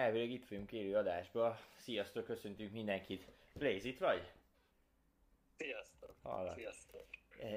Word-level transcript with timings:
elvileg 0.00 0.30
itt 0.30 0.48
vagyunk 0.48 0.72
élő 0.72 0.96
adásba. 0.96 1.58
Sziasztok, 1.76 2.24
köszöntünk 2.24 2.72
mindenkit. 2.72 3.24
Blaze, 3.54 3.88
itt 3.88 3.98
vagy? 3.98 4.30
Sziasztok. 5.56 6.14
Hallak. 6.22 6.54
Sziasztok. 6.54 7.04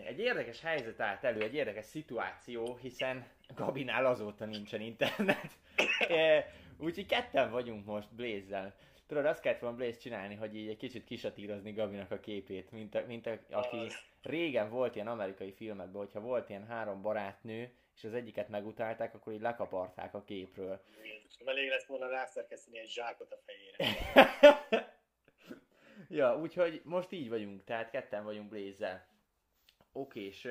Egy 0.05 0.19
érdekes 0.19 0.61
helyzet 0.61 0.99
állt 0.99 1.23
elő, 1.23 1.41
egy 1.41 1.53
érdekes 1.53 1.85
szituáció, 1.85 2.75
hiszen 2.81 3.27
Gabinál 3.55 4.05
azóta 4.05 4.45
nincsen 4.45 4.81
internet. 4.81 5.51
E, 6.07 6.53
Úgyhogy 6.77 7.05
ketten 7.05 7.51
vagyunk 7.51 7.85
most 7.85 8.15
Blaze-zel. 8.15 8.75
Tudod, 9.07 9.25
azt 9.25 9.41
kellett 9.41 9.59
volna 9.59 9.75
Blaze 9.75 9.97
csinálni, 9.97 10.35
hogy 10.35 10.55
így 10.55 10.67
egy 10.67 10.77
kicsit 10.77 11.03
kisatírozni 11.03 11.71
Gabinak 11.71 12.11
a 12.11 12.19
képét, 12.19 12.71
mint, 12.71 12.95
a, 12.95 13.03
mint 13.07 13.25
a, 13.25 13.37
aki 13.51 13.87
régen 14.21 14.69
volt 14.69 14.95
ilyen 14.95 15.07
amerikai 15.07 15.51
filmekben, 15.51 16.01
hogyha 16.01 16.19
volt 16.19 16.49
ilyen 16.49 16.67
három 16.67 17.01
barátnő, 17.01 17.71
és 17.95 18.03
az 18.03 18.13
egyiket 18.13 18.49
megutálták, 18.49 19.13
akkor 19.13 19.33
így 19.33 19.41
lekaparták 19.41 20.13
a 20.13 20.23
képről. 20.23 20.81
Elég 21.45 21.69
lesz 21.69 21.85
volna 21.85 22.07
rászerkeszteni 22.07 22.79
egy 22.79 22.89
zsákot 22.89 23.31
a 23.31 23.37
fejére. 23.45 24.97
ja, 26.19 26.39
úgyhogy 26.39 26.81
most 26.83 27.11
így 27.11 27.29
vagyunk, 27.29 27.63
tehát 27.63 27.89
ketten 27.89 28.23
vagyunk 28.23 28.49
Blaze-zel. 28.49 29.07
Oké, 29.91 30.25
és 30.25 30.47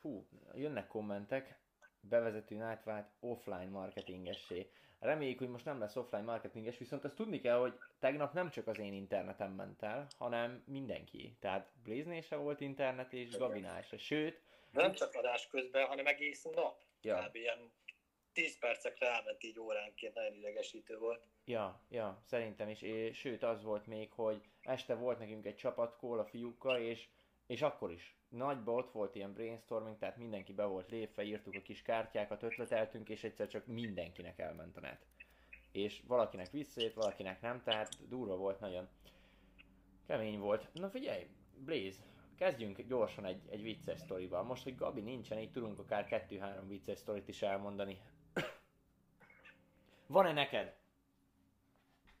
hú, 0.00 0.28
jönnek 0.54 0.86
kommentek, 0.86 1.58
bevezetőn 2.00 2.62
átvált 2.62 3.10
offline 3.20 3.68
marketingessé. 3.70 4.70
Reméljük, 4.98 5.38
hogy 5.38 5.48
most 5.48 5.64
nem 5.64 5.78
lesz 5.78 5.96
offline 5.96 6.22
marketinges, 6.22 6.78
viszont 6.78 7.04
azt 7.04 7.14
tudni 7.14 7.40
kell, 7.40 7.58
hogy 7.58 7.78
tegnap 7.98 8.32
nem 8.32 8.50
csak 8.50 8.66
az 8.66 8.78
én 8.78 8.92
internetem 8.92 9.52
ment 9.52 9.82
el, 9.82 10.06
hanem 10.18 10.62
mindenki. 10.66 11.36
Tehát 11.40 11.70
Blaze-nél 11.82 12.20
se 12.20 12.36
volt 12.36 12.60
internet, 12.60 13.12
és 13.12 13.36
Gabinál 13.36 13.82
se. 13.82 13.96
Sőt, 13.96 14.40
Nem 14.74 14.92
csak 14.92 15.14
adás 15.14 15.46
közben, 15.46 15.86
hanem 15.86 16.06
egész 16.06 16.42
nap. 16.42 16.82
Ja. 17.00 17.26
Kb. 17.28 17.34
ilyen 17.34 17.72
10 18.32 18.58
percekre 18.58 19.06
elment 19.06 19.42
így 19.42 19.58
óránként, 19.58 20.14
nagyon 20.14 20.34
idegesítő 20.34 20.98
volt. 20.98 21.26
Ja, 21.44 21.84
ja, 21.88 22.22
szerintem 22.26 22.68
is. 22.68 22.82
És, 22.82 23.18
sőt, 23.18 23.42
az 23.42 23.62
volt 23.62 23.86
még, 23.86 24.12
hogy 24.12 24.42
este 24.62 24.94
volt 24.94 25.18
nekünk 25.18 25.46
egy 25.46 25.56
csapatkól 25.56 26.18
a 26.18 26.24
fiúkkal, 26.24 26.78
és, 26.78 27.08
és 27.46 27.62
akkor 27.62 27.92
is. 27.92 28.16
Nagyba 28.28 28.72
ott 28.72 28.90
volt 28.90 29.14
ilyen 29.14 29.32
brainstorming, 29.32 29.98
tehát 29.98 30.16
mindenki 30.16 30.52
be 30.52 30.64
volt 30.64 30.90
lépve, 30.90 31.22
írtuk 31.22 31.54
a 31.54 31.62
kis 31.62 31.82
kártyákat, 31.82 32.42
ötleteltünk, 32.42 33.08
és 33.08 33.24
egyszer 33.24 33.48
csak 33.48 33.66
mindenkinek 33.66 34.38
elment 34.38 34.76
a 34.76 34.80
net. 34.80 35.06
És 35.72 36.02
valakinek 36.06 36.50
visszajött, 36.50 36.94
valakinek 36.94 37.40
nem, 37.40 37.62
tehát 37.62 38.08
durva 38.08 38.36
volt 38.36 38.60
nagyon. 38.60 38.88
Kemény 40.06 40.38
volt. 40.38 40.68
Na 40.72 40.90
figyelj, 40.90 41.26
Blaze, 41.56 42.02
kezdjünk 42.34 42.80
gyorsan 42.80 43.24
egy, 43.24 43.42
egy 43.50 43.62
vicces 43.62 43.98
sztorival. 43.98 44.42
Most, 44.42 44.62
hogy 44.62 44.76
Gabi 44.76 45.00
nincsen, 45.00 45.38
így 45.38 45.50
tudunk 45.50 45.78
akár 45.78 46.06
kettő-három 46.06 46.68
vicces 46.68 46.98
sztorit 46.98 47.28
is 47.28 47.42
elmondani. 47.42 48.00
Van-e 50.06 50.32
neked? 50.32 50.76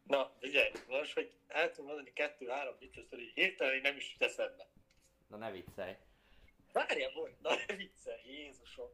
Na, 0.02 0.32
figyelj, 0.38 0.70
most, 0.88 1.12
hogy 1.12 1.32
el 1.48 1.70
tudom 1.70 1.86
mondani 1.86 2.12
kettő-három 2.12 2.74
vicces 2.78 3.04
hogy 3.10 3.32
hirtelen 3.34 3.80
nem 3.80 3.96
is 3.96 4.12
jut 4.12 4.22
eszembe. 4.22 4.66
Na 5.28 5.36
ne 5.36 5.50
viccelj. 5.50 5.96
Várjál, 6.72 7.10
volt, 7.14 7.40
na 7.40 7.50
ne 7.66 7.76
viccelj, 7.76 8.20
Jézusom. 8.26 8.88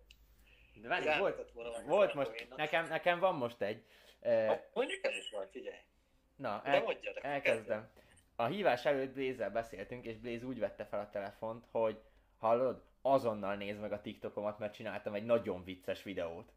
De 0.75 0.89
várj, 0.89 1.09
Ez 1.09 1.19
volt, 1.19 1.51
volna 1.53 1.83
volt 1.83 2.15
most, 2.15 2.49
nekem, 2.57 2.89
nekem 2.89 3.19
van 3.19 3.35
most 3.35 3.61
egy. 3.61 3.85
Eh, 4.21 4.61
Mondjuk 4.73 5.05
el 5.05 5.17
is 5.17 5.31
van, 5.31 5.47
figyelj. 5.51 5.79
Na, 6.37 6.63
el, 6.65 6.83
nekem, 6.83 7.15
elkezdem. 7.31 7.91
A 8.41 8.47
hívás 8.47 8.85
előtt 8.85 9.15
blaze 9.15 9.51
beszéltünk, 9.51 10.05
és 10.05 10.17
Blaze 10.17 10.47
úgy 10.47 10.59
vette 10.59 10.85
fel 10.85 11.01
a 11.01 11.11
telefont, 11.11 11.67
hogy 11.71 12.01
hallod, 12.37 12.83
azonnal 13.03 13.57
nézd 13.57 13.81
meg 13.81 13.93
a 13.93 14.01
TikTokomat, 14.01 14.59
mert 14.59 14.75
csináltam 14.75 15.15
egy 15.15 15.25
nagyon 15.25 15.65
vicces 15.65 16.03
videót. 16.03 16.53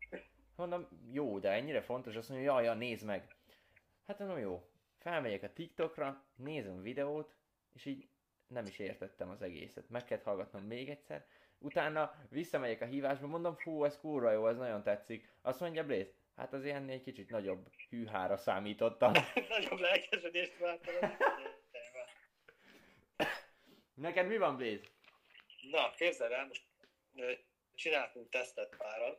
Mondom, 0.55 0.87
jó, 1.11 1.39
de 1.39 1.51
ennyire 1.51 1.81
fontos, 1.81 2.15
azt 2.15 2.29
mondja, 2.29 2.51
jaj, 2.51 2.63
ja, 2.63 2.73
nézd 2.73 3.05
meg. 3.05 3.35
Hát 4.07 4.19
mondom, 4.19 4.37
jó. 4.37 4.69
Felmegyek 4.97 5.43
a 5.43 5.53
TikTokra, 5.53 6.23
nézem 6.35 6.81
videót, 6.81 7.35
és 7.73 7.85
így 7.85 8.07
nem 8.47 8.65
is 8.65 8.79
értettem 8.79 9.29
az 9.29 9.41
egészet. 9.41 9.89
Meg 9.89 10.03
kellett 10.03 10.23
hallgatnom 10.23 10.63
még 10.63 10.89
egyszer. 10.89 11.25
Utána 11.57 12.13
visszamegyek 12.29 12.81
a 12.81 12.85
hívásba, 12.85 13.27
mondom, 13.27 13.55
fú, 13.55 13.83
ez 13.83 13.99
kurva 13.99 14.31
jó, 14.31 14.47
ez 14.47 14.57
nagyon 14.57 14.83
tetszik. 14.83 15.33
Azt 15.41 15.59
mondja 15.59 15.85
Blaze, 15.85 16.11
hát 16.35 16.53
az 16.53 16.65
ilyen 16.65 16.89
egy 16.89 17.03
kicsit 17.03 17.29
nagyobb 17.29 17.67
hűhára 17.89 18.37
számítottam. 18.37 19.11
Nagyobb 19.49 19.79
lelkesedést 19.79 20.57
vártam. 20.59 21.11
Neked 24.03 24.27
mi 24.27 24.37
van, 24.37 24.57
Blaze? 24.57 24.81
Na, 25.71 25.91
képzeld 25.91 26.31
el, 26.31 26.47
most 26.47 26.63
csináltunk 27.75 28.29
tesztet 28.29 28.75
páran, 28.77 29.17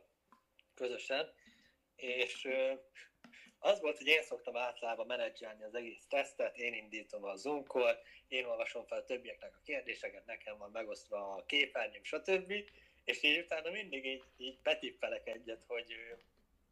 közösen, 0.75 1.33
és 1.95 2.47
az 3.59 3.79
volt, 3.79 3.97
hogy 3.97 4.07
én 4.07 4.23
szoktam 4.23 4.55
általában 4.55 5.05
menedzselni 5.05 5.63
az 5.63 5.75
egész 5.75 6.05
tesztet, 6.09 6.57
én 6.57 6.73
indítom 6.73 7.23
a 7.23 7.35
zoom 7.35 7.65
én 8.27 8.45
olvasom 8.45 8.85
fel 8.85 8.97
a 8.97 9.03
többieknek 9.03 9.55
a 9.55 9.61
kérdéseket, 9.63 10.25
nekem 10.25 10.57
van 10.57 10.71
megosztva 10.71 11.33
a 11.35 11.45
képernyőm, 11.45 12.03
stb. 12.03 12.53
És 13.03 13.23
így 13.23 13.39
utána 13.39 13.69
mindig 13.69 14.05
így, 14.05 14.23
így 14.37 14.59
betippelek 14.63 15.27
egyet, 15.27 15.63
hogy 15.67 15.95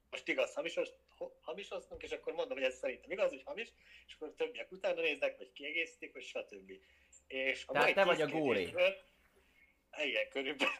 most 0.09 0.27
igaz, 0.27 0.53
hamisos, 0.53 0.89
ho- 1.17 1.37
hamisoztunk, 1.41 2.03
és 2.03 2.11
akkor 2.11 2.33
mondom, 2.33 2.57
hogy 2.57 2.67
ez 2.67 2.77
szerintem 2.77 3.11
igaz, 3.11 3.29
hogy 3.29 3.43
hamis, 3.45 3.67
és 4.07 4.13
akkor 4.13 4.33
többiek 4.35 4.71
utána 4.71 5.01
néznek, 5.01 5.37
vagy 5.37 5.51
kiegészítik, 5.51 6.13
vagy 6.13 6.23
stb. 6.23 6.71
És 7.27 7.63
a 7.67 7.71
Tehát 7.71 7.85
mai 7.85 7.93
te 7.93 8.03
vagy 8.03 8.15
tíz 8.15 8.25
a 8.25 8.29
kérdésből- 8.29 9.03
Igen, 10.03 10.29
körülbelül. 10.29 10.73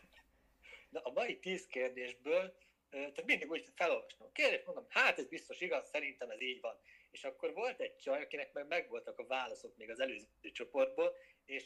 De 0.90 1.00
a 1.00 1.12
mai 1.12 1.40
tíz 1.40 1.68
kérdésből, 1.68 2.58
tehát 2.90 3.26
mindig 3.26 3.52
úgy 3.52 3.66
felolvastam 3.76 4.28
a 4.28 4.32
kérdést, 4.32 4.66
mondom, 4.66 4.86
hát 4.90 5.18
ez 5.20 5.28
biztos 5.28 5.60
igaz, 5.62 5.90
szerintem 5.90 6.30
ez 6.30 6.42
így 6.42 6.62
van. 6.62 6.80
És 7.12 7.24
akkor 7.24 7.54
volt 7.54 7.80
egy 7.80 7.98
csaj, 7.98 8.22
akinek 8.22 8.54
meg 8.54 8.68
megvoltak 8.68 9.20
a 9.20 9.26
válaszok 9.26 9.78
még 9.78 9.90
az 9.90 10.00
előző 10.00 10.28
csoportból, 10.54 11.16
és 11.46 11.66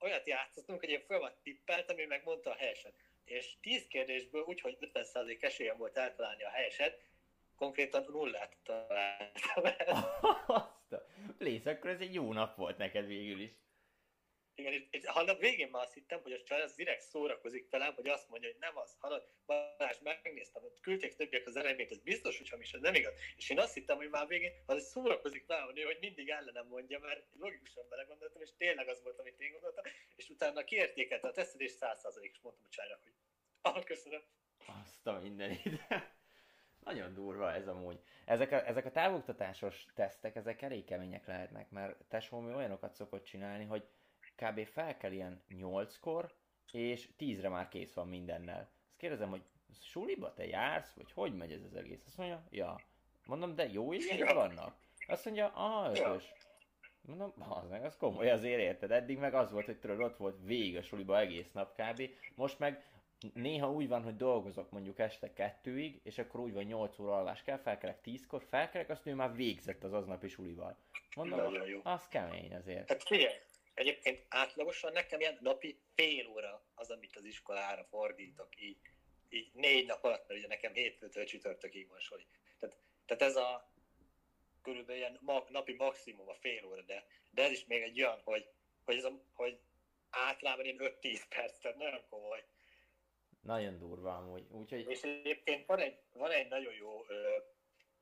olyat 0.00 0.26
játszottunk, 0.26 0.80
hogy 0.80 0.88
én 0.88 1.00
folyamat 1.06 1.36
tippeltem, 1.42 1.98
ő 1.98 2.06
meg 2.06 2.24
mondta 2.24 2.50
a 2.50 2.54
helyeset. 2.54 2.94
És 3.24 3.60
10 3.60 3.86
kérdésből 3.86 4.42
úgy, 4.42 4.60
hogy 4.60 4.76
50% 4.80 5.42
esélyem 5.42 5.76
volt 5.76 5.96
eltalálni 5.96 6.42
a 6.44 6.48
helyeset, 6.48 7.00
konkrétan 7.56 8.04
nullát 8.10 8.56
találtam 8.62 9.64
el. 9.64 10.20
Blaze, 11.38 11.70
akkor 11.70 11.90
ez 11.90 12.00
egy 12.00 12.14
jó 12.14 12.32
nap 12.32 12.56
volt 12.56 12.78
neked 12.78 13.06
végül 13.06 13.40
is. 13.40 13.50
Igen, 14.56 14.72
és, 14.72 14.82
és 14.90 15.04
a 15.04 15.36
végén 15.36 15.68
már 15.70 15.82
azt 15.82 15.94
hittem, 15.94 16.22
hogy 16.22 16.32
a 16.32 16.42
csaj 16.42 16.62
az 16.62 16.74
direkt 16.74 17.02
szórakozik 17.02 17.70
velem, 17.70 17.94
hogy 17.94 18.08
azt 18.08 18.28
mondja, 18.28 18.48
hogy 18.48 18.58
nem 18.60 18.76
az, 18.76 18.96
halad, 18.98 19.28
Balázs, 19.46 19.98
megnéztem, 20.02 20.62
hogy 20.62 20.80
küldték 20.80 21.14
többiek 21.14 21.46
az 21.46 21.56
eredményt, 21.56 21.90
ez 21.90 21.98
biztos, 21.98 22.38
hogy 22.38 22.48
hamis, 22.48 22.72
ez 22.72 22.80
nem 22.80 22.94
igaz. 22.94 23.12
És 23.36 23.50
én 23.50 23.58
azt 23.58 23.74
hittem, 23.74 23.96
hogy 23.96 24.08
már 24.08 24.26
végén 24.26 24.52
az 24.66 24.88
szórakozik 24.88 25.46
velem, 25.46 25.72
nő, 25.74 25.82
hogy 25.82 25.98
mindig 26.00 26.28
ellenem 26.28 26.66
mondja, 26.66 26.98
mert 26.98 27.26
logikusan 27.38 27.84
belegondoltam, 27.88 28.42
és 28.42 28.50
tényleg 28.56 28.88
az 28.88 29.02
volt, 29.02 29.18
amit 29.18 29.40
én 29.40 29.52
gondoltam, 29.52 29.84
és 30.16 30.28
utána 30.28 30.64
kiértékelte 30.64 31.28
a 31.28 31.32
tesztet, 31.32 31.60
és 31.60 31.72
100% 31.80 32.18
is 32.20 32.40
mondtam 32.42 32.64
a 32.66 32.70
csajnak, 32.70 33.02
hogy 33.02 33.12
ah, 33.72 33.84
köszönöm. 33.84 34.22
Azt 34.82 35.06
a 35.06 35.20
mindenit. 35.20 35.86
Nagyon 36.84 37.14
durva 37.14 37.52
ez 37.52 37.68
amúgy. 37.68 38.00
Ezek 38.24 38.52
a, 38.52 38.66
ezek 38.66 38.84
a 38.84 38.90
távoktatásos 38.90 39.84
tesztek, 39.94 40.36
ezek 40.36 40.62
elég 40.62 40.84
kemények 40.84 41.26
lehetnek, 41.26 41.70
mert 41.70 42.04
tesóm 42.08 42.54
olyanokat 42.54 42.94
szokott 42.94 43.24
csinálni, 43.24 43.64
hogy 43.64 43.88
kb. 44.36 44.66
fel 44.66 44.96
kell 44.96 45.12
ilyen 45.12 45.42
8-kor, 45.50 46.34
és 46.72 47.08
10-re 47.18 47.48
már 47.48 47.68
kész 47.68 47.94
van 47.94 48.08
mindennel. 48.08 48.60
Azt 48.60 48.96
kérdezem, 48.96 49.30
hogy 49.30 49.42
suliba 49.80 50.34
te 50.34 50.46
jársz, 50.46 50.94
vagy 50.94 51.12
hogy 51.12 51.36
megy 51.36 51.52
ez 51.52 51.62
az 51.62 51.74
egész? 51.74 52.04
Azt 52.06 52.16
mondja, 52.16 52.42
ja. 52.50 52.80
Mondom, 53.26 53.54
de 53.54 53.68
jó 53.72 53.92
igények 53.92 54.32
vannak? 54.32 54.76
Azt 55.06 55.24
mondja, 55.24 55.48
ah, 55.48 55.96
Ja. 55.96 56.08
ötös. 56.08 56.32
Mondom, 57.06 57.32
az 57.38 57.68
meg, 57.68 57.84
az 57.84 57.96
komoly 57.96 58.30
azért 58.30 58.60
érted. 58.60 58.90
Eddig 58.90 59.18
meg 59.18 59.34
az 59.34 59.52
volt, 59.52 59.66
hogy 59.66 59.78
tudod, 59.78 60.00
ott 60.00 60.16
volt 60.16 60.38
végig 60.42 60.76
a 60.76 60.82
suliba 60.82 61.18
egész 61.18 61.52
nap 61.52 61.80
kb. 61.80 62.10
Most 62.34 62.58
meg 62.58 62.84
néha 63.34 63.72
úgy 63.72 63.88
van, 63.88 64.02
hogy 64.02 64.16
dolgozok 64.16 64.70
mondjuk 64.70 64.98
este 64.98 65.32
kettőig, 65.32 66.00
és 66.02 66.18
akkor 66.18 66.40
úgy 66.40 66.52
van 66.52 66.64
8 66.64 66.98
óra 66.98 67.16
alvás 67.16 67.42
kell, 67.42 67.58
felkelek 67.58 67.98
10-kor, 68.04 68.42
felkelek, 68.48 68.88
azt 68.88 69.06
ő 69.06 69.14
már 69.14 69.34
végzett 69.34 69.84
az 69.84 69.92
aznapi 69.92 70.28
sulival. 70.28 70.76
Mondom, 71.16 71.40
az 71.82 72.08
kemény 72.08 72.54
azért. 72.54 72.88
Hát 72.88 73.02
figyelj, 73.02 73.34
egyébként 73.74 74.24
átlagosan 74.28 74.92
nekem 74.92 75.20
ilyen 75.20 75.38
napi 75.40 75.78
fél 75.94 76.26
óra 76.26 76.64
az, 76.74 76.90
amit 76.90 77.16
az 77.16 77.24
iskolára 77.24 77.84
fordítok, 77.84 78.60
így, 78.60 78.76
így 79.28 79.50
négy 79.52 79.86
nap 79.86 80.04
alatt, 80.04 80.28
mert 80.28 80.40
ugye 80.40 80.48
nekem 80.48 80.72
hétfőtől 80.72 81.24
csütörtökig 81.24 81.88
van 81.88 82.00
sori. 82.00 82.26
Tehát, 82.58 82.76
tehát 83.06 83.22
ez 83.22 83.36
a 83.36 83.72
körülbelül 84.62 85.00
ilyen 85.00 85.18
ma, 85.20 85.44
napi 85.48 85.74
maximum 85.74 86.28
a 86.28 86.34
fél 86.34 86.64
óra, 86.64 86.82
de, 86.82 87.06
de 87.30 87.42
ez 87.42 87.50
is 87.50 87.64
még 87.66 87.82
egy 87.82 88.02
olyan, 88.02 88.20
hogy, 88.24 88.48
hogy, 88.84 88.96
ez 88.96 89.04
a, 89.04 89.20
hogy 89.32 89.58
általában 90.10 90.64
ilyen 90.64 90.78
5-10 90.80 91.22
perc, 91.28 91.58
tehát 91.58 91.76
nagyon 91.76 92.04
komoly. 92.10 92.44
Nagyon 93.40 93.78
durva 93.78 94.16
amúgy. 94.16 94.46
Úgyhogy 94.50 94.90
És 94.90 95.02
egyébként 95.02 95.66
van 95.66 95.78
egy, 95.78 95.98
van 96.12 96.30
egy 96.30 96.48
nagyon 96.48 96.74
jó 96.74 97.04
ö, 97.08 97.36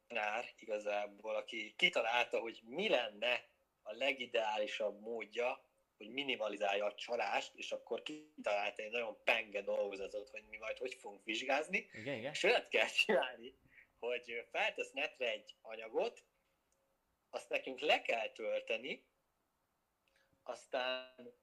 tanár 0.08 0.44
igazából, 0.58 1.34
aki 1.34 1.74
kitalálta, 1.76 2.38
hogy 2.38 2.60
mi 2.64 2.88
lenne 2.88 3.44
a 3.82 3.92
legideálisabb 3.92 5.00
módja, 5.00 5.64
hogy 5.96 6.10
minimalizálja 6.10 6.84
a 6.84 6.94
csalást, 6.94 7.54
és 7.54 7.72
akkor 7.72 8.02
kitalálta 8.02 8.82
egy 8.82 8.90
nagyon 8.90 9.22
penge 9.24 9.62
dolgozatot, 9.62 10.28
hogy 10.28 10.44
mi 10.48 10.56
majd 10.56 10.78
hogy 10.78 10.94
fogunk 10.94 11.24
vizsgázni, 11.24 11.88
igen, 11.92 12.16
igen. 12.16 12.32
és 12.32 12.42
olyat 12.42 12.68
kell 12.68 12.88
csinálni, 12.88 13.54
hogy 13.98 14.46
feltesz 14.50 14.90
netre 14.90 15.30
egy 15.30 15.56
anyagot, 15.60 16.24
azt 17.30 17.48
nekünk 17.48 17.80
le 17.80 18.02
kell 18.02 18.32
tölteni, 18.32 19.06
aztán 20.42 21.34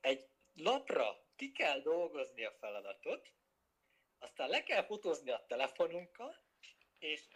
egy 0.00 0.26
lapra 0.54 1.26
ki 1.36 1.52
kell 1.52 1.80
dolgozni 1.80 2.44
a 2.44 2.52
feladatot, 2.60 3.32
aztán 4.18 4.48
le 4.48 4.62
kell 4.62 4.84
fotózni 4.84 5.30
a 5.30 5.44
telefonunkkal, 5.48 6.44
és 6.98 7.28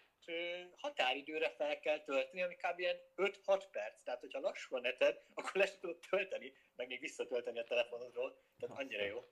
határidőre 0.77 1.51
fel 1.51 1.79
kell 1.81 2.01
tölteni, 2.01 2.43
ami 2.43 2.55
kb. 2.55 2.79
ilyen 2.79 2.97
5-6 3.17 3.63
perc. 3.71 4.03
Tehát, 4.03 4.21
hogyha 4.21 4.41
lassú 4.41 4.77
a 4.77 4.81
neted, 4.81 5.21
akkor 5.35 5.55
le 5.55 5.69
tudod 5.81 5.99
tölteni, 6.11 6.53
meg 6.77 6.89
még 6.89 7.01
visszatölteni 7.01 7.59
a 7.59 7.65
telefonodról. 7.65 8.39
Tehát 8.59 8.79
annyira 8.79 9.05
jó. 9.05 9.25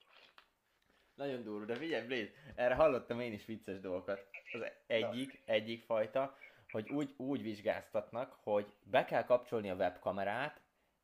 Nagyon 1.15 1.43
durva, 1.43 1.65
de 1.65 1.75
figyelj, 1.75 2.07
Blaze, 2.07 2.31
erre 2.55 2.75
hallottam 2.75 3.21
én 3.21 3.33
is 3.33 3.45
vicces 3.45 3.81
dolgokat. 3.81 4.27
Az 4.53 4.61
egyik, 4.87 5.43
egyik 5.45 5.85
fajta, 5.85 6.39
hogy 6.71 6.91
úgy, 6.91 7.15
úgy 7.17 7.43
vizsgáztatnak, 7.43 8.39
hogy 8.43 8.67
be 8.83 9.05
kell 9.05 9.25
kapcsolni 9.25 9.71
a 9.71 9.75
webkamerát, 9.75 10.61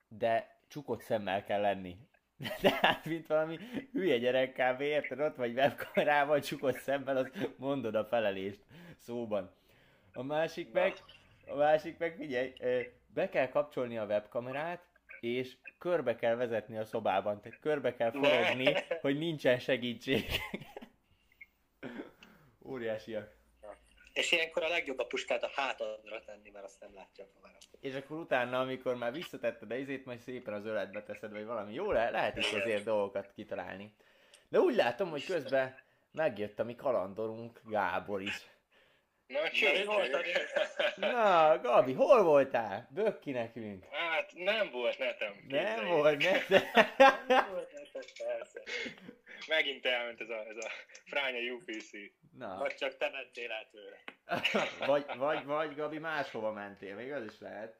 de 0.08 0.60
csukott 0.68 1.02
szemmel 1.02 1.44
kell 1.44 1.60
lenni. 1.60 1.96
Tehát, 2.60 3.04
mint 3.04 3.26
valami 3.26 3.58
hülye 3.92 4.18
gyerek 4.18 4.52
kb. 4.52 4.80
érted? 4.80 5.20
Ott 5.20 5.36
vagy 5.36 5.52
webkamerával, 5.52 6.40
csukott 6.40 6.78
szemmel, 6.78 7.16
az 7.16 7.30
mondod 7.56 7.94
a 7.94 8.04
felelést 8.04 8.60
szóban. 8.98 9.58
A 10.12 10.22
másik 10.22 10.72
meg, 10.72 10.94
a 11.46 11.54
másik 11.54 11.98
meg, 11.98 12.14
figyelj, 12.16 12.52
be 13.06 13.28
kell 13.28 13.48
kapcsolni 13.48 13.98
a 13.98 14.04
webkamerát, 14.04 14.84
és 15.20 15.56
körbe 15.78 16.16
kell 16.16 16.34
vezetni 16.34 16.76
a 16.78 16.84
szobában, 16.84 17.40
tehát 17.40 17.60
körbe 17.60 17.94
kell 17.94 18.10
forogni, 18.10 18.74
hogy 19.00 19.18
nincsen 19.18 19.58
segítség. 19.58 20.24
Óriásiak. 22.64 23.38
És 24.12 24.32
ilyenkor 24.32 24.62
a 24.62 24.68
legjobb 24.68 24.98
a 24.98 25.06
puskát 25.06 25.42
a 25.42 25.50
hátadra 25.54 26.24
tenni, 26.24 26.50
mert 26.50 26.64
azt 26.64 26.80
nem 26.80 26.94
látja 26.94 27.24
a 27.24 27.28
kamera. 27.34 27.58
És 27.80 27.94
akkor 27.94 28.18
utána, 28.18 28.60
amikor 28.60 28.96
már 28.96 29.12
visszatetted 29.12 29.70
a 29.70 29.74
izét, 29.74 30.04
majd 30.04 30.18
szépen 30.18 30.54
az 30.54 30.64
öletbe 30.64 31.02
teszed, 31.02 31.30
vagy 31.30 31.44
valami. 31.44 31.74
Jó, 31.74 31.90
le- 31.92 32.10
lehet 32.10 32.36
is 32.36 32.52
azért 32.52 32.84
dolgokat 32.84 33.32
kitalálni. 33.34 33.94
De 34.48 34.58
úgy 34.60 34.74
látom, 34.74 35.10
hogy 35.10 35.24
közben 35.24 35.78
megjött 36.12 36.58
a 36.58 36.64
mi 36.64 36.74
kalandorunk, 36.74 37.60
Gábor 37.64 38.22
is. 38.22 38.50
Na, 39.30 39.40
Na, 40.96 41.12
Na, 41.12 41.60
Gabi, 41.60 41.92
hol 41.92 42.22
voltál? 42.22 42.88
Bökk 42.90 43.20
ki 43.20 43.30
nekünk. 43.30 43.84
Hát 43.90 44.32
nem 44.34 44.70
volt 44.70 44.98
netem. 44.98 45.44
Nem 45.48 45.64
képzeljétek. 45.64 45.88
volt, 45.88 46.18
ne. 46.22 47.42
Persze. 48.26 48.62
Megint 49.48 49.86
elment 49.86 50.20
ez 50.20 50.28
a, 50.28 50.46
ez 50.48 50.56
a 50.64 50.70
fránya 51.04 51.52
UPC. 51.52 51.90
Na, 52.38 52.56
Vagy 52.58 52.74
csak 52.74 52.96
te 52.96 53.10
mentél 53.10 53.50
el 53.50 53.68
tőle. 53.70 53.96
vagy, 54.92 55.04
vagy, 55.16 55.44
vagy 55.44 55.74
Gabi 55.74 55.98
máshova 55.98 56.52
mentél, 56.52 56.94
még 56.94 57.12
az 57.12 57.24
is 57.24 57.38
lehet. 57.40 57.76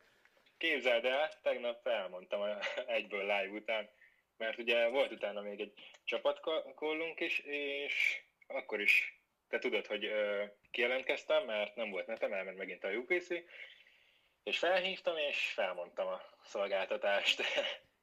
Képzeld 0.59 1.05
el, 1.05 1.31
tegnap 1.43 1.87
elmondtam 1.87 2.41
egyből 2.87 3.21
live 3.21 3.49
után, 3.49 3.91
mert 4.37 4.59
ugye 4.59 4.89
volt 4.89 5.13
utána 5.13 5.41
még 5.41 5.61
egy 5.61 5.73
csapatkollunk 6.05 7.21
is, 7.21 7.39
és 7.39 8.23
akkor 8.47 8.81
is 8.81 9.20
te 9.51 9.59
tudod, 9.59 9.87
hogy 9.87 10.05
ö, 10.05 10.45
kijelentkeztem, 10.71 11.45
mert 11.45 11.75
nem 11.75 11.91
volt 11.91 12.07
netem, 12.07 12.33
elment 12.33 12.57
megint 12.57 12.85
a 12.85 12.89
UPC, 12.89 13.29
és 14.43 14.59
felhívtam, 14.59 15.17
és 15.17 15.53
felmondtam 15.55 16.07
a 16.07 16.21
szolgáltatást. 16.45 17.43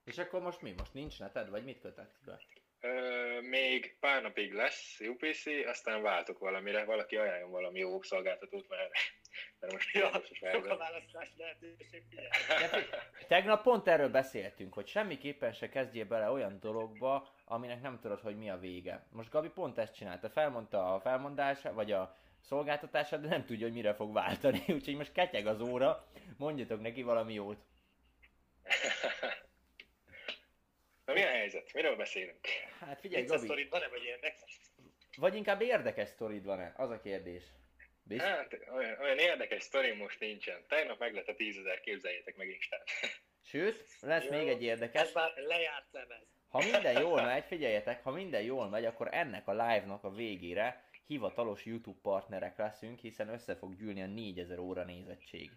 És 0.03 0.17
akkor 0.17 0.41
most 0.41 0.61
mi? 0.61 0.73
Most 0.77 0.93
nincs 0.93 1.19
neted, 1.19 1.49
vagy 1.49 1.63
mit 1.63 1.79
kötött 1.79 2.15
be? 2.25 2.39
Ö, 2.81 3.41
még 3.41 3.97
pár 3.99 4.21
napig 4.21 4.53
lesz 4.53 4.99
UPC, 4.99 5.45
aztán 5.65 6.01
váltok 6.01 6.39
valamire, 6.39 6.83
valaki 6.83 7.17
ajánljon 7.17 7.51
valami 7.51 7.79
jó 7.79 8.01
szolgáltatót, 8.01 8.67
mert, 8.67 8.91
mert 9.59 9.73
most 9.73 9.93
Ja, 9.93 10.21
sok 10.33 10.65
a 10.65 10.77
választás 10.77 11.29
lehetőség, 11.37 12.03
figyelj. 12.09 12.83
Tegnap 13.27 13.63
pont 13.63 13.87
erről 13.87 14.09
beszéltünk, 14.09 14.73
hogy 14.73 14.87
semmiképpen 14.87 15.53
se 15.53 15.69
kezdjél 15.69 16.05
bele 16.05 16.29
olyan 16.29 16.59
dologba, 16.59 17.36
aminek 17.47 17.81
nem 17.81 17.99
tudod, 17.99 18.19
hogy 18.19 18.37
mi 18.37 18.49
a 18.49 18.57
vége. 18.57 19.05
Most 19.11 19.29
Gabi 19.29 19.49
pont 19.49 19.77
ezt 19.77 19.95
csinálta, 19.95 20.29
felmondta 20.29 20.93
a 20.93 20.99
felmondását, 20.99 21.73
vagy 21.73 21.91
a 21.91 22.15
szolgáltatását, 22.41 23.21
de 23.21 23.27
nem 23.27 23.45
tudja, 23.45 23.65
hogy 23.65 23.75
mire 23.75 23.93
fog 23.93 24.13
váltani. 24.13 24.63
Úgyhogy 24.77 24.95
most 24.95 25.11
ketyeg 25.11 25.47
az 25.47 25.61
óra, 25.61 26.07
mondjatok 26.37 26.81
neki 26.81 27.01
valami 27.03 27.33
jót. 27.33 27.57
Na 31.05 31.13
mi 31.13 31.21
a 31.21 31.27
helyzet? 31.27 31.73
Miről 31.73 31.95
beszélünk? 31.95 32.47
Hát 32.79 32.99
figyelj, 32.99 33.21
Vicces 33.21 33.35
Gabi, 33.37 33.47
sztorid 33.47 33.69
van-e, 33.69 33.87
vagy 33.87 34.03
érdekes? 34.03 34.59
vagy 35.17 35.35
inkább 35.35 35.61
érdekes 35.61 36.09
sztorid 36.09 36.43
van-e? 36.43 36.73
Az 36.77 36.89
a 36.89 36.99
kérdés. 36.99 37.43
Biztos? 38.03 38.29
Hát, 38.29 38.57
olyan, 38.75 38.99
olyan 38.99 39.17
érdekes 39.17 39.63
sztori 39.63 39.91
most 39.91 40.19
nincsen. 40.19 40.65
Tegnap 40.67 40.99
meg 40.99 41.13
lett 41.13 41.27
a 41.27 41.35
tízezer, 41.35 41.79
képzeljétek 41.79 42.35
meg 42.35 42.49
Instán. 42.49 42.81
Sőt, 43.43 43.85
lesz 43.99 44.23
Jó. 44.31 44.31
még 44.31 44.47
egy 44.47 44.63
érdekes. 44.63 45.01
Ez 45.01 45.13
már 45.13 45.33
lejárt 45.35 45.91
lemez. 45.91 46.36
Ha 46.47 46.63
minden 46.71 47.01
jól 47.01 47.21
megy, 47.21 47.43
figyeljetek, 47.43 48.03
ha 48.03 48.11
minden 48.11 48.41
jól 48.41 48.69
megy, 48.69 48.85
akkor 48.85 49.07
ennek 49.11 49.47
a 49.47 49.51
live-nak 49.51 50.03
a 50.03 50.09
végére 50.09 50.83
hivatalos 51.07 51.65
YouTube 51.65 51.99
partnerek 52.01 52.57
leszünk, 52.57 52.99
hiszen 52.99 53.29
össze 53.29 53.55
fog 53.55 53.75
gyűlni 53.75 54.01
a 54.01 54.05
4000 54.05 54.59
óra 54.59 54.83
nézettség. 54.83 55.51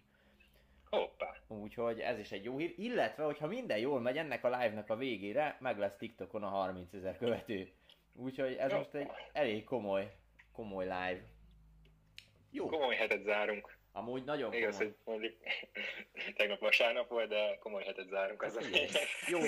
Hoppá. 0.89 1.35
Úgyhogy 1.47 1.99
ez 1.99 2.19
is 2.19 2.31
egy 2.31 2.43
jó 2.43 2.57
hír. 2.57 2.73
Illetve, 2.77 3.23
hogyha 3.23 3.47
minden 3.47 3.77
jól 3.77 3.99
megy, 3.99 4.17
ennek 4.17 4.43
a 4.43 4.49
live-nak 4.49 4.89
a 4.89 4.95
végére 4.95 5.57
meg 5.59 5.77
lesz 5.77 5.97
TikTokon 5.97 6.43
a 6.43 6.49
30 6.49 6.93
ezer 6.93 7.17
követő. 7.17 7.71
Úgyhogy 8.15 8.53
ez 8.53 8.71
Jó. 8.71 8.77
most 8.77 8.93
egy 8.93 9.07
elég 9.33 9.63
komoly, 9.63 10.11
komoly 10.51 10.83
live. 10.83 11.21
Jó, 12.49 12.65
Komoly 12.65 12.95
hetet 12.95 13.23
zárunk. 13.23 13.77
Amúgy 13.91 14.23
nagyon 14.23 14.53
Igaz, 14.53 14.77
komoly. 14.77 14.93
hogy 15.03 15.13
mondjuk 15.13 15.33
tegnap 16.37 16.59
vasárnap 16.59 17.09
volt, 17.09 17.29
de 17.29 17.57
komoly 17.59 17.83
hetet 17.83 18.07
zárunk. 18.07 18.41
Az 18.41 18.59
jó, 19.27 19.39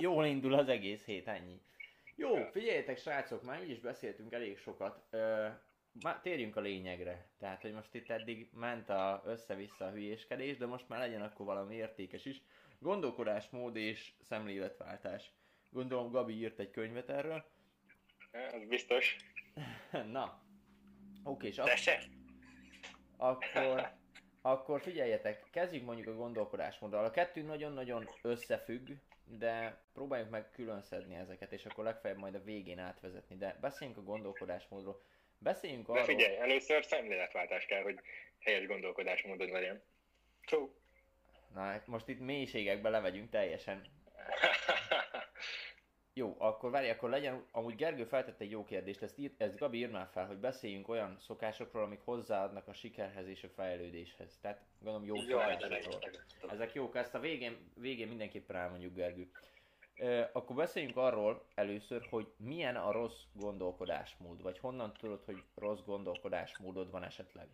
jól 0.00 0.26
indul 0.26 0.54
az 0.54 0.68
egész 0.68 1.04
hét, 1.04 1.28
ennyi. 1.28 1.60
Jó, 2.14 2.44
figyeljetek 2.50 2.98
srácok, 2.98 3.42
már 3.42 3.62
így 3.62 3.70
is 3.70 3.80
beszéltünk 3.80 4.32
elég 4.32 4.58
sokat. 4.58 5.02
Ö, 5.10 5.46
má, 6.02 6.20
térjünk 6.20 6.56
a 6.56 6.60
lényegre. 6.60 7.28
Tehát, 7.38 7.62
hogy 7.62 7.72
most 7.72 7.94
itt 7.94 8.10
eddig 8.10 8.48
ment 8.52 8.88
a 8.88 9.22
össze-vissza 9.26 9.84
a 9.84 9.90
hülyéskedés, 9.90 10.56
de 10.56 10.66
most 10.66 10.88
már 10.88 10.98
legyen 10.98 11.22
akkor 11.22 11.46
valami 11.46 11.74
értékes 11.74 12.24
is. 12.24 12.42
Gondolkodásmód 12.78 13.76
és 13.76 14.12
szemléletváltás. 14.20 15.30
Gondolom 15.70 16.10
Gabi 16.10 16.34
írt 16.34 16.58
egy 16.58 16.70
könyvet 16.70 17.08
erről. 17.08 17.44
Az 18.52 18.66
biztos. 18.68 19.16
Na, 20.12 20.42
oké, 21.24 21.46
és 21.46 21.60
se. 21.76 22.15
Akkor, 23.16 23.90
akkor 24.42 24.80
figyeljetek, 24.80 25.44
kezdjük 25.50 25.84
mondjuk 25.84 26.06
a 26.06 26.14
gondolkodásmóddal. 26.16 27.04
A 27.04 27.10
kettő 27.10 27.42
nagyon-nagyon 27.42 28.08
összefügg, 28.22 28.90
de 29.24 29.80
próbáljuk 29.92 30.30
meg 30.30 30.50
külön 30.50 30.82
szedni 30.82 31.14
ezeket, 31.14 31.52
és 31.52 31.64
akkor 31.64 31.84
legfeljebb 31.84 32.18
majd 32.18 32.34
a 32.34 32.42
végén 32.42 32.78
átvezetni. 32.78 33.36
De 33.36 33.58
beszéljünk 33.60 33.98
a 33.98 34.02
gondolkodásmódról. 34.02 35.02
Beszéljünk 35.38 35.86
De 35.86 35.92
arról... 35.92 36.04
figyelj, 36.04 36.36
először 36.36 36.84
szemléletváltás 36.84 37.66
kell, 37.66 37.82
hogy 37.82 38.00
helyes 38.38 38.66
gondolkodásmódod 38.66 39.50
legyen. 39.50 39.82
True. 40.44 40.68
Na, 41.54 41.60
hát 41.60 41.86
most 41.86 42.08
itt 42.08 42.20
mélységekbe 42.20 42.88
levegyünk 42.88 43.30
teljesen. 43.30 43.86
Jó, 46.18 46.34
akkor 46.38 46.70
várj, 46.70 46.90
akkor 46.90 47.10
legyen, 47.10 47.44
amúgy 47.50 47.74
Gergő 47.74 48.04
feltette 48.04 48.44
egy 48.44 48.50
jó 48.50 48.64
kérdést, 48.64 49.02
ezt, 49.02 49.18
ír, 49.18 49.32
ezt 49.36 49.58
Gabi 49.58 49.78
ír 49.78 49.90
már 49.90 50.08
fel, 50.12 50.26
hogy 50.26 50.36
beszéljünk 50.36 50.88
olyan 50.88 51.16
szokásokról, 51.20 51.82
amik 51.82 52.00
hozzáadnak 52.04 52.68
a 52.68 52.72
sikerhez 52.72 53.28
és 53.28 53.44
a 53.44 53.48
fejlődéshez. 53.48 54.38
Tehát 54.40 54.60
gondolom 54.78 55.06
jó 55.06 55.14
de 55.14 55.20
szokásokról. 55.22 56.50
Ezek 56.50 56.74
jók, 56.74 56.96
ezt 56.96 57.14
a 57.14 57.18
végén, 57.18 57.70
végén 57.74 58.08
mindenképpen 58.08 58.56
elmondjuk, 58.56 58.94
Gergő. 58.94 59.30
Akkor 60.32 60.56
beszéljünk 60.56 60.96
arról 60.96 61.46
először, 61.54 62.06
hogy 62.10 62.32
milyen 62.36 62.76
a 62.76 62.92
rossz 62.92 63.22
gondolkodásmód, 63.32 64.42
vagy 64.42 64.58
honnan 64.58 64.92
tudod, 64.92 65.24
hogy 65.24 65.42
rossz 65.54 65.84
gondolkodásmódod 65.84 66.90
van 66.90 67.04
esetleg. 67.04 67.48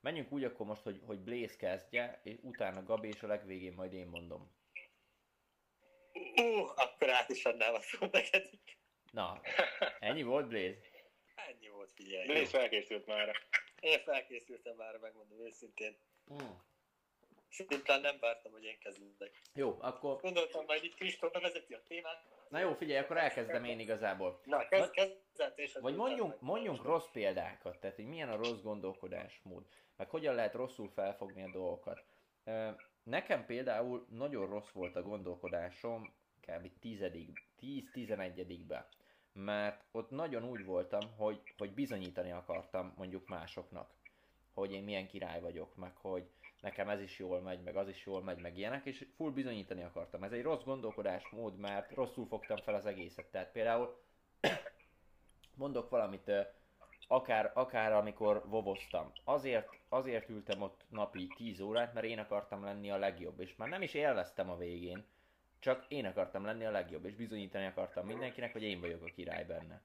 Menjünk 0.00 0.32
úgy 0.32 0.44
akkor 0.44 0.66
most, 0.66 0.82
hogy, 0.82 1.00
hogy 1.06 1.18
Blaze 1.18 1.56
kezdje, 1.56 2.20
és 2.22 2.38
utána 2.42 2.84
Gabi, 2.84 3.08
és 3.08 3.22
a 3.22 3.26
legvégén 3.26 3.74
majd 3.76 3.92
én 3.92 4.06
mondom. 4.06 4.50
Ú, 6.36 6.66
akkor 6.76 7.10
át 7.10 7.28
is 7.28 7.44
adnám 7.44 7.74
a 7.74 7.80
szót 7.80 8.12
neked. 8.12 8.50
Na, 9.12 9.40
ennyi 9.98 10.22
volt 10.22 10.48
Blaze? 10.48 10.78
Ennyi 11.34 11.68
volt, 11.68 11.92
figyelj. 11.94 12.26
Blaze 12.26 12.58
felkészült 12.58 13.06
már. 13.06 13.36
Én 13.80 13.98
felkészültem 13.98 14.76
már, 14.76 14.96
megmondom 14.96 15.40
őszintén. 15.40 15.96
Mm. 16.32 16.50
Szimplán 17.50 18.00
nem 18.00 18.16
vártam, 18.20 18.52
hogy 18.52 18.64
én 18.64 18.78
kezdek. 18.78 19.40
Jó, 19.54 19.76
akkor... 19.80 20.20
Gondoltam, 20.20 20.64
majd 20.64 20.84
itt 20.84 20.94
Kristóf 20.94 21.32
bevezeti 21.32 21.74
a 21.74 21.82
témát. 21.88 22.24
Na 22.48 22.58
jó, 22.58 22.74
figyelj, 22.74 23.00
akkor 23.00 23.16
elkezdem 23.16 23.64
én 23.64 23.78
igazából. 23.78 24.40
Na, 24.44 24.68
kezd, 24.68 24.90
kezdett 24.90 25.58
és... 25.58 25.72
Vagy 25.72 25.94
mondjunk, 25.94 26.40
mondjunk 26.40 26.82
rossz 26.82 27.06
példákat, 27.12 27.78
tehát 27.78 27.96
hogy 27.96 28.06
milyen 28.06 28.28
a 28.28 28.36
rossz 28.36 28.60
gondolkodásmód, 28.60 29.66
meg 29.96 30.10
hogyan 30.10 30.34
lehet 30.34 30.54
rosszul 30.54 30.88
felfogni 30.88 31.42
a 31.42 31.50
dolgokat. 31.50 32.04
Nekem 33.06 33.46
például 33.46 34.06
nagyon 34.10 34.46
rossz 34.46 34.70
volt 34.70 34.96
a 34.96 35.02
gondolkodásom 35.02 36.12
kb. 36.40 36.70
10-11-ben, 37.60 38.86
mert 39.32 39.84
ott 39.90 40.10
nagyon 40.10 40.44
úgy 40.44 40.64
voltam, 40.64 41.00
hogy, 41.16 41.40
hogy 41.56 41.74
bizonyítani 41.74 42.30
akartam 42.30 42.92
mondjuk 42.96 43.28
másoknak, 43.28 43.90
hogy 44.54 44.72
én 44.72 44.82
milyen 44.82 45.06
király 45.06 45.40
vagyok, 45.40 45.76
meg 45.76 45.96
hogy 45.96 46.30
nekem 46.60 46.88
ez 46.88 47.00
is 47.00 47.18
jól 47.18 47.40
megy, 47.40 47.62
meg 47.62 47.76
az 47.76 47.88
is 47.88 48.06
jól 48.06 48.22
megy, 48.22 48.40
meg 48.40 48.58
ilyenek, 48.58 48.86
és 48.86 49.06
full 49.16 49.30
bizonyítani 49.30 49.82
akartam. 49.82 50.22
Ez 50.22 50.32
egy 50.32 50.42
rossz 50.42 50.64
gondolkodásmód, 50.64 51.58
mert 51.58 51.92
rosszul 51.92 52.26
fogtam 52.26 52.56
fel 52.56 52.74
az 52.74 52.86
egészet. 52.86 53.30
Tehát 53.30 53.52
például 53.52 54.02
mondok 55.54 55.90
valamit, 55.90 56.30
akár, 57.06 57.50
akár 57.54 57.92
amikor 57.92 58.48
vovoztam. 58.48 59.12
Azért, 59.24 59.68
azért 59.88 60.28
ültem 60.28 60.62
ott 60.62 60.84
napi 60.88 61.26
10 61.36 61.60
órát, 61.60 61.94
mert 61.94 62.06
én 62.06 62.18
akartam 62.18 62.64
lenni 62.64 62.90
a 62.90 62.96
legjobb, 62.96 63.40
és 63.40 63.56
már 63.56 63.68
nem 63.68 63.82
is 63.82 63.94
élveztem 63.94 64.50
a 64.50 64.56
végén, 64.56 65.04
csak 65.58 65.84
én 65.88 66.04
akartam 66.04 66.44
lenni 66.44 66.64
a 66.64 66.70
legjobb, 66.70 67.04
és 67.04 67.14
bizonyítani 67.14 67.66
akartam 67.66 68.06
mindenkinek, 68.06 68.52
hogy 68.52 68.62
én 68.62 68.80
vagyok 68.80 69.02
a 69.02 69.12
király 69.14 69.44
benne. 69.44 69.82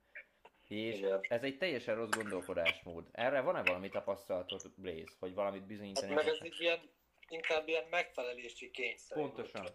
És 0.68 0.98
Igen. 0.98 1.20
ez 1.30 1.44
egy 1.44 1.58
teljesen 1.58 1.96
rossz 1.96 2.10
gondolkodásmód. 2.10 3.08
Erre 3.12 3.42
van-e 3.42 3.64
valami 3.64 3.90
tapasztalatod, 3.90 4.62
Blaze, 4.76 5.14
hogy 5.20 5.34
valamit 5.34 5.64
bizonyítani 5.64 6.08
Hát 6.14 6.24
meg 6.24 6.34
ez 6.34 6.40
egy 6.42 6.56
ilyen, 6.60 6.80
inkább 7.28 7.68
ilyen 7.68 7.84
megfelelési 7.90 8.72
kényszer. 8.72 9.18
Pontosan. 9.18 9.68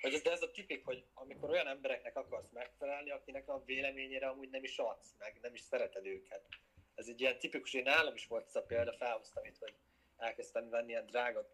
Hogy 0.00 0.14
ez, 0.14 0.22
de 0.22 0.30
ez 0.30 0.42
a 0.42 0.50
tipik, 0.50 0.84
hogy 0.84 1.04
amikor 1.14 1.50
olyan 1.50 1.66
embereknek 1.66 2.16
akarsz 2.16 2.50
megfelelni, 2.50 3.10
akinek 3.10 3.48
a 3.48 3.62
véleményére 3.64 4.26
amúgy 4.26 4.50
nem 4.50 4.64
is 4.64 4.78
adsz, 4.78 5.14
meg 5.18 5.38
nem 5.42 5.54
is 5.54 5.60
szereted 5.60 6.06
őket. 6.06 6.42
Ez 6.94 7.08
egy 7.08 7.20
ilyen 7.20 7.38
tipikus, 7.38 7.74
én 7.74 7.82
nálam 7.82 8.14
is 8.14 8.26
volt 8.26 8.46
ez 8.46 8.56
a 8.56 8.62
példa, 8.62 8.92
felhoztam 8.92 9.44
itt, 9.44 9.58
hogy 9.58 9.74
elkezdtem 10.16 10.68
venni 10.68 10.88
ilyen 10.88 11.06
drága 11.06 11.48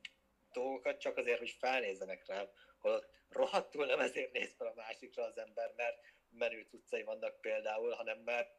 dolgokat, 0.52 1.00
csak 1.00 1.16
azért, 1.16 1.38
hogy 1.38 1.50
felnézzenek 1.50 2.26
rám, 2.26 2.48
holott 2.78 3.12
rohadtul 3.28 3.86
nem 3.86 4.00
ezért 4.00 4.32
néz 4.32 4.54
fel 4.54 4.66
a 4.66 4.74
másikra 4.74 5.24
az 5.24 5.38
ember, 5.38 5.72
mert 5.76 5.98
menő 6.30 6.66
cuccai 6.70 7.02
vannak 7.02 7.40
például, 7.40 7.92
hanem 7.92 8.18
mert 8.18 8.50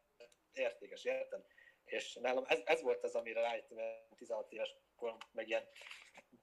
értékes, 0.52 1.04
érted? 1.04 1.44
És 1.84 2.14
nálam 2.14 2.44
ez, 2.46 2.60
ez 2.64 2.82
volt 2.82 3.04
az, 3.04 3.14
amire 3.14 3.40
rájöttem 3.40 3.78
ilyen 3.78 4.08
16 4.16 4.52
éves 4.52 4.74
korom, 4.96 5.18
meg 5.32 5.48
ilyen 5.48 5.68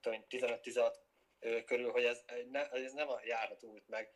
tudom, 0.00 0.24
15-16 0.28 0.76
ö, 0.76 0.88
körül, 1.64 1.90
hogy 1.90 2.04
ez, 2.04 2.24
ne, 2.50 2.70
ez 2.70 2.92
nem 2.92 3.08
a 3.08 3.20
járható 3.24 3.70
út 3.70 3.88
meg. 3.88 4.12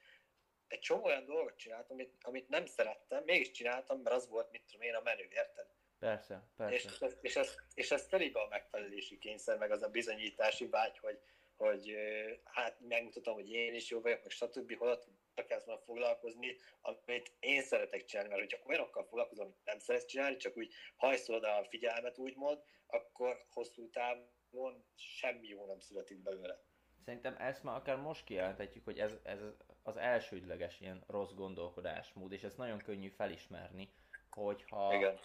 Egy 0.66 0.78
csomó 0.78 1.04
olyan 1.04 1.24
dolgot 1.24 1.56
csináltam, 1.56 1.96
amit, 1.96 2.16
amit 2.20 2.48
nem 2.48 2.66
szerettem, 2.66 3.24
mégis 3.24 3.50
csináltam, 3.50 4.00
mert 4.00 4.16
az 4.16 4.28
volt, 4.28 4.50
mit 4.50 4.62
tudom 4.62 4.82
én, 4.82 4.94
a 4.94 5.00
menő, 5.00 5.28
érted? 5.30 5.66
Persze, 5.98 6.48
És, 6.70 6.82
persze. 6.82 7.06
ez, 7.06 7.16
és, 7.20 7.36
ez, 7.36 7.54
és 7.74 7.90
ez 7.90 8.06
telibe 8.06 8.40
a 8.40 8.48
megfelelési 8.48 9.18
kényszer, 9.18 9.58
meg 9.58 9.70
az 9.70 9.82
a 9.82 9.88
bizonyítási 9.88 10.66
vágy, 10.66 10.98
hogy, 10.98 11.20
hogy 11.56 11.96
hát 12.44 12.80
megmutatom, 12.80 13.34
hogy 13.34 13.50
én 13.50 13.74
is 13.74 13.90
jó 13.90 14.00
vagyok, 14.00 14.22
meg 14.22 14.30
stb. 14.30 14.76
Holott 14.76 15.08
kezd 15.46 15.66
volna 15.66 15.80
foglalkozni, 15.80 16.56
amit 16.80 17.32
én 17.38 17.62
szeretek 17.62 18.04
csinálni, 18.04 18.30
mert 18.30 18.40
hogyha 18.40 18.68
olyanokkal 18.68 19.04
foglalkozom, 19.04 19.44
amit 19.44 19.64
nem 19.64 19.78
szeretsz 19.78 20.06
csinálni, 20.06 20.36
csak 20.36 20.56
úgy 20.56 20.74
hajszolod 20.96 21.44
a 21.44 21.66
figyelmet, 21.68 22.18
úgymond, 22.18 22.62
akkor 22.86 23.46
hosszú 23.50 23.90
távon 23.90 24.86
semmi 24.94 25.48
jó 25.48 25.66
nem 25.66 25.80
születik 25.80 26.18
belőle. 26.18 26.62
Szerintem 27.08 27.36
ezt 27.38 27.62
már 27.62 27.76
akár 27.76 27.96
most 27.96 28.24
kijelenthetjük, 28.24 28.84
hogy 28.84 28.98
ez, 28.98 29.18
ez 29.22 29.38
az 29.82 29.96
elsődleges 29.96 30.80
ilyen 30.80 31.04
rossz 31.06 31.32
gondolkodásmód, 31.32 32.32
és 32.32 32.42
ezt 32.42 32.56
nagyon 32.56 32.78
könnyű 32.78 33.08
felismerni, 33.08 33.92
hogyha, 34.30 34.94
Igen. 34.94 35.18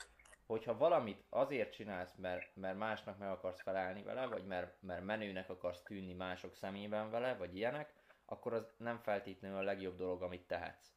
hogyha 0.45 0.77
valamit 0.77 1.23
azért 1.29 1.73
csinálsz, 1.73 2.15
mert, 2.15 2.55
mert 2.55 2.77
másnak 2.77 3.17
meg 3.17 3.29
akarsz 3.29 3.61
felelni 3.61 4.03
vele, 4.03 4.25
vagy 4.25 4.45
mert, 4.45 4.81
mert 4.81 5.03
menőnek 5.03 5.49
akarsz 5.49 5.81
tűnni 5.83 6.13
mások 6.13 6.55
szemében 6.55 7.11
vele, 7.11 7.35
vagy 7.35 7.55
ilyenek, 7.55 7.93
akkor 8.25 8.53
az 8.53 8.73
nem 8.77 8.97
feltétlenül 8.97 9.57
a 9.57 9.63
legjobb 9.63 9.97
dolog, 9.97 10.21
amit 10.21 10.47
tehetsz. 10.47 10.93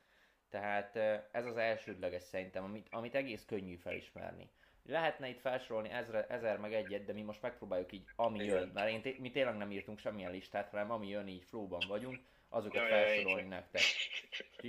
Tehát 0.49 0.97
eh, 0.97 1.25
ez 1.33 1.47
az 1.47 1.57
elsődleges 1.57 2.23
szerintem, 2.23 2.65
amit, 2.65 2.87
amit 2.91 3.15
egész 3.15 3.45
könnyű 3.45 3.77
felismerni. 3.77 4.51
Lehetne 4.89 5.29
itt 5.29 5.41
felsorolni 5.41 5.89
ezre, 5.91 6.27
ezer 6.29 6.59
meg 6.59 6.75
egyet, 6.75 7.05
de 7.05 7.13
mi 7.13 7.23
most 7.23 7.43
megpróbáljuk 7.43 7.93
így, 7.93 8.07
ami 8.17 8.43
Igen. 8.43 8.59
jön, 8.59 8.71
mert 8.75 8.91
én 8.91 9.03
té- 9.03 9.19
mi 9.19 9.31
tényleg 9.31 9.57
nem 9.57 9.71
írtunk 9.71 9.99
semmilyen 9.99 10.31
listát, 10.31 10.69
hanem 10.69 10.91
ami 10.91 11.09
jön, 11.09 11.29
így 11.29 11.45
flowban 11.45 11.83
vagyunk, 11.89 12.21
azokat 12.49 12.81
Ja, 12.83 12.89
ja, 12.89 12.97
ja, 12.97 13.05
felsorolni 13.05 13.41
én 13.43 13.49
nektek. 13.49 13.83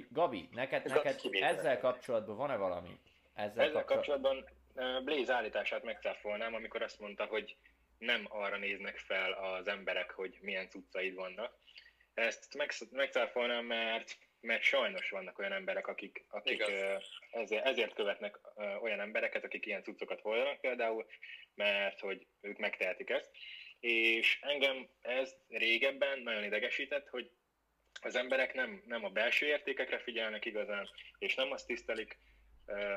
Gabi, 0.10 0.50
neked, 0.52 0.86
Ez 0.86 0.92
neked 0.92 1.20
ezzel 1.42 1.80
kapcsolatban 1.80 2.36
van-e 2.38 2.56
valami? 2.56 3.00
Ezzel, 3.34 3.66
Ezzel 3.66 3.84
kapcsolatban 3.84 4.46
Blaze 5.04 5.34
állítását 5.34 5.84
megcáfolnám, 5.84 6.54
amikor 6.54 6.82
azt 6.82 7.00
mondta, 7.00 7.26
hogy 7.26 7.56
nem 7.98 8.26
arra 8.30 8.58
néznek 8.58 8.98
fel 8.98 9.32
az 9.32 9.68
emberek, 9.68 10.12
hogy 10.12 10.38
milyen 10.42 10.70
cuccaid 10.70 11.16
vannak. 11.16 11.54
Ezt 12.14 12.56
megsz- 12.58 12.92
megcáfolnám, 12.92 13.66
mert, 13.66 14.18
mert 14.48 14.62
sajnos 14.62 15.10
vannak 15.10 15.40
olyan 15.40 15.52
emberek, 15.52 15.88
akik, 15.88 16.26
akik 16.30 16.64
ezért, 17.32 17.66
ezért 17.66 17.94
követnek 17.94 18.40
olyan 18.82 19.00
embereket, 19.00 19.44
akik 19.44 19.66
ilyen 19.66 19.84
cuccokat 19.84 20.22
hordanak 20.22 20.62
például, 20.62 21.06
mert 21.56 22.00
hogy 22.00 22.28
ők 22.42 22.58
megtehetik 22.58 23.10
ezt. 23.10 23.32
És 23.80 24.40
engem 24.42 24.90
ez 25.02 25.36
régebben 25.48 26.20
nagyon 26.20 26.44
idegesített, 26.44 27.08
hogy 27.08 27.32
az 28.02 28.16
emberek 28.16 28.54
nem, 28.54 28.84
nem 28.86 29.06
a 29.06 29.10
belső 29.10 29.46
értékekre 29.46 30.00
figyelnek 30.00 30.46
igazán, 30.46 30.90
és 31.18 31.36
nem 31.36 31.52
azt 31.52 31.68
tisztelik, 31.68 32.20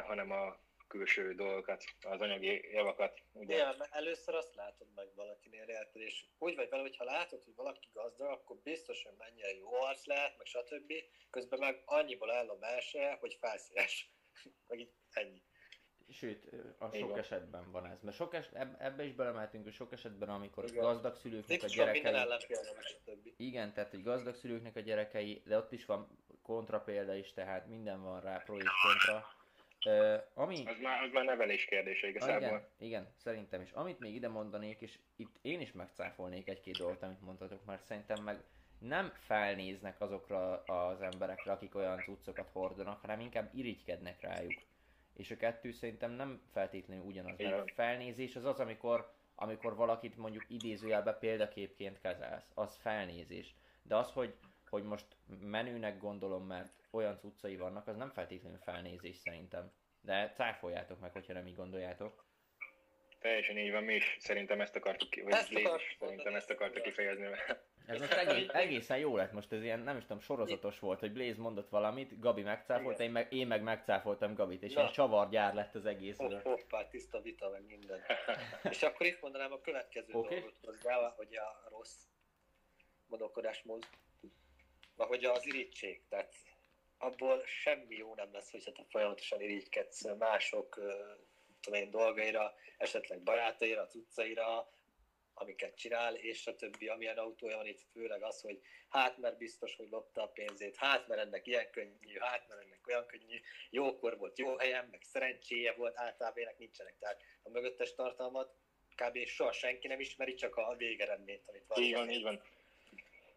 hanem 0.06 0.30
a 0.30 0.60
külső 0.90 1.34
dolgokat, 1.34 1.84
az 2.00 2.20
anyagi 2.20 2.68
javakat. 2.72 3.22
Ugye? 3.32 3.54
Igen, 3.54 3.74
mert 3.78 3.94
először 3.94 4.34
azt 4.34 4.54
látod 4.54 4.88
meg 4.94 5.08
valakinél 5.14 5.68
érted, 5.68 6.02
és 6.02 6.24
úgy 6.38 6.54
vagy 6.54 6.68
vele, 6.68 6.82
hogyha 6.82 7.04
látod, 7.04 7.44
hogy 7.44 7.54
valaki 7.54 7.88
gazdag, 7.92 8.30
akkor 8.30 8.56
biztos, 8.56 9.02
hogy 9.02 9.14
mennyire 9.18 9.56
jó 9.56 9.74
arc 9.74 10.06
lehet, 10.06 10.36
meg 10.36 10.46
stb. 10.46 10.92
Közben 11.30 11.58
meg 11.58 11.82
annyiból 11.84 12.30
áll 12.30 12.48
a 12.48 12.58
belse, 12.58 13.16
hogy 13.20 13.36
felszínes. 13.40 14.12
meg 14.68 14.78
így 14.78 14.92
ennyi. 15.10 15.42
Sőt, 16.08 16.48
a 16.78 16.90
sok 16.92 17.10
van. 17.10 17.18
esetben 17.18 17.70
van 17.70 17.86
ez. 17.86 18.00
Mert 18.02 18.16
sok 18.16 18.34
es, 18.34 18.48
eb, 18.52 18.74
ebbe 18.78 19.04
is 19.04 19.12
belemeltünk, 19.12 19.64
hogy 19.64 19.72
sok 19.72 19.92
esetben, 19.92 20.28
amikor 20.28 20.64
Igen. 20.64 20.82
gazdag 20.82 21.14
szülőknek 21.14 21.62
a 21.62 21.66
gyerekei... 21.66 23.34
Igen, 23.36 23.72
tehát 23.72 23.90
hogy 23.90 24.02
gazdag 24.02 24.34
szülőknek 24.34 24.76
a 24.76 24.80
gyerekei, 24.80 25.42
de 25.46 25.56
ott 25.56 25.72
is 25.72 25.84
van 25.84 26.18
kontrapélda 26.42 27.14
is, 27.14 27.32
tehát 27.32 27.66
minden 27.66 28.02
van 28.02 28.20
rá, 28.20 28.38
pro 28.38 28.56
és 28.56 28.70
kontra. 28.82 29.39
Ö, 29.86 30.16
ami... 30.34 30.64
Az, 30.66 30.78
már, 30.82 31.02
az 31.02 31.12
már 31.12 31.24
nevelés 31.24 31.64
kérdése 31.64 32.06
Ah, 32.06 32.12
igazából. 32.12 32.46
igen, 32.46 32.64
igen, 32.78 33.08
szerintem 33.16 33.60
is. 33.60 33.70
Amit 33.72 33.98
még 33.98 34.14
ide 34.14 34.28
mondanék, 34.28 34.80
és 34.80 34.98
itt 35.16 35.36
én 35.42 35.60
is 35.60 35.72
megcáfolnék 35.72 36.48
egy-két 36.48 36.76
dolgot, 36.78 37.02
amit 37.02 37.20
mondhatok, 37.20 37.64
mert 37.64 37.84
szerintem 37.84 38.24
meg 38.24 38.42
nem 38.78 39.12
felnéznek 39.18 40.00
azokra 40.00 40.62
az 40.62 41.02
emberekre, 41.02 41.52
akik 41.52 41.74
olyan 41.74 41.98
cuccokat 41.98 42.48
hordanak, 42.52 43.00
hanem 43.00 43.20
inkább 43.20 43.50
irigykednek 43.54 44.20
rájuk. 44.20 44.62
És 45.16 45.30
a 45.30 45.36
kettő 45.36 45.70
szerintem 45.72 46.10
nem 46.10 46.40
feltétlenül 46.52 47.04
ugyanaz, 47.04 47.38
mert 47.38 47.58
a 47.70 47.72
felnézés 47.74 48.36
az 48.36 48.44
az, 48.44 48.60
amikor, 48.60 49.12
amikor 49.34 49.76
valakit 49.76 50.16
mondjuk 50.16 50.44
idézőjelbe 50.48 51.12
példaképként 51.12 52.00
kezelsz, 52.00 52.50
az 52.54 52.76
felnézés. 52.76 53.54
De 53.82 53.96
az, 53.96 54.12
hogy, 54.12 54.34
hogy 54.70 54.82
most 54.82 55.06
menőnek 55.40 55.98
gondolom, 55.98 56.46
mert 56.46 56.72
olyan 56.90 57.18
cuccai 57.18 57.56
vannak, 57.56 57.86
az 57.86 57.96
nem 57.96 58.10
feltétlenül 58.10 58.58
felnézés 58.58 59.16
szerintem. 59.16 59.72
De 60.00 60.32
cáfoljátok 60.34 61.00
meg, 61.00 61.12
hogyha 61.12 61.32
nem 61.32 61.46
így 61.46 61.56
gondoljátok. 61.56 62.24
Teljesen 63.20 63.58
így 63.58 63.70
van, 63.70 63.82
mi 63.82 63.94
is 63.94 64.16
szerintem 64.20 64.60
ezt 64.60 64.76
akartuk, 64.76 65.10
ki, 65.10 65.20
vagy 65.20 65.32
Ezt 65.32 65.54
akartuk 65.54 65.90
is 65.90 65.96
szerintem 65.98 66.34
ezt 66.34 66.50
akarta 66.50 66.74
ezt 66.74 66.84
kifejezni. 66.84 67.26
Ez 67.86 67.98
most 67.98 68.12
egész, 68.12 68.48
egészen 68.48 68.98
jó 68.98 69.16
lett 69.16 69.32
most, 69.32 69.52
ez 69.52 69.62
ilyen, 69.62 69.80
nem 69.80 69.96
is 69.96 70.02
tudom, 70.02 70.20
sorozatos 70.20 70.78
volt, 70.78 71.00
hogy 71.00 71.12
Blaze 71.12 71.40
mondott 71.40 71.68
valamit, 71.68 72.18
Gabi 72.20 72.42
megcáfolta, 72.42 73.02
én 73.02 73.10
meg, 73.10 73.32
én 73.32 73.46
meg 73.46 73.62
megcáfoltam 73.62 74.34
Gabit, 74.34 74.62
és 74.62 74.72
Na. 74.72 74.80
ilyen 74.80 74.92
csavargyár 74.92 75.54
lett 75.54 75.74
az 75.74 75.86
egész. 75.86 76.16
Hopp, 76.16 76.42
hoppá, 76.42 76.88
tiszta 76.88 77.20
vita, 77.20 77.50
meg 77.50 77.64
minden. 77.66 78.00
és 78.70 78.82
akkor 78.82 79.06
itt 79.06 79.20
mondanám 79.20 79.52
a 79.52 79.60
következő 79.60 80.12
Oké. 80.12 80.34
dolgot 80.34 80.58
hozzá, 80.64 81.14
hogy 81.16 81.36
a 81.36 81.68
rossz 81.70 82.02
gondolkodásmód, 83.06 83.86
vagy 84.96 85.24
az 85.24 85.46
irítség. 85.46 86.02
Tehát 86.08 86.34
abból 86.98 87.42
semmi 87.46 87.96
jó 87.96 88.14
nem 88.14 88.32
lesz, 88.32 88.50
hogyha 88.50 88.72
te 88.72 88.84
folyamatosan 88.88 89.40
irigykedsz 89.40 90.02
mások 90.18 90.80
tudom 91.60 91.80
én, 91.80 91.90
dolgaira, 91.90 92.54
esetleg 92.78 93.22
barátaira, 93.22 93.86
cuccaira, 93.86 94.72
amiket 95.34 95.76
csinál, 95.76 96.14
és 96.14 96.46
a 96.46 96.56
többi, 96.56 96.88
amilyen 96.88 97.18
autója 97.18 97.56
van 97.56 97.66
itt, 97.66 97.80
főleg 97.92 98.22
az, 98.22 98.40
hogy 98.40 98.60
hát 98.88 99.18
mert 99.18 99.36
biztos, 99.36 99.76
hogy 99.76 99.88
lopta 99.90 100.22
a 100.22 100.28
pénzét, 100.28 100.76
hát 100.76 101.08
mert 101.08 101.20
ennek 101.20 101.46
ilyen 101.46 101.70
könnyű, 101.70 102.18
hát 102.18 102.48
mert 102.48 102.60
ennek 102.60 102.86
olyan 102.86 103.06
könnyű, 103.06 103.40
jókor 103.70 104.18
volt 104.18 104.38
jó 104.38 104.56
helyen, 104.56 104.88
meg 104.90 105.02
szerencséje 105.02 105.72
volt, 105.72 105.98
általában 105.98 106.38
ilyenek 106.38 106.58
nincsenek. 106.58 106.98
Tehát 106.98 107.22
a 107.42 107.50
mögöttes 107.50 107.94
tartalmat 107.94 108.54
kb. 108.94 109.26
soha 109.26 109.52
senki 109.52 109.86
nem 109.86 110.00
ismeri, 110.00 110.34
csak 110.34 110.56
a 110.56 110.74
végeredményt, 110.76 111.48
amit 111.48 111.66
van. 111.66 111.82
Így 111.82 111.94
van, 111.94 112.10
így 112.10 112.22
van. 112.22 112.42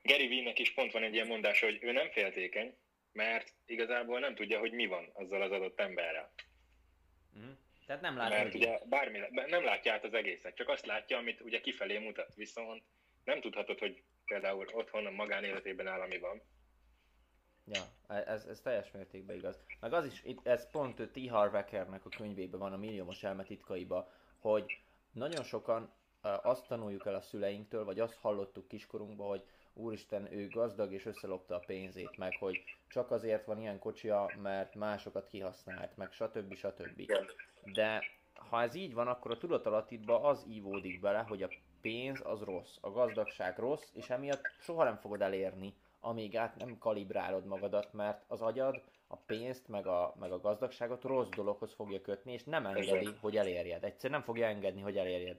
Gary 0.03 0.27
Vee-nek 0.27 0.59
is 0.59 0.73
pont 0.73 0.91
van 0.91 1.03
egy 1.03 1.13
ilyen 1.13 1.27
mondása, 1.27 1.65
hogy 1.65 1.77
ő 1.81 1.91
nem 1.91 2.09
féltékeny, 2.09 2.77
mert 3.11 3.53
igazából 3.65 4.19
nem 4.19 4.35
tudja, 4.35 4.59
hogy 4.59 4.71
mi 4.71 4.85
van 4.85 5.09
azzal 5.13 5.41
az 5.41 5.51
adott 5.51 5.79
emberrel. 5.79 6.33
Mhm. 7.33 7.49
Tehát 7.85 8.01
nem 8.01 8.17
lát, 8.17 8.29
Mert 8.29 8.53
ugye 8.53 8.79
bármi, 8.85 9.19
nem 9.29 9.63
látja 9.63 9.93
át 9.93 10.03
az 10.03 10.13
egészet, 10.13 10.55
csak 10.55 10.69
azt 10.69 10.85
látja, 10.85 11.17
amit 11.17 11.41
ugye 11.41 11.61
kifelé 11.61 11.97
mutat. 11.97 12.35
Viszont 12.35 12.83
nem 13.23 13.41
tudhatod, 13.41 13.79
hogy 13.79 14.03
például 14.25 14.67
otthon 14.73 15.05
a 15.05 15.11
magánéletében 15.11 15.87
áll, 15.87 16.01
ami 16.01 16.17
van. 16.17 16.41
Ja, 17.65 17.83
ez, 18.25 18.45
ez 18.45 18.61
teljes 18.61 18.91
mértékben 18.91 19.35
igaz. 19.35 19.59
Meg 19.79 19.93
az 19.93 20.05
is, 20.05 20.23
ez 20.43 20.71
pont 20.71 21.01
T. 21.11 21.29
Harv 21.29 21.55
Eckernek 21.55 22.05
a 22.05 22.09
könyvében 22.09 22.59
van, 22.59 22.73
a 22.73 22.77
milliómos 22.77 23.23
elme 23.23 23.43
titkaiba, 23.43 24.11
hogy 24.39 24.79
nagyon 25.11 25.43
sokan 25.43 25.93
azt 26.21 26.67
tanuljuk 26.67 27.05
el 27.05 27.15
a 27.15 27.21
szüleinktől, 27.21 27.83
vagy 27.83 27.99
azt 27.99 28.17
hallottuk 28.21 28.67
kiskorunkban, 28.67 29.27
hogy 29.27 29.43
úristen, 29.73 30.33
ő 30.33 30.47
gazdag 30.47 30.93
és 30.93 31.05
összelopta 31.05 31.55
a 31.55 31.63
pénzét, 31.65 32.17
meg 32.17 32.35
hogy 32.39 32.63
csak 32.87 33.11
azért 33.11 33.45
van 33.45 33.59
ilyen 33.59 33.79
kocsia, 33.79 34.31
mert 34.41 34.75
másokat 34.75 35.27
kihasznált, 35.27 35.97
meg 35.97 36.11
stb. 36.11 36.53
stb. 36.53 37.11
De 37.73 38.03
ha 38.49 38.61
ez 38.61 38.75
így 38.75 38.93
van, 38.93 39.07
akkor 39.07 39.31
a 39.31 39.37
tudatalattidba 39.37 40.21
az 40.21 40.45
ívódik 40.49 40.99
bele, 40.99 41.19
hogy 41.19 41.43
a 41.43 41.49
pénz 41.81 42.21
az 42.23 42.41
rossz, 42.41 42.77
a 42.81 42.91
gazdagság 42.91 43.57
rossz, 43.57 43.89
és 43.93 44.09
emiatt 44.09 44.41
soha 44.59 44.83
nem 44.83 44.97
fogod 44.97 45.21
elérni, 45.21 45.73
amíg 45.99 46.35
át 46.35 46.55
nem 46.55 46.77
kalibrálod 46.77 47.45
magadat, 47.45 47.93
mert 47.93 48.23
az 48.27 48.41
agyad 48.41 48.81
a 49.07 49.15
pénzt, 49.15 49.67
meg 49.67 49.87
a, 49.87 50.13
meg 50.19 50.31
a 50.31 50.39
gazdagságot 50.39 51.03
rossz 51.03 51.29
dologhoz 51.29 51.73
fogja 51.73 52.01
kötni, 52.01 52.33
és 52.33 52.43
nem 52.43 52.65
engedi, 52.65 53.09
hogy 53.19 53.37
elérjed. 53.37 53.83
Egyszerűen 53.83 54.19
nem 54.19 54.27
fogja 54.27 54.47
engedni, 54.47 54.81
hogy 54.81 54.97
elérjed. 54.97 55.37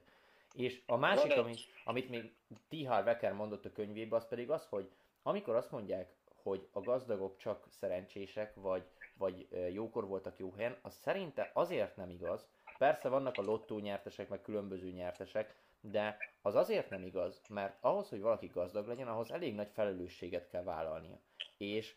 És 0.54 0.82
a 0.86 0.96
másik, 0.96 1.36
amit, 1.36 1.60
amit 1.84 2.08
még 2.08 2.34
Tihar 2.68 3.04
Wecker 3.04 3.32
mondott 3.32 3.64
a 3.64 3.72
könyvében, 3.72 4.18
az 4.18 4.28
pedig 4.28 4.50
az, 4.50 4.66
hogy 4.66 4.90
amikor 5.22 5.54
azt 5.54 5.70
mondják, 5.70 6.14
hogy 6.42 6.68
a 6.72 6.80
gazdagok 6.80 7.36
csak 7.36 7.66
szerencsések, 7.70 8.54
vagy, 8.54 8.84
vagy 9.18 9.48
jókor 9.72 10.06
voltak 10.06 10.38
jó 10.38 10.52
helyen, 10.52 10.78
az 10.82 10.94
szerinte 10.94 11.50
azért 11.54 11.96
nem 11.96 12.10
igaz. 12.10 12.48
Persze 12.78 13.08
vannak 13.08 13.36
a 13.36 13.42
lottó 13.42 13.78
nyertesek, 13.78 14.28
meg 14.28 14.42
különböző 14.42 14.90
nyertesek, 14.90 15.54
de 15.80 16.16
az 16.42 16.54
azért 16.54 16.90
nem 16.90 17.02
igaz, 17.02 17.42
mert 17.48 17.76
ahhoz, 17.80 18.08
hogy 18.08 18.20
valaki 18.20 18.46
gazdag 18.46 18.86
legyen, 18.86 19.08
ahhoz 19.08 19.30
elég 19.30 19.54
nagy 19.54 19.70
felelősséget 19.72 20.48
kell 20.48 20.62
vállalnia. 20.62 21.18
És 21.56 21.96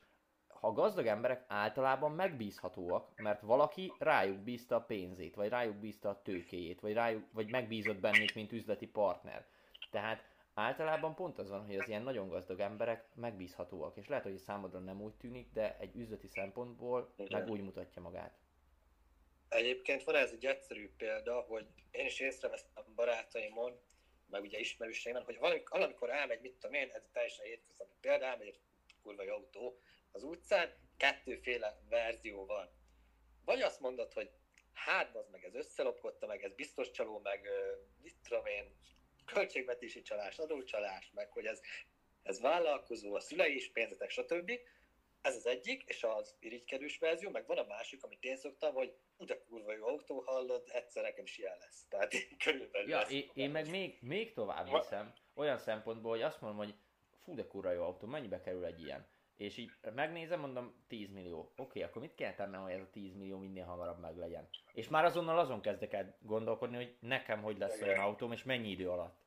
ha 0.59 0.71
gazdag 0.71 1.05
emberek 1.05 1.43
általában 1.47 2.11
megbízhatóak, 2.11 3.11
mert 3.15 3.41
valaki 3.41 3.93
rájuk 3.99 4.37
bízta 4.37 4.75
a 4.75 4.81
pénzét, 4.81 5.35
vagy 5.35 5.49
rájuk 5.49 5.75
bízta 5.75 6.09
a 6.09 6.21
tőkéjét, 6.21 6.79
vagy, 6.79 6.93
rájuk, 6.93 7.23
vagy 7.31 7.49
megbízott 7.49 7.99
bennük, 7.99 8.33
mint 8.33 8.51
üzleti 8.51 8.87
partner. 8.87 9.45
Tehát 9.91 10.23
általában 10.53 11.15
pont 11.15 11.37
az 11.37 11.49
van, 11.49 11.65
hogy 11.65 11.75
az 11.75 11.87
ilyen 11.87 12.03
nagyon 12.03 12.27
gazdag 12.27 12.59
emberek 12.59 13.05
megbízhatóak, 13.15 13.97
és 13.97 14.07
lehet, 14.07 14.23
hogy 14.23 14.37
számodra 14.37 14.79
nem 14.79 15.01
úgy 15.01 15.13
tűnik, 15.13 15.51
de 15.53 15.77
egy 15.79 15.95
üzleti 15.95 16.27
szempontból 16.27 17.13
Igen. 17.17 17.41
meg 17.41 17.49
úgy 17.49 17.61
mutatja 17.61 18.01
magát. 18.01 18.37
Egyébként 19.49 20.03
van 20.03 20.15
ez 20.15 20.31
egy 20.31 20.45
egyszerű 20.45 20.89
példa, 20.97 21.39
hogy 21.39 21.65
én 21.91 22.05
is 22.05 22.19
észrevesztem 22.19 22.83
barátaimon, 22.95 23.79
meg 24.29 24.41
ugye 24.41 24.59
ismerőseimen, 24.59 25.23
hogy 25.23 25.37
valamikor 25.69 26.09
elmegy, 26.09 26.41
mit 26.41 26.53
tudom 26.53 26.73
én, 26.73 26.89
ez 26.93 27.03
teljesen 27.11 27.45
hétköznapi 27.45 27.95
példa, 28.01 28.25
elmegy 28.25 28.47
egy 28.47 28.59
kurva 29.03 29.23
autó, 29.23 29.79
az 30.11 30.23
utcán, 30.23 30.73
kettőféle 30.97 31.79
verzió 31.89 32.45
van. 32.45 32.69
Vagy 33.45 33.61
azt 33.61 33.79
mondod, 33.79 34.13
hogy 34.13 34.31
hát 34.73 35.15
az 35.15 35.27
meg 35.29 35.43
ez 35.43 35.55
összelopkodta, 35.55 36.27
meg 36.27 36.43
ez 36.43 36.53
biztos 36.53 36.91
csaló, 36.91 37.19
meg 37.19 37.49
mit 38.01 38.15
tudom 38.23 38.45
én, 38.45 38.75
költségvetési 39.25 40.01
csalás, 40.01 40.37
adócsalás, 40.37 41.11
meg 41.13 41.31
hogy 41.31 41.45
ez, 41.45 41.61
ez 42.23 42.41
vállalkozó, 42.41 43.15
a 43.15 43.19
szülei 43.19 43.55
is 43.55 43.71
pénzetek, 43.71 44.09
stb. 44.09 44.51
Ez 45.21 45.35
az 45.35 45.45
egyik, 45.45 45.83
és 45.83 46.03
az 46.03 46.35
irigykedős 46.39 46.97
verzió, 46.97 47.29
meg 47.29 47.45
van 47.47 47.57
a 47.57 47.65
másik, 47.65 48.03
amit 48.03 48.23
én 48.23 48.37
szoktam, 48.37 48.73
hogy 48.73 48.95
de 49.17 49.37
kurva 49.37 49.73
jó 49.73 49.87
autó, 49.87 50.19
hallod, 50.19 50.69
egyszer 50.71 51.03
nekem 51.03 51.23
is 51.23 51.37
ilyen 51.37 51.57
lesz. 51.57 51.85
Tehát 51.89 52.13
körülbelül 52.43 52.89
ja, 52.89 53.01
én, 53.01 53.31
én 53.33 53.49
meg 53.49 53.69
még, 53.69 53.97
még 54.01 54.33
tovább 54.33 54.67
hiszem, 54.67 55.13
olyan 55.33 55.57
szempontból, 55.57 56.11
hogy 56.11 56.21
azt 56.21 56.41
mondom, 56.41 56.65
hogy 56.65 56.75
fú, 57.23 57.35
de 57.35 57.47
kurva 57.47 57.71
jó 57.71 57.83
autó, 57.83 58.07
mennyibe 58.07 58.41
kerül 58.41 58.65
egy 58.65 58.81
ilyen? 58.81 59.07
És 59.37 59.57
így 59.57 59.69
megnézem, 59.95 60.39
mondom 60.39 60.85
10 60.87 61.11
millió. 61.11 61.39
Oké, 61.39 61.61
okay, 61.61 61.81
akkor 61.81 62.01
mit 62.01 62.15
kell 62.15 62.33
tennem, 62.33 62.61
hogy 62.61 62.71
ez 62.71 62.81
a 62.81 62.89
10 62.89 63.13
millió 63.13 63.37
minél 63.37 63.65
hamarabb 63.65 63.99
meg 63.99 64.17
legyen? 64.17 64.49
És 64.73 64.87
már 64.87 65.05
azonnal 65.05 65.39
azon 65.39 65.61
kezdek 65.61 65.93
el 65.93 66.17
gondolkodni, 66.21 66.75
hogy 66.75 66.95
nekem 66.99 67.41
hogy 67.41 67.57
lesz 67.57 67.81
olyan 67.81 67.99
autóm, 67.99 68.31
és 68.31 68.43
mennyi 68.43 68.69
idő 68.69 68.89
alatt. 68.89 69.19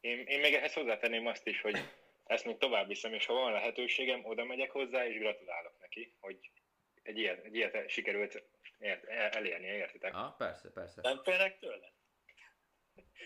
Én, 0.00 0.18
én 0.26 0.40
még 0.40 0.54
ehhez 0.54 0.72
hozzátenném 0.72 1.26
azt 1.26 1.46
is, 1.46 1.60
hogy 1.60 1.78
ezt 2.24 2.44
még 2.44 2.58
tovább 2.58 2.86
viszem, 2.86 3.14
és 3.14 3.26
ha 3.26 3.32
van 3.32 3.52
lehetőségem, 3.52 4.24
oda 4.24 4.44
megyek 4.44 4.70
hozzá, 4.70 5.06
és 5.06 5.18
gratulálok 5.18 5.80
neki, 5.80 6.14
hogy 6.20 6.50
egy 7.02 7.18
ilyet, 7.18 7.44
egy 7.44 7.54
ilyet 7.54 7.88
sikerült 7.88 8.42
ért, 8.78 9.04
elérni, 9.08 9.66
értitek? 9.66 10.14
Ah, 10.14 10.36
persze, 10.36 10.70
persze. 10.70 11.00
Nem 11.02 11.22
félnek 11.22 11.58
tőle? 11.58 11.92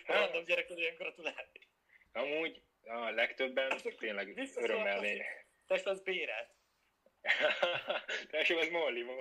Random 0.07 0.45
gyerek 0.45 0.71
olyan 0.71 0.95
gratulálni. 0.95 1.61
Amúgy 2.12 2.62
a 2.85 3.11
legtöbben 3.11 3.73
tényleg 3.99 4.51
örömmel 4.57 5.01
Test 5.69 5.87
az 5.87 6.01
bérelt. 6.01 6.49
Tesó 8.31 8.57
az 8.59 8.69
Molly 8.77 9.03
mo. 9.03 9.13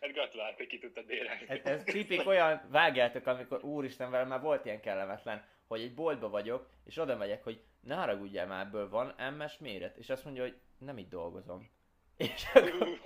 hát 0.00 0.12
gratulálok, 0.12 0.56
hogy 0.56 0.66
ki 0.66 0.78
tudtad 0.78 1.06
bérelni. 1.06 1.44
Ez, 1.48 1.60
ez 1.64 1.84
tipik 1.84 2.26
olyan, 2.26 2.66
vágjátok, 2.70 3.26
amikor 3.26 3.64
úristen 3.64 4.10
velem 4.10 4.28
már 4.28 4.40
volt 4.40 4.64
ilyen 4.64 4.80
kellemetlen, 4.80 5.48
hogy 5.66 5.80
egy 5.80 5.94
boltba 5.94 6.28
vagyok, 6.28 6.70
és 6.84 6.96
oda 6.96 7.16
megyek, 7.16 7.42
hogy 7.42 7.62
ne 7.80 7.94
haragudjál 7.94 8.46
már, 8.46 8.66
ebből 8.66 8.88
van 8.88 9.32
MS 9.32 9.58
méret, 9.58 9.96
és 9.96 10.10
azt 10.10 10.24
mondja, 10.24 10.42
hogy 10.42 10.60
nem 10.78 10.98
itt 10.98 11.08
dolgozom. 11.08 11.70
És 12.16 12.44
akkor... 12.54 13.00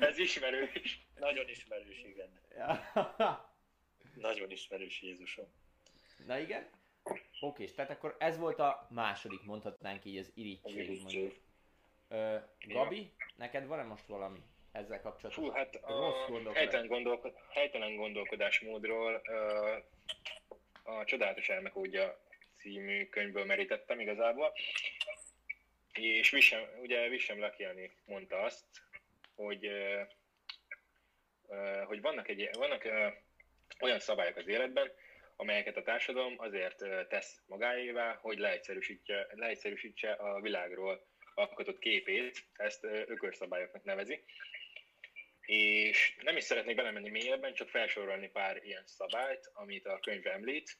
Ez 0.00 0.18
ismerős. 0.18 1.06
Nagyon 1.14 1.48
ismerős, 1.48 2.02
igen. 2.04 2.40
Nagyon 4.14 4.50
ismerős 4.50 5.02
Jézusom. 5.02 5.46
Na 6.26 6.38
igen? 6.38 6.68
Oké, 7.40 7.62
és 7.62 7.72
tehát 7.72 7.90
akkor 7.90 8.16
ez 8.18 8.38
volt 8.38 8.58
a 8.58 8.86
második, 8.90 9.42
mondhatnánk 9.42 10.04
így 10.04 10.18
az 10.18 10.32
irítség, 10.34 11.02
mondjuk. 11.02 11.34
Ö, 12.08 12.36
Gabi, 12.66 13.12
neked 13.36 13.66
van-e 13.66 13.82
most 13.82 14.06
valami 14.06 14.42
ezzel 14.72 15.00
kapcsolatban? 15.00 15.44
Hú, 15.44 15.50
hát 15.50 15.76
a 15.76 16.52
helytelen, 16.52 16.86
gondolkod, 16.86 17.34
helytelen 17.48 17.96
gondolkodásmódról 17.96 19.20
ö, 19.24 19.76
a 20.82 21.04
Csodálatos 21.04 21.48
Elmekódja 21.48 22.18
című 22.58 23.06
könyvből 23.06 23.44
merítettem 23.44 24.00
igazából. 24.00 24.52
És 25.92 26.30
Visem, 26.30 26.62
ugye 26.80 27.08
Visem 27.08 27.38
Lakiani 27.38 27.96
mondta 28.04 28.36
azt, 28.36 28.64
hogy, 29.34 29.66
ö, 29.66 30.02
ö, 31.48 31.82
hogy 31.86 32.00
vannak, 32.00 32.28
egy, 32.28 32.48
vannak 32.52 32.84
ö, 32.84 33.08
olyan 33.80 33.98
szabályok 33.98 34.36
az 34.36 34.46
életben, 34.46 34.92
amelyeket 35.36 35.76
a 35.76 35.82
társadalom 35.82 36.34
azért 36.36 37.08
tesz 37.08 37.42
magáévá, 37.46 38.14
hogy 38.14 38.38
leegyszerűsítse, 38.38 39.26
leegyszerűsítse 39.34 40.12
a 40.12 40.40
világról 40.40 41.06
alkotott 41.34 41.78
képét, 41.78 42.44
ezt 42.52 42.84
ökörszabályoknak 42.84 43.84
nevezi. 43.84 44.24
És 45.40 46.16
nem 46.22 46.36
is 46.36 46.44
szeretnék 46.44 46.76
belemenni 46.76 47.10
mélyebben, 47.10 47.54
csak 47.54 47.68
felsorolni 47.68 48.28
pár 48.28 48.64
ilyen 48.64 48.86
szabályt, 48.86 49.50
amit 49.52 49.86
a 49.86 49.98
könyv 49.98 50.26
említ. 50.26 50.78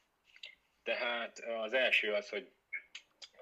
Tehát 0.83 1.39
az 1.39 1.73
első 1.73 2.13
az, 2.13 2.29
hogy 2.29 2.51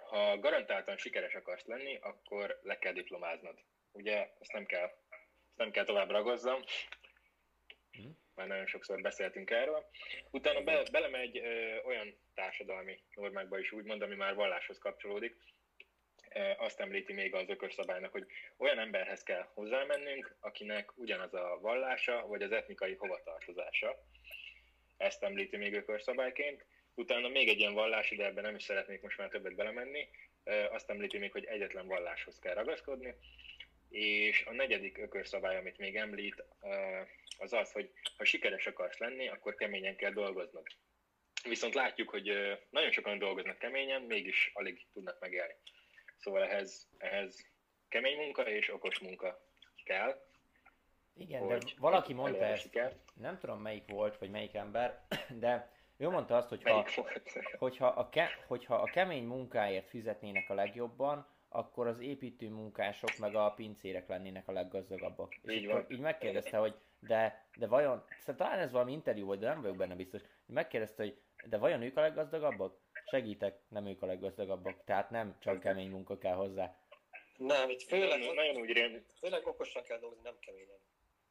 ha 0.10 0.38
garantáltan 0.38 0.98
sikeres 0.98 1.34
akarsz 1.34 1.66
lenni, 1.66 1.98
akkor 2.02 2.60
le 2.62 2.80
kell 2.80 2.94
diplomáznod. 2.94 3.60
Ugye, 3.92 4.30
ezt 4.40 4.52
nem 4.52 4.66
kell, 4.66 4.92
ezt 5.10 5.58
nem 5.58 5.72
kell 5.72 5.86
tovább 5.86 6.10
ragozzam. 6.10 6.62
Már 8.36 8.48
nagyon 8.48 8.66
sokszor 8.66 9.02
beszéltünk 9.02 9.50
erről. 9.50 9.86
Utána 10.32 10.62
be, 10.62 10.84
belemegy 10.92 11.38
ö, 11.38 11.78
olyan 11.84 12.18
társadalmi 12.34 13.00
normákba 13.16 13.60
is 13.60 13.72
úgymond, 13.72 14.02
ami 14.02 14.16
már 14.16 14.36
valláshoz 14.36 14.78
kapcsolódik. 14.78 15.36
E, 16.30 16.56
azt 16.60 16.80
említi 16.80 17.14
még 17.14 17.36
az 17.36 17.50
ökörszabálynak, 17.50 18.12
hogy 18.12 18.26
olyan 18.58 18.80
emberhez 18.80 19.24
kell 19.24 19.50
hozzámennünk, 19.54 20.36
akinek 20.40 20.98
ugyanaz 20.98 21.34
a 21.34 21.58
vallása, 21.62 22.28
vagy 22.28 22.42
az 22.42 22.52
etnikai 22.52 22.96
hovatartozása. 22.96 23.96
Ezt 24.98 25.24
említi 25.24 25.58
még 25.58 25.74
ökörszabályként. 25.74 26.66
Utána 26.96 27.28
még 27.28 27.48
egy 27.48 27.60
ilyen 27.60 27.74
vallás, 27.74 28.10
de 28.10 28.26
ebben 28.26 28.44
nem 28.44 28.56
is 28.56 28.64
szeretnék 28.64 29.02
most 29.02 29.18
már 29.18 29.30
többet 29.30 29.56
belemenni. 29.56 30.10
E, 30.44 30.70
azt 30.70 30.90
említi 30.90 31.18
még, 31.18 31.32
hogy 31.32 31.46
egyetlen 31.46 31.88
valláshoz 31.88 32.40
kell 32.40 32.54
ragaszkodni. 32.54 33.16
És 33.94 34.44
a 34.46 34.54
negyedik 34.54 34.98
ökörszabály, 34.98 35.58
amit 35.58 35.78
még 35.78 35.96
említ, 35.96 36.44
az 37.38 37.54
az, 37.54 37.72
hogy 37.72 37.92
ha 38.18 38.24
sikeres 38.24 38.68
akarsz 38.68 38.98
lenni, 38.98 39.28
akkor 39.28 39.56
keményen 39.56 39.96
kell 39.96 40.12
dolgoznod. 40.12 40.68
Viszont 41.44 41.74
látjuk, 41.74 42.10
hogy 42.10 42.32
nagyon 42.70 42.92
sokan 42.92 43.18
dolgoznak 43.18 43.58
keményen, 43.58 44.02
mégis 44.02 44.52
alig 44.54 44.86
tudnak 44.94 45.20
megélni. 45.20 45.54
Szóval 46.18 46.44
ehhez, 46.44 46.88
ehhez 46.98 47.46
kemény 47.90 48.18
munka 48.18 48.42
és 48.42 48.74
okos 48.74 49.00
munka 49.00 49.48
kell. 49.84 50.26
Igen, 51.16 51.48
de 51.48 51.58
valaki 51.78 52.14
mondta 52.14 52.46
ezt, 52.46 52.62
sikert. 52.62 52.96
nem 53.14 53.40
tudom 53.40 53.62
melyik 53.62 53.88
volt, 53.88 54.18
vagy 54.18 54.30
melyik 54.30 54.54
ember, 54.54 55.06
de 55.40 55.72
ő 55.98 56.10
mondta 56.10 56.38
azt, 56.38 56.50
hogy 56.50 56.64
ha, 56.64 56.88
hogyha, 57.58 57.88
a 57.88 58.10
ke, 58.10 58.44
hogyha 58.48 58.76
a 58.76 58.86
kemény 58.86 59.24
munkáért 59.24 59.90
fizetnének 59.90 60.50
a 60.50 60.54
legjobban, 60.54 61.33
akkor 61.54 61.88
az 61.88 62.00
építő 62.00 62.50
munkások 62.50 63.18
meg 63.18 63.36
a 63.36 63.50
pincérek 63.50 64.08
lennének 64.08 64.48
a 64.48 64.52
leggazdagabbak. 64.52 65.36
És 65.42 65.54
így, 65.56 65.72
így 65.88 66.00
megkérdezte, 66.00 66.58
hogy 66.58 66.76
de, 67.00 67.48
de 67.58 67.68
vajon, 67.68 68.04
szóval 68.20 68.36
talán 68.36 68.60
ez 68.60 68.72
valami 68.72 68.92
interjú 68.92 69.26
volt, 69.26 69.40
de 69.40 69.48
nem 69.48 69.62
vagyok 69.62 69.78
benne 69.78 69.96
biztos, 69.96 70.22
megkérdezte, 70.46 71.04
hogy 71.04 71.18
de 71.50 71.58
vajon 71.58 71.82
ők 71.82 71.98
a 71.98 72.02
leggazdagabbak? 72.02 72.78
Segítek, 73.06 73.60
nem 73.68 73.86
ők 73.86 74.02
a 74.02 74.06
leggazdagabbak, 74.06 74.84
tehát 74.86 75.10
nem 75.10 75.36
csak 75.40 75.60
kemény 75.60 75.90
munka 75.90 76.18
kell 76.18 76.36
hozzá. 76.36 76.78
Nem, 77.38 77.70
itt 77.70 77.82
főleg, 77.82 78.20
nagyon, 78.20 78.36
nagyon 78.36 78.56
úgy 78.56 78.72
rémlik. 78.72 79.06
Főleg 79.20 79.48
okosan 79.48 79.84
kell 79.84 80.00
dolgozni, 80.00 80.24
nem 80.24 80.40
keményen. 80.40 80.78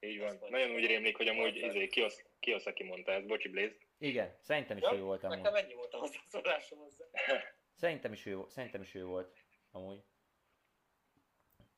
Így 0.00 0.18
van. 0.18 0.38
Nagyon 0.50 0.70
úgy 0.70 0.86
rémlik, 0.86 1.16
hogy 1.16 1.28
amúgy 1.28 1.56
izé, 1.56 1.88
Kiosz, 1.88 2.24
Kiyosaki 2.40 2.84
mondta 2.84 3.12
ezt, 3.12 3.26
bocsi 3.26 3.48
Blaze. 3.48 3.74
Igen, 3.98 4.36
szerintem 4.40 4.76
is 4.76 4.82
Ja, 4.82 4.94
ő 4.94 5.00
volt 5.00 5.24
amúgy. 5.24 5.36
Nekem 5.36 5.54
ennyi 5.54 5.74
volt 5.74 5.94
a 5.94 5.98
hozzászólásom 5.98 6.78
hozzá. 6.78 7.04
Szerintem 7.82 8.12
is 8.12 8.26
ő, 8.26 8.38
szerintem 8.48 8.82
is 8.82 8.94
ő 8.94 9.04
volt, 9.04 9.36
amúgy. 9.70 10.02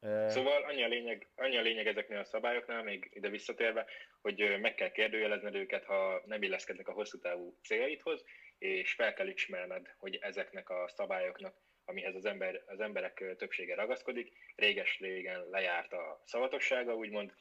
Szóval 0.05 0.63
annyi 0.63 0.83
a, 0.83 0.89
lényeg, 0.89 1.29
annyi 1.35 1.57
a 1.57 1.63
lényeg 1.63 1.87
ezeknél 1.87 2.19
a 2.19 2.25
szabályoknál, 2.25 2.83
még 2.83 3.11
ide 3.13 3.29
visszatérve, 3.29 3.87
hogy 4.21 4.59
meg 4.61 4.75
kell 4.75 4.91
kérdőjelezned 4.91 5.55
őket, 5.55 5.85
ha 5.85 6.23
nem 6.27 6.43
illeszkednek 6.43 6.89
a 6.89 6.93
hosszú 6.93 7.19
távú 7.19 7.59
céljaidhoz, 7.63 8.25
és 8.59 8.93
fel 8.93 9.15
kell 9.15 9.27
ismerned, 9.27 9.95
hogy 9.99 10.19
ezeknek 10.21 10.71
a 10.71 10.89
szabályoknak, 10.89 11.57
amihez 11.85 12.15
az, 12.15 12.25
ember, 12.25 12.63
az 12.67 12.81
emberek 12.81 13.35
többsége 13.37 13.75
ragaszkodik, 13.75 14.33
réges-régen 14.57 15.49
lejárt 15.51 15.93
a 15.93 16.23
szavatossága, 16.25 16.95
úgymond. 16.95 17.35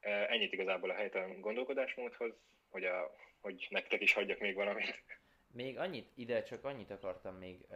Ennyit 0.00 0.52
igazából 0.52 0.90
a 0.90 0.94
helytelen 0.94 1.40
gondolkodásmódhoz, 1.40 2.34
hogy, 2.68 2.84
a, 2.84 3.14
hogy 3.40 3.66
nektek 3.70 4.00
is 4.00 4.12
hagyjak 4.12 4.38
még 4.38 4.54
valamit. 4.54 5.04
Még 5.52 5.78
annyit, 5.78 6.10
ide 6.14 6.42
csak 6.42 6.64
annyit 6.64 6.90
akartam 6.90 7.36
még 7.36 7.66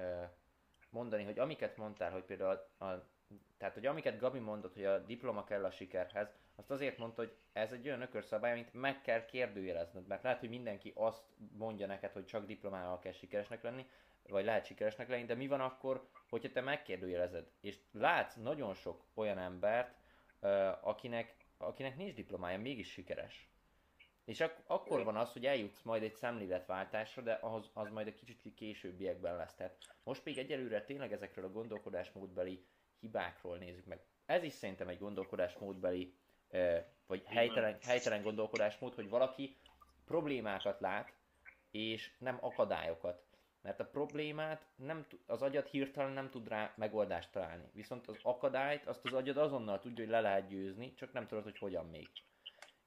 mondani, 0.90 1.24
hogy 1.24 1.38
amiket 1.38 1.76
mondtál, 1.76 2.10
hogy 2.10 2.24
például 2.24 2.60
a, 2.78 2.84
a, 2.84 3.10
tehát, 3.58 3.74
hogy 3.74 3.86
amiket 3.86 4.18
Gabi 4.18 4.38
mondott, 4.38 4.74
hogy 4.74 4.84
a 4.84 4.98
diploma 4.98 5.44
kell 5.44 5.64
a 5.64 5.70
sikerhez, 5.70 6.34
azt 6.56 6.70
azért 6.70 6.98
mondta, 6.98 7.22
hogy 7.22 7.36
ez 7.52 7.72
egy 7.72 7.86
olyan 7.86 8.00
ökörszabály, 8.02 8.52
amit 8.52 8.74
meg 8.74 9.00
kell 9.00 9.24
kérdőjelezned, 9.24 10.06
mert 10.06 10.22
lehet, 10.22 10.38
hogy 10.38 10.48
mindenki 10.48 10.92
azt 10.94 11.22
mondja 11.52 11.86
neked, 11.86 12.12
hogy 12.12 12.24
csak 12.24 12.46
diplomával 12.46 12.98
kell 12.98 13.12
sikeresnek 13.12 13.62
lenni, 13.62 13.86
vagy 14.28 14.44
lehet 14.44 14.66
sikeresnek 14.66 15.08
lenni, 15.08 15.24
de 15.24 15.34
mi 15.34 15.46
van 15.46 15.60
akkor, 15.60 16.08
hogyha 16.28 16.50
te 16.50 16.60
megkérdőjelezed, 16.60 17.50
és 17.60 17.78
látsz 17.92 18.34
nagyon 18.34 18.74
sok 18.74 19.04
olyan 19.14 19.38
embert, 19.38 19.94
akinek, 20.80 21.36
akinek 21.56 21.96
nincs 21.96 22.14
diplomája, 22.14 22.58
mégis 22.58 22.90
sikeres. 22.90 23.50
És 24.24 24.40
ak- 24.40 24.62
akkor 24.66 25.04
van 25.04 25.16
az, 25.16 25.32
hogy 25.32 25.46
eljutsz 25.46 25.82
majd 25.82 26.02
egy 26.02 26.14
szemléletváltásra, 26.14 27.22
de 27.22 27.38
az, 27.42 27.70
az 27.72 27.88
majd 27.90 28.06
egy 28.06 28.14
kicsit 28.14 28.54
későbbiekben 28.54 29.36
lesz. 29.36 29.54
Tehát 29.54 29.76
most 30.04 30.24
még 30.24 30.38
egyelőre 30.38 30.84
tényleg 30.84 31.12
ezekről 31.12 31.44
a 31.44 31.52
gondolkodásmódbeli 31.52 32.64
hibákról 33.02 33.56
nézzük 33.56 33.86
meg. 33.86 34.00
Ez 34.26 34.42
is 34.42 34.52
szerintem 34.52 34.88
egy 34.88 34.98
gondolkodásmódbeli, 34.98 36.14
vagy 37.06 37.24
helytelen, 37.24 37.78
helytelen 37.82 38.22
gondolkodásmód, 38.22 38.94
hogy 38.94 39.08
valaki 39.08 39.56
problémákat 40.04 40.80
lát, 40.80 41.12
és 41.70 42.12
nem 42.18 42.38
akadályokat. 42.40 43.22
Mert 43.62 43.80
a 43.80 43.86
problémát 43.86 44.66
nem, 44.76 45.06
az 45.26 45.42
agyad 45.42 45.66
hirtelen 45.66 46.12
nem 46.12 46.30
tud 46.30 46.48
rá 46.48 46.72
megoldást 46.76 47.32
találni. 47.32 47.70
Viszont 47.72 48.06
az 48.06 48.18
akadályt 48.22 48.86
azt 48.86 49.04
az 49.04 49.12
agyad 49.12 49.36
azonnal 49.36 49.78
tudja, 49.78 50.04
hogy 50.04 50.12
le 50.12 50.20
lehet 50.20 50.48
győzni, 50.48 50.94
csak 50.94 51.12
nem 51.12 51.26
tudod, 51.26 51.44
hogy 51.44 51.58
hogyan 51.58 51.86
még. 51.86 52.08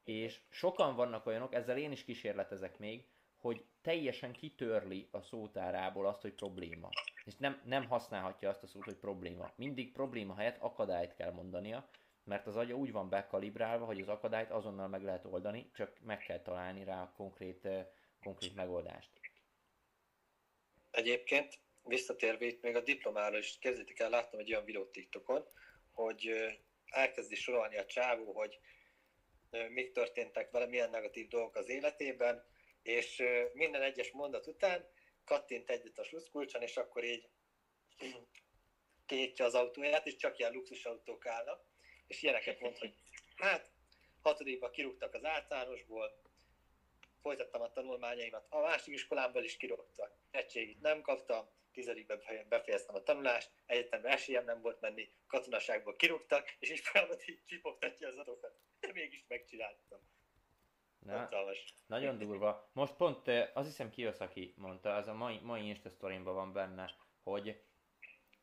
És 0.04 0.41
sokan 0.49 0.95
vannak 0.95 1.25
olyanok, 1.25 1.54
ezzel 1.54 1.78
én 1.78 1.91
is 1.91 2.04
kísérletezek 2.04 2.78
még, 2.78 3.08
hogy 3.46 3.66
teljesen 3.82 4.32
kitörli 4.32 5.08
a 5.12 5.22
szótárából 5.22 6.08
azt, 6.08 6.22
hogy 6.22 6.34
probléma. 6.34 6.90
És 7.26 7.36
nem, 7.38 7.62
nem 7.66 7.88
használhatja 7.88 8.50
azt 8.50 8.64
a 8.64 8.68
szót, 8.68 8.84
hogy 8.84 8.96
probléma. 8.96 9.52
Mindig 9.56 9.92
probléma 9.92 10.36
helyett 10.36 10.62
akadályt 10.62 11.16
kell 11.16 11.32
mondania, 11.32 11.90
mert 12.24 12.48
az 12.48 12.56
agya 12.56 12.76
úgy 12.76 12.92
van 12.92 13.10
bekalibrálva, 13.10 13.86
hogy 13.86 14.02
az 14.02 14.08
akadályt 14.08 14.52
azonnal 14.52 14.88
meg 14.88 15.04
lehet 15.04 15.26
oldani, 15.26 15.70
csak 15.74 16.00
meg 16.06 16.18
kell 16.18 16.42
találni 16.42 16.84
rá 16.84 17.02
a 17.02 17.14
konkrét, 17.16 17.66
eh, 17.66 17.88
konkrét 18.24 18.56
megoldást. 18.56 19.10
Egyébként 20.92 21.60
visszatérve 21.84 22.46
itt 22.46 22.62
még 22.62 22.76
a 22.76 22.82
diplomára 22.82 23.38
is 23.38 23.58
kezdjétek 23.60 24.00
el, 24.00 24.10
láttam 24.10 24.40
egy 24.40 24.52
olyan 24.52 24.66
videót 24.66 24.92
TikTokon, 24.92 25.48
hogy 25.92 26.28
ö, 26.28 26.50
elkezdi 26.86 27.36
sorolni 27.36 27.78
a 27.78 27.86
csávó, 27.86 28.34
hogy 28.34 28.60
ö, 29.50 29.70
mik 29.70 29.92
történtek 29.92 30.52
vele, 30.52 30.66
milyen 30.66 30.90
negatív 30.90 31.28
dolgok 31.28 31.56
az 31.56 31.70
életében, 31.70 32.54
és 32.86 33.24
minden 33.54 33.82
egyes 33.82 34.12
mondat 34.12 34.48
után 34.48 34.89
kattint 35.24 35.69
egyet 35.69 35.98
a 35.98 36.04
sluszkulcson, 36.04 36.62
és 36.62 36.78
akkor 36.78 37.04
így 37.04 37.30
kinyitja 39.06 39.45
az 39.45 39.54
autóját, 39.54 40.06
és 40.06 40.15
csak 40.15 40.38
ilyen 40.38 40.52
luxusautók 40.52 41.26
állnak, 41.26 41.65
és 42.08 42.21
ilyeneket 42.21 42.60
mond, 42.60 42.78
hogy 42.78 42.93
hát 43.36 43.71
hatodikban 44.21 44.71
kirúgtak 44.71 45.13
az 45.13 45.24
általánosból, 45.24 46.21
folytattam 47.21 47.62
a 47.62 47.71
tanulmányaimat, 47.71 48.45
a 48.50 48.60
másik 48.60 48.93
iskolámból 48.93 49.43
is 49.43 49.58
kirúgtak, 49.58 50.17
egységit 50.32 50.82
nem 50.82 51.02
kaptam, 51.02 51.50
tizedikben 51.71 52.17
befe- 52.17 52.48
befejeztem 52.48 52.95
a 52.95 53.04
tanulást, 53.04 53.52
egyetemben 53.65 54.12
esélyem 54.12 54.45
nem 54.45 54.62
volt 54.62 54.80
menni, 54.80 55.12
katonaságból 55.28 55.95
kirúgtak, 55.95 56.56
és 56.60 56.69
így 56.69 56.80
folyamat 56.80 57.28
így 57.28 57.43
csipogtatja 57.45 58.08
az 58.08 58.17
adókat. 58.17 58.56
De 58.80 58.91
mégis 58.91 59.26
megcsináltam. 59.28 60.14
Na, 61.06 61.18
Hatalmas. 61.18 61.74
Nagyon 61.88 62.18
durva. 62.18 62.70
Most 62.74 62.94
pont 62.94 63.28
eh, 63.28 63.50
azt 63.54 63.68
hiszem 63.68 63.89
Kiyosaki 63.89 64.54
mondta, 64.58 64.96
az 64.96 65.08
a 65.08 65.13
mai, 65.13 65.39
mai 65.44 65.68
Insta 65.68 66.24
van 66.24 66.54
benne, 66.54 66.91
hogy 67.24 67.62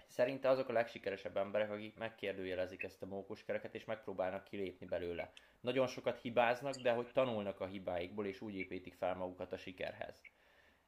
szerinte 0.07 0.49
azok 0.49 0.69
a 0.69 0.73
legsikeresebb 0.73 1.37
emberek, 1.37 1.71
akik 1.71 1.97
megkérdőjelezik 1.97 2.83
ezt 2.83 3.03
a 3.03 3.07
mókuskereket, 3.07 3.75
és 3.75 3.85
megpróbálnak 3.85 4.45
kilépni 4.45 4.87
belőle. 4.87 5.33
Nagyon 5.61 5.87
sokat 5.87 6.21
hibáznak, 6.21 6.75
de 6.75 6.93
hogy 6.93 7.13
tanulnak 7.13 7.61
a 7.61 7.67
hibáikból, 7.67 8.27
és 8.27 8.41
úgy 8.41 8.55
építik 8.55 8.95
fel 8.95 9.15
magukat 9.15 9.53
a 9.53 9.57
sikerhez. 9.57 10.23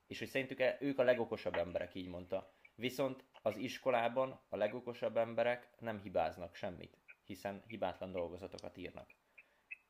És 0.07 0.19
hogy 0.19 0.29
szerintük 0.29 0.61
e- 0.61 0.77
ők 0.81 0.99
a 0.99 1.03
legokosabb 1.03 1.55
emberek, 1.55 1.95
így 1.95 2.09
mondta. 2.09 2.53
Viszont 2.75 3.25
az 3.43 3.57
iskolában 3.57 4.41
a 4.49 4.57
legokosabb 4.57 5.17
emberek 5.17 5.69
nem 5.79 6.01
hibáznak 6.01 6.55
semmit, 6.55 6.99
hiszen 7.25 7.63
hibátlan 7.67 8.13
dolgozatokat 8.13 8.77
írnak 8.77 9.11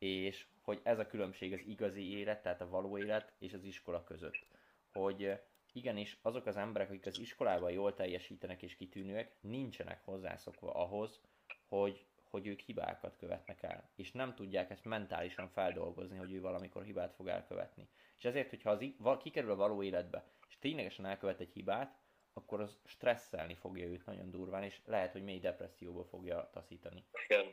és 0.05 0.47
hogy 0.65 0.81
ez 0.83 0.99
a 0.99 1.07
különbség 1.07 1.53
az 1.53 1.61
igazi 1.67 2.19
élet, 2.19 2.43
tehát 2.43 2.61
a 2.61 2.69
való 2.69 2.99
élet 2.99 3.33
és 3.39 3.53
az 3.53 3.65
iskola 3.65 4.05
között. 4.05 4.47
Hogy 4.93 5.41
igenis 5.73 6.19
azok 6.23 6.47
az 6.47 6.57
emberek, 6.57 6.89
akik 6.89 7.07
az 7.07 7.19
iskolában 7.19 7.71
jól 7.71 7.95
teljesítenek 7.95 8.63
és 8.63 8.77
kitűnőek, 8.77 9.37
nincsenek 9.41 10.05
hozzászokva 10.05 10.73
ahhoz, 10.73 11.21
hogy, 11.69 12.05
hogy 12.31 12.47
ők 12.47 12.61
hibákat 12.61 13.17
követnek 13.17 13.63
el. 13.63 13.91
És 13.97 14.13
nem 14.13 14.35
tudják 14.35 14.71
ezt 14.71 14.85
mentálisan 14.85 15.49
feldolgozni, 15.49 16.17
hogy 16.17 16.33
ő 16.33 16.41
valamikor 16.41 16.85
hibát 16.85 17.15
fog 17.15 17.29
elkövetni. 17.29 17.89
És 18.17 18.25
ezért, 18.25 18.51
hogyha 18.51 18.71
az 18.71 18.85
val- 18.99 19.23
kikerül 19.23 19.51
a 19.51 19.57
való 19.57 19.83
életbe, 19.83 20.25
és 20.49 20.59
ténylegesen 20.59 21.07
elkövet 21.07 21.41
egy 21.41 21.53
hibát, 21.53 21.99
akkor 22.33 22.61
az 22.61 22.79
stresszelni 22.85 23.55
fogja 23.55 23.87
őt 23.87 24.07
nagyon 24.07 24.31
durván, 24.31 24.63
és 24.63 24.81
lehet, 24.85 25.13
hogy 25.13 25.23
mély 25.23 25.39
depresszióba 25.39 26.05
fogja 26.05 26.51
taszítani. 26.53 27.05
Igen. 27.29 27.45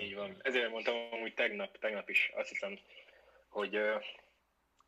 Így 0.00 0.14
van. 0.14 0.36
Ezért 0.42 0.70
mondtam 0.70 1.08
amúgy 1.10 1.34
tegnap, 1.34 1.78
tegnap 1.78 2.08
is 2.08 2.30
azt 2.34 2.48
hiszem, 2.48 2.78
hogy, 3.48 3.78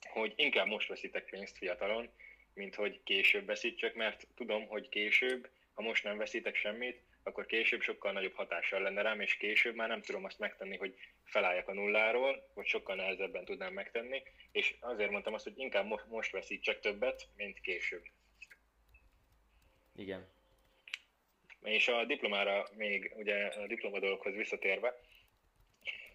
hogy 0.08 0.32
inkább 0.36 0.66
most 0.66 0.88
veszitek 0.88 1.30
pénzt 1.30 1.56
fiatalon, 1.56 2.08
mint 2.54 2.74
hogy 2.74 3.00
később 3.04 3.46
veszítsek, 3.46 3.94
mert 3.94 4.26
tudom, 4.34 4.66
hogy 4.66 4.88
később, 4.88 5.50
ha 5.74 5.82
most 5.82 6.04
nem 6.04 6.16
veszítek 6.16 6.54
semmit, 6.54 7.02
akkor 7.22 7.46
később 7.46 7.80
sokkal 7.80 8.12
nagyobb 8.12 8.34
hatással 8.34 8.80
lenne 8.80 9.02
rám, 9.02 9.20
és 9.20 9.36
később 9.36 9.74
már 9.74 9.88
nem 9.88 10.02
tudom 10.02 10.24
azt 10.24 10.38
megtenni, 10.38 10.76
hogy 10.76 10.94
felálljak 11.24 11.68
a 11.68 11.72
nulláról, 11.72 12.50
vagy 12.54 12.66
sokkal 12.66 12.96
nehezebben 12.96 13.44
tudnám 13.44 13.72
megtenni, 13.72 14.22
és 14.52 14.74
azért 14.80 15.10
mondtam 15.10 15.34
azt, 15.34 15.44
hogy 15.44 15.58
inkább 15.58 15.86
most 16.08 16.32
veszítsek 16.32 16.80
többet, 16.80 17.28
mint 17.36 17.60
később. 17.60 18.02
Igen. 19.96 20.35
És 21.66 21.88
a 21.88 22.04
diplomára 22.04 22.68
még, 22.76 23.12
ugye 23.16 23.46
a 23.46 23.66
diploma 23.66 23.98
dologhoz 23.98 24.34
visszatérve, 24.34 25.00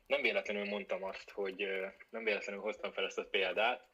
nem 0.08 0.22
véletlenül 0.22 0.66
mondtam 0.66 1.04
azt, 1.04 1.30
hogy 1.30 1.68
nem 2.10 2.24
véletlenül 2.24 2.62
hoztam 2.62 2.92
fel 2.92 3.06
ezt 3.06 3.18
a 3.18 3.26
példát, 3.26 3.88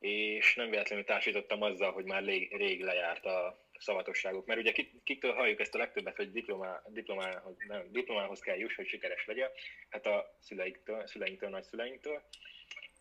és 0.00 0.54
nem 0.54 0.70
véletlenül 0.70 1.04
társítottam 1.04 1.62
azzal, 1.62 1.92
hogy 1.92 2.04
már 2.04 2.24
rég, 2.24 2.82
lejárt 2.82 3.24
a 3.24 3.64
szavatosságuk. 3.78 4.46
Mert 4.46 4.60
ugye 4.60 4.72
kik- 4.72 5.02
kiktől 5.04 5.32
halljuk 5.32 5.60
ezt 5.60 5.74
a 5.74 5.78
legtöbbet, 5.78 6.16
hogy 6.16 6.32
diplomá, 6.32 6.82
diplomához, 6.86 7.56
nem, 7.66 7.92
diplomához 7.92 8.40
kell 8.40 8.56
juss, 8.56 8.74
hogy 8.74 8.86
sikeres 8.86 9.26
legyen, 9.26 9.50
hát 9.88 10.06
a 10.06 10.36
szüleiktől, 10.40 11.06
szüleinktől, 11.06 11.48
nagyszüleinktől. 11.48 12.22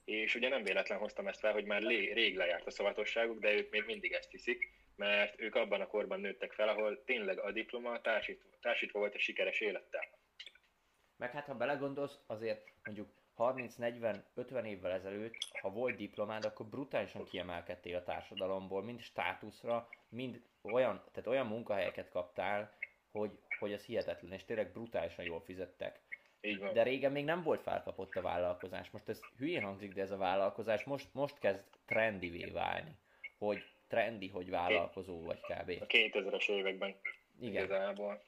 És 0.05 0.35
ugye 0.35 0.49
nem 0.49 0.63
véletlen 0.63 0.97
hoztam 0.97 1.27
ezt 1.27 1.39
fel, 1.39 1.53
hogy 1.53 1.65
már 1.65 1.81
rég 1.81 2.35
lejárt 2.35 2.67
a 2.67 2.71
szavatosságuk, 2.71 3.39
de 3.39 3.53
ők 3.53 3.69
még 3.69 3.83
mindig 3.85 4.11
ezt 4.11 4.31
hiszik, 4.31 4.71
mert 4.95 5.39
ők 5.39 5.55
abban 5.55 5.81
a 5.81 5.87
korban 5.87 6.19
nőttek 6.19 6.53
fel, 6.53 6.67
ahol 6.67 7.03
tényleg 7.03 7.39
a 7.39 7.51
diploma 7.51 8.01
társítva, 8.01 8.49
társítva 8.61 8.99
volt 8.99 9.15
a 9.15 9.19
sikeres 9.19 9.59
élettel. 9.59 10.07
Meg 11.17 11.31
hát, 11.31 11.45
ha 11.45 11.55
belegondolsz, 11.55 12.19
azért 12.27 12.63
mondjuk 12.83 13.09
30-40-50 13.37 14.65
évvel 14.65 14.91
ezelőtt, 14.91 15.37
ha 15.61 15.69
volt 15.69 15.95
diplomád, 15.95 16.45
akkor 16.45 16.65
brutálisan 16.65 17.25
kiemelkedtél 17.25 17.95
a 17.95 18.03
társadalomból, 18.03 18.83
mind 18.83 19.01
státuszra, 19.01 19.89
mind 20.09 20.41
olyan, 20.61 21.03
tehát 21.11 21.27
olyan 21.29 21.47
munkahelyeket 21.47 22.09
kaptál, 22.09 22.77
hogy, 23.11 23.39
hogy 23.59 23.73
az 23.73 23.85
hihetetlen, 23.85 24.31
és 24.31 24.45
tényleg 24.45 24.71
brutálisan 24.71 25.25
jól 25.25 25.41
fizettek. 25.41 25.99
De 26.73 26.83
régen 26.83 27.11
még 27.11 27.25
nem 27.25 27.43
volt 27.43 27.61
felkapott 27.61 28.15
a 28.15 28.21
vállalkozás. 28.21 28.89
Most 28.89 29.09
ez 29.09 29.19
hülyén 29.37 29.63
hangzik, 29.63 29.93
de 29.93 30.01
ez 30.01 30.11
a 30.11 30.17
vállalkozás 30.17 30.83
most, 30.83 31.13
most 31.13 31.39
kezd 31.39 31.63
trendivé 31.85 32.45
válni. 32.45 32.97
Hogy 33.37 33.63
trendi, 33.87 34.27
hogy 34.27 34.49
vállalkozó 34.49 35.21
vagy 35.21 35.39
kb. 35.39 35.69
A 35.81 35.85
2000-es 35.85 36.49
években 36.49 36.95
Igen. 37.39 37.63
igazából. 37.63 38.21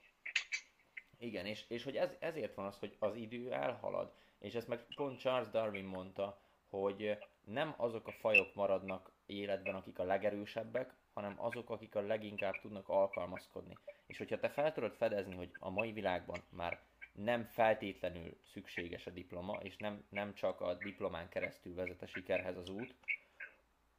Igen, 1.20 1.46
és, 1.46 1.66
és 1.68 1.84
hogy 1.84 1.96
ez, 1.98 2.16
ezért 2.20 2.56
van 2.56 2.66
az, 2.66 2.80
hogy 2.80 2.96
az 3.00 3.16
idő 3.16 3.52
elhalad. 3.52 4.14
És 4.40 4.54
ezt 4.54 4.68
meg 4.68 4.86
pont 4.96 5.20
Charles 5.20 5.50
Darwin 5.50 5.86
mondta, 5.86 6.42
hogy 6.70 7.18
nem 7.46 7.74
azok 7.78 8.08
a 8.08 8.12
fajok 8.12 8.56
maradnak 8.56 9.12
életben, 9.26 9.76
akik 9.76 10.00
a 10.00 10.04
legerősebbek, 10.04 10.94
hanem 11.14 11.36
azok, 11.38 11.70
akik 11.70 11.96
a 11.96 12.02
leginkább 12.02 12.60
tudnak 12.62 12.90
alkalmazkodni. 12.90 13.78
És 14.06 14.18
hogyha 14.18 14.40
te 14.40 14.50
fel 14.50 14.74
tudod 14.74 14.96
fedezni, 14.96 15.36
hogy 15.36 15.52
a 15.60 15.70
mai 15.70 15.92
világban 15.92 16.44
már 16.50 16.80
nem 17.12 17.44
feltétlenül 17.44 18.38
szükséges 18.44 19.08
a 19.08 19.12
diploma, 19.12 19.58
és 19.62 19.78
nem, 19.78 20.06
nem 20.10 20.34
csak 20.34 20.62
a 20.62 20.74
diplomán 20.74 21.30
keresztül 21.30 21.76
vezet 21.76 22.02
a 22.02 22.08
sikerhez 22.08 22.58
az 22.58 22.70
út, 22.70 22.96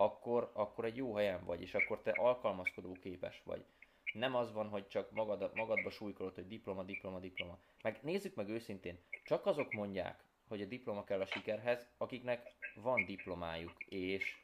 akkor, 0.01 0.51
akkor 0.55 0.85
egy 0.85 0.97
jó 0.97 1.15
helyen 1.15 1.45
vagy, 1.45 1.61
és 1.61 1.75
akkor 1.75 2.03
te 2.03 2.11
alkalmazkodó 2.11 2.93
képes 2.93 3.43
vagy. 3.45 3.65
Nem 4.13 4.35
az 4.35 4.53
van, 4.53 4.69
hogy 4.69 4.89
csak 4.89 5.11
magad, 5.11 5.51
magadba 5.55 5.91
súlykolod, 5.91 6.35
hogy 6.35 6.47
diploma, 6.47 6.83
diploma, 6.83 7.19
diploma. 7.19 7.59
Meg 7.83 7.99
nézzük 8.03 8.35
meg 8.35 8.49
őszintén, 8.49 8.99
csak 9.25 9.47
azok 9.47 9.73
mondják, 9.73 10.25
hogy 10.49 10.63
a 10.63 10.67
diploma 10.67 11.05
kell 11.05 11.21
a 11.21 11.27
sikerhez, 11.27 11.89
akiknek 11.97 12.53
van 12.75 13.05
diplomájuk, 13.05 13.85
és, 13.85 14.37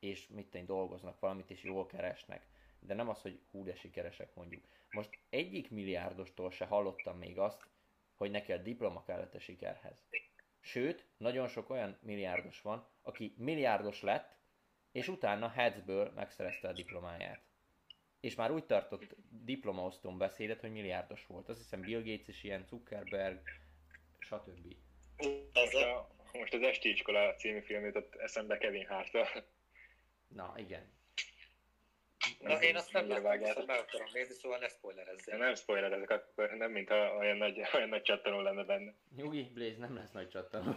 és 0.00 0.28
mit 0.28 0.46
tenni, 0.50 0.64
dolgoznak 0.64 1.20
valamit, 1.20 1.50
és 1.50 1.62
jól 1.62 1.86
keresnek. 1.86 2.46
De 2.80 2.94
nem 2.94 3.08
az, 3.08 3.22
hogy 3.22 3.40
hú, 3.50 3.64
de 3.64 3.74
sikeresek 3.74 4.34
mondjuk. 4.34 4.64
Most 4.90 5.18
egyik 5.30 5.70
milliárdostól 5.70 6.50
se 6.50 6.64
hallottam 6.64 7.18
még 7.18 7.38
azt, 7.38 7.66
hogy 8.16 8.30
neki 8.30 8.52
a 8.52 8.58
diploma 8.58 9.02
kellett 9.02 9.34
a 9.34 9.40
sikerhez. 9.40 10.04
Sőt, 10.60 11.06
nagyon 11.16 11.48
sok 11.48 11.70
olyan 11.70 11.98
milliárdos 12.02 12.60
van, 12.60 12.86
aki 13.02 13.34
milliárdos 13.36 14.02
lett, 14.02 14.37
és 14.98 15.08
utána 15.08 15.48
Headsből 15.48 16.12
megszerezte 16.14 16.68
a 16.68 16.72
diplomáját. 16.72 17.40
És 18.20 18.34
már 18.34 18.50
úgy 18.50 18.64
tartott 18.64 19.16
diplomaosztón 19.30 20.18
beszédet, 20.18 20.60
hogy 20.60 20.72
milliárdos 20.72 21.26
volt. 21.26 21.48
Azt 21.48 21.58
hiszem 21.58 21.80
Bill 21.80 22.02
Gates 22.02 22.28
is 22.28 22.44
ilyen, 22.44 22.64
Zuckerberg, 22.68 23.40
stb. 24.18 24.74
Most, 25.52 25.74
a, 25.74 26.08
most 26.32 26.54
az 26.54 26.62
Esti 26.62 26.90
Iskola 26.90 27.34
című 27.34 27.60
film 27.60 27.84
jutott 27.84 28.14
eszembe 28.14 28.58
Kevin 28.58 28.86
hart 28.86 29.12
Na, 30.28 30.54
igen. 30.56 30.96
Na, 32.40 32.62
én 32.62 32.76
azt 32.76 32.92
nem 32.92 33.08
láttam, 33.08 33.38
viszont 33.38 33.66
meg 33.66 33.78
akarom 33.78 34.08
nézni, 34.12 34.34
szóval 34.34 34.58
ne 34.58 34.68
spoilerezzél. 34.68 35.36
Nem 35.36 35.54
spoilerezek, 35.54 36.10
akkor 36.10 36.50
nem, 36.50 36.70
mintha 36.70 37.16
olyan 37.16 37.36
nagy, 37.36 37.60
olyan 37.74 37.88
nagy 37.88 38.02
csattanó 38.02 38.40
lenne 38.40 38.64
benne. 38.64 38.94
Nyugi, 39.16 39.50
Blaze, 39.54 39.78
nem 39.78 39.94
lesz 39.94 40.12
nagy 40.12 40.28
csattanó. 40.28 40.74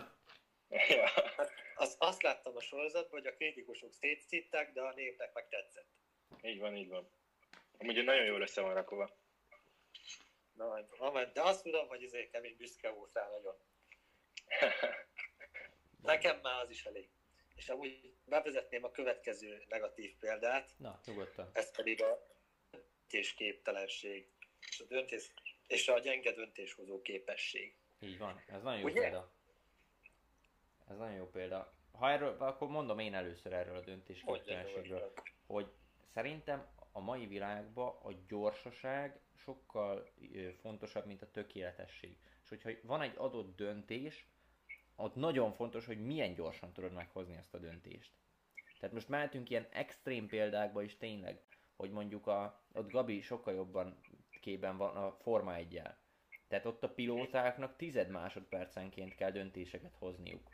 ja. 0.70 1.08
Hát 1.38 1.51
az, 1.82 1.96
azt 2.00 2.22
láttam 2.22 2.56
a 2.56 2.62
sorozatban, 2.62 3.20
hogy 3.20 3.28
a 3.28 3.36
kritikusok 3.36 3.94
szétszitták, 3.94 4.74
de 4.74 4.82
a 4.82 4.94
népnek 4.94 5.34
meg 5.34 5.48
tetszett. 5.50 5.88
Így 6.42 6.60
van, 6.60 6.76
így 6.76 6.90
van. 6.90 7.10
Amúgy 7.78 8.04
nagyon 8.04 8.26
jól 8.26 8.42
össze 8.42 8.62
van 8.62 8.74
rakva. 8.74 9.20
Na, 10.54 10.86
majd, 11.12 11.32
de 11.32 11.42
azt 11.42 11.64
tudom, 11.64 11.88
hogy 11.88 12.04
azért 12.04 12.32
Kevin 12.32 12.56
büszke 12.58 12.90
volt 12.90 13.14
rá 13.14 13.30
nagyon. 13.30 13.56
Nekem 16.12 16.40
már 16.42 16.64
az 16.64 16.70
is 16.70 16.86
elég. 16.86 17.10
És 17.56 17.70
amúgy 17.70 18.14
bevezetném 18.26 18.84
a 18.84 18.92
következő 18.92 19.64
negatív 19.68 20.18
példát, 20.20 20.74
Na, 20.78 21.02
nyugodtan. 21.06 21.50
ez 21.54 21.72
pedig 21.72 22.04
a 22.04 22.28
döntésképtelenség, 22.72 24.28
és 24.70 24.80
a, 24.80 24.84
döntés, 24.84 25.32
és 25.68 25.88
a 25.88 26.00
gyenge 26.00 26.32
döntéshozó 26.32 27.02
képesség. 27.02 27.76
Így 28.00 28.18
van, 28.18 28.44
ez 28.48 28.62
nagyon 28.62 28.80
jó 28.80 28.86
Ugye? 28.86 29.02
példa. 29.02 29.34
Ez 30.92 30.98
nagyon 30.98 31.16
jó 31.16 31.30
példa. 31.30 31.74
Ha 31.92 32.10
erről, 32.10 32.36
akkor 32.40 32.68
mondom 32.70 33.00
én 33.00 33.14
először 33.14 33.54
erről 33.54 33.76
a 33.76 33.82
döntésképtelenségről, 33.82 35.14
hogy 35.46 35.72
szerintem 36.14 36.68
a 36.92 37.00
mai 37.00 37.28
világban 37.28 37.96
a 38.04 38.12
gyorsaság 38.28 39.20
sokkal 39.36 40.10
fontosabb, 40.62 41.06
mint 41.06 41.22
a 41.22 41.32
tökéletesség. 41.32 42.18
És 42.44 42.50
hogyha 42.50 42.70
van 42.84 43.02
egy 43.02 43.14
adott 43.18 43.56
döntés, 43.56 44.28
ott 44.96 45.16
nagyon 45.16 45.54
fontos, 45.54 45.86
hogy 45.86 46.06
milyen 46.06 46.34
gyorsan 46.34 46.74
tudod 46.74 46.94
meghozni 46.94 47.36
ezt 47.36 47.54
a 47.54 47.58
döntést. 47.58 48.12
Tehát 48.80 48.96
most 48.96 49.10
mehetünk 49.10 49.50
ilyen 49.50 49.68
extrém 49.72 50.28
példákba 50.28 50.82
is 50.82 50.98
tényleg, 50.98 51.42
hogy 51.76 51.92
mondjuk 51.92 52.28
a, 52.28 52.64
ott 52.74 52.92
Gabi 52.92 53.22
sokkal 53.22 53.54
jobban 53.54 54.00
képben 54.40 54.78
van 54.78 54.96
a 54.96 55.12
Forma 55.12 55.56
1 55.56 55.82
Tehát 56.48 56.66
ott 56.66 56.84
a 56.84 56.94
pilótáknak 56.94 57.76
tized 57.76 58.10
másodpercenként 58.10 59.16
kell 59.16 59.32
döntéseket 59.32 59.96
hozniuk. 59.96 60.50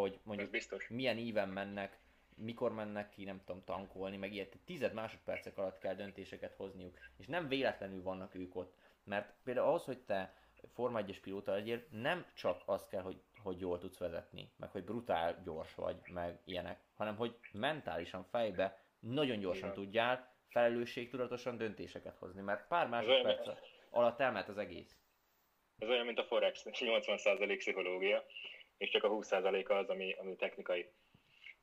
Hogy 0.00 0.18
mondjuk 0.22 0.50
biztos. 0.50 0.88
milyen 0.88 1.18
íven 1.18 1.48
mennek, 1.48 1.98
mikor 2.34 2.72
mennek 2.72 3.10
ki, 3.10 3.24
nem 3.24 3.40
tudom, 3.44 3.64
tankolni, 3.64 4.16
meg 4.16 4.32
ilyet. 4.32 4.56
Tized 4.64 4.92
másodpercek 4.92 5.58
alatt 5.58 5.78
kell 5.78 5.94
döntéseket 5.94 6.54
hozniuk. 6.54 6.98
És 7.16 7.26
nem 7.26 7.48
véletlenül 7.48 8.02
vannak 8.02 8.34
ők 8.34 8.56
ott. 8.56 8.74
Mert 9.04 9.32
például 9.44 9.66
ahhoz, 9.66 9.84
hogy 9.84 9.98
te 9.98 10.34
Forma 10.74 11.00
1-es 11.02 11.18
pilóta 11.22 11.52
legyél, 11.52 11.84
nem 11.90 12.26
csak 12.34 12.62
az 12.66 12.86
kell, 12.86 13.02
hogy, 13.02 13.20
hogy 13.42 13.60
jól 13.60 13.78
tudsz 13.78 13.98
vezetni, 13.98 14.50
meg 14.56 14.70
hogy 14.70 14.84
brutál 14.84 15.42
gyors 15.44 15.74
vagy, 15.74 15.96
meg 16.12 16.38
ilyenek, 16.44 16.80
hanem 16.96 17.16
hogy 17.16 17.36
mentálisan 17.52 18.24
fejbe 18.24 18.80
nagyon 18.98 19.38
gyorsan 19.38 19.70
Igen. 19.70 19.82
tudjál 19.82 20.34
felelősségtudatosan 20.48 21.56
döntéseket 21.56 22.16
hozni, 22.16 22.42
mert 22.42 22.66
pár 22.68 22.88
másodperc 22.88 23.48
alatt 23.90 24.20
elment 24.20 24.48
az 24.48 24.58
egész. 24.58 24.96
Ez 25.78 25.88
olyan, 25.88 26.06
mint 26.06 26.18
a 26.18 26.24
Forex, 26.24 26.62
80% 26.64 27.54
pszichológia, 27.58 28.24
és 28.76 28.90
csak 28.90 29.04
a 29.04 29.08
20%-a 29.10 29.72
az, 29.72 29.88
ami, 29.88 30.12
ami 30.12 30.36
technikai 30.36 30.90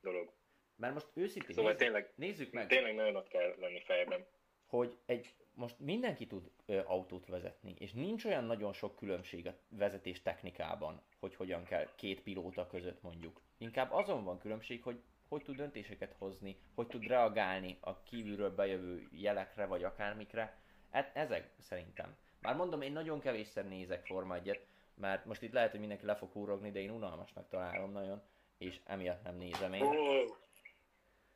dolog. 0.00 0.32
Mert 0.76 0.94
most 0.94 1.06
őszintén 1.14 1.54
Szóval 1.54 1.72
nézzük, 1.72 1.86
tényleg, 1.86 2.12
nézzük 2.14 2.52
meg, 2.52 2.66
tényleg 2.66 2.94
nagyon 2.94 3.16
ott 3.16 3.28
kell 3.28 3.54
lenni 3.60 3.80
fejben. 3.80 4.26
hogy 4.66 4.98
egy, 5.06 5.34
most 5.54 5.78
mindenki 5.78 6.26
tud 6.26 6.50
ö, 6.66 6.80
autót 6.84 7.26
vezetni, 7.26 7.74
és 7.78 7.92
nincs 7.92 8.24
olyan 8.24 8.44
nagyon 8.44 8.72
sok 8.72 8.96
különbség 8.96 9.46
a 9.46 9.58
vezetés 9.68 10.22
technikában, 10.22 11.02
hogy 11.20 11.34
hogyan 11.34 11.64
kell 11.64 11.94
két 11.94 12.22
pilóta 12.22 12.66
között 12.66 13.02
mondjuk. 13.02 13.40
Inkább 13.58 13.92
azon 13.92 14.24
van 14.24 14.38
különbség, 14.38 14.82
hogy 14.82 15.02
hogy 15.28 15.42
tud 15.42 15.56
döntéseket 15.56 16.14
hozni, 16.18 16.56
hogy 16.74 16.86
tud 16.86 17.06
reagálni 17.06 17.78
a 17.80 18.02
kívülről 18.02 18.54
bejövő 18.54 19.08
jelekre, 19.10 19.66
vagy 19.66 19.84
akármikre. 19.84 20.58
E- 20.90 21.10
ezek 21.14 21.50
szerintem. 21.58 22.16
Már 22.40 22.56
mondom, 22.56 22.80
én 22.80 22.92
nagyon 22.92 23.20
kevésszer 23.20 23.68
nézek 23.68 24.06
Forma 24.06 24.34
1 24.34 24.60
mert 24.94 25.24
most 25.24 25.42
itt 25.42 25.52
lehet, 25.52 25.70
hogy 25.70 25.80
mindenki 25.80 26.06
le 26.06 26.14
fog 26.14 26.32
húrogni, 26.32 26.70
de 26.70 26.80
én 26.80 26.90
unalmasnak 26.90 27.48
találom 27.48 27.90
nagyon, 27.90 28.22
és 28.58 28.80
emiatt 28.84 29.22
nem 29.22 29.36
nézem 29.36 29.72
én. 29.72 29.82
Ú, 29.82 30.36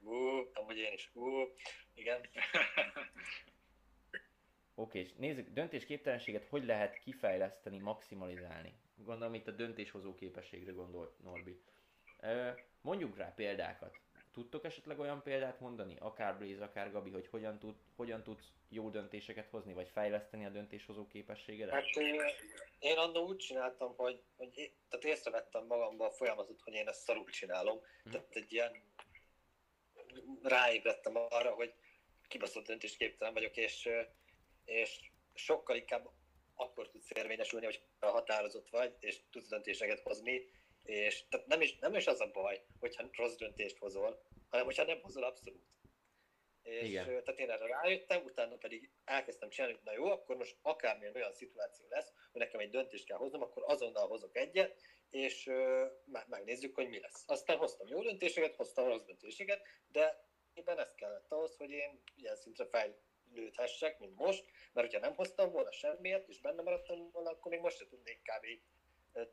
ú, 0.01 0.51
amúgy 0.53 0.77
én 0.77 0.93
is. 0.93 1.11
Ú, 1.15 1.27
igen. 1.95 2.21
Oké, 4.75 4.99
és 4.99 5.13
nézzük, 5.13 5.49
döntésképtelenséget 5.49 6.45
hogy 6.45 6.65
lehet 6.65 6.99
kifejleszteni, 6.99 7.79
maximalizálni? 7.79 8.75
Gondolom 8.97 9.35
itt 9.35 9.49
a 9.49 9.51
döntéshozó 9.51 10.15
képességre 10.15 10.73
gondol 10.73 11.17
Norbi. 11.23 11.61
Mondjuk 12.81 13.17
rá 13.17 13.33
példákat. 13.35 14.01
Tudtok 14.39 14.65
esetleg 14.65 14.99
olyan 14.99 15.23
példát 15.23 15.61
mondani, 15.61 15.97
akár 15.99 16.39
Blaze, 16.39 16.65
akár 16.65 16.91
Gabi, 16.91 17.11
hogy 17.11 17.29
hogyan, 17.29 17.59
tud, 17.59 17.75
hogyan 17.97 18.23
tudsz 18.23 18.53
jó 18.69 18.91
döntéseket 18.91 19.49
hozni, 19.49 19.73
vagy 19.73 19.89
fejleszteni 19.89 20.45
a 20.45 20.49
döntéshozó 20.49 21.07
képességedet? 21.07 21.75
Hát 21.75 21.85
én, 22.79 22.97
annól 22.97 23.23
úgy 23.25 23.37
csináltam, 23.37 23.95
hogy, 23.97 24.23
hogy 24.37 24.51
én, 24.55 24.73
tehát 24.89 25.05
észrevettem 25.05 25.67
magamban 25.67 26.09
a 26.09 26.13
folyamatot, 26.13 26.61
hogy 26.61 26.75
én 26.75 26.89
ezt 26.89 27.03
szarul 27.03 27.25
csinálom. 27.25 27.81
Hm. 28.05 28.11
Tehát 28.11 28.35
egy 28.35 28.53
ilyen 28.53 28.83
ráébredtem 30.43 31.17
arra, 31.17 31.51
hogy 31.51 31.75
kibaszott 32.29 32.67
döntésképtelen 32.67 33.35
vagyok, 33.35 33.57
és, 33.57 33.89
és 34.65 35.11
sokkal 35.35 35.77
inkább 35.77 36.11
akkor 36.55 36.89
tudsz 36.89 37.11
érvényesülni, 37.15 37.65
hogy 37.65 37.83
határozott 38.01 38.71
vagy, 38.71 38.95
és 39.01 39.21
tudsz 39.31 39.49
döntéseket 39.49 40.01
hozni, 40.01 40.51
és 40.89 41.25
tehát 41.29 41.47
nem 41.47 41.61
is, 41.61 41.79
nem 41.79 41.95
is 41.95 42.07
az 42.07 42.21
a 42.21 42.31
baj, 42.31 42.65
hogyha 42.81 43.09
rossz 43.13 43.37
döntést 43.37 43.79
hozol, 43.79 44.23
hanem 44.49 44.67
hogyha 44.67 44.85
nem 44.85 45.01
hozol 45.03 45.25
abszolút. 45.25 45.67
És 46.63 46.89
Igen. 46.89 47.05
tehát 47.05 47.39
én 47.39 47.51
erre 47.51 47.67
rájöttem, 47.67 48.25
utána 48.25 48.57
pedig 48.57 48.91
elkezdtem 49.05 49.49
csinálni, 49.49 49.75
hogy 49.75 49.85
na 49.85 49.93
jó, 49.93 50.11
akkor 50.11 50.37
most 50.37 50.57
akármilyen 50.63 51.15
olyan 51.15 51.33
szituáció 51.33 51.87
lesz, 51.89 52.13
hogy 52.33 52.41
nekem 52.41 52.61
egy 52.61 52.71
döntést 52.71 53.05
kell 53.07 53.17
hoznom, 53.17 53.43
akkor 53.43 53.63
azonnal 53.67 54.07
hozok 54.09 54.37
egyet, 54.37 54.81
és 55.11 55.47
ö, 55.47 55.87
me- 56.05 56.29
megnézzük, 56.29 56.75
hogy 56.75 56.89
mi 56.89 57.01
lesz. 57.01 57.25
Aztán 57.27 57.57
hoztam 57.57 57.87
jó 57.87 58.03
döntéseket, 58.03 58.55
hoztam 58.55 58.87
rossz 58.87 59.05
döntéseket, 59.05 59.63
de 59.89 60.29
ebben 60.55 60.79
ez 60.79 60.95
kellett 60.95 61.33
ahhoz, 61.33 61.57
hogy 61.57 61.71
én 61.71 62.03
ilyen 62.17 62.37
szintre 62.37 62.67
fejlődhessek, 62.67 63.99
mint 63.99 64.17
most, 64.17 64.45
mert 64.73 64.87
hogyha 64.87 65.07
nem 65.07 65.15
hoztam 65.15 65.51
volna 65.51 65.73
semmiért, 65.73 66.29
és 66.29 66.41
benne 66.41 66.63
maradtam 66.63 67.11
volna, 67.11 67.31
akkor 67.31 67.51
még 67.51 67.61
most 67.61 67.77
se 67.77 67.87
tudnék 67.87 68.23
kb. 68.23 68.47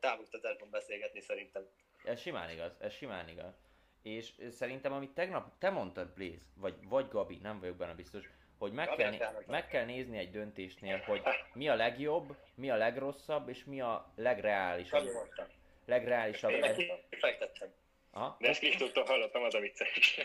Távoktatásban 0.00 0.70
beszélgetni 0.70 1.20
szerintem. 1.20 1.66
Ez 2.04 2.20
simán 2.20 2.50
igaz, 2.50 2.72
ez 2.78 2.92
simán 2.92 3.28
igaz. 3.28 3.54
És 4.02 4.32
szerintem, 4.50 4.92
amit 4.92 5.10
tegnap 5.10 5.58
te 5.58 5.70
mondtad, 5.70 6.08
Blaze, 6.08 6.44
vagy, 6.54 6.74
vagy 6.88 7.08
Gabi, 7.08 7.38
nem 7.42 7.60
vagyok 7.60 7.76
benne 7.76 7.94
biztos, 7.94 8.30
hogy 8.58 8.72
meg 8.72 8.86
Gabi, 8.88 9.02
kell, 9.02 9.12
elmondta. 9.12 9.50
meg 9.50 9.68
kell 9.68 9.84
nézni 9.84 10.18
egy 10.18 10.30
döntésnél, 10.30 10.98
hogy 10.98 11.22
mi 11.52 11.68
a 11.68 11.74
legjobb, 11.74 12.36
mi 12.54 12.70
a 12.70 12.76
legrosszabb, 12.76 13.48
és 13.48 13.64
mi 13.64 13.80
a 13.80 14.12
legreálisabb. 14.16 15.00
Gabi 15.00 15.12
mondta. 15.12 15.48
Legreálisabb. 15.84 16.50
Én 16.50 16.58
neki 16.58 16.92
kifejtettem. 17.10 17.72
Aha. 18.10 18.36
De 18.40 18.48
ezt 18.48 18.60
Kristóftól 18.60 19.04
hallottam, 19.04 19.42
az 19.42 19.54
a 19.54 19.60
vicces. 19.60 20.20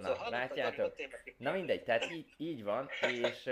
Na, 0.00 0.28
látjátok? 0.28 0.94
Na 1.36 1.52
mindegy, 1.52 1.82
tehát 1.82 2.10
így, 2.10 2.32
így 2.36 2.64
van, 2.64 2.88
és, 3.00 3.50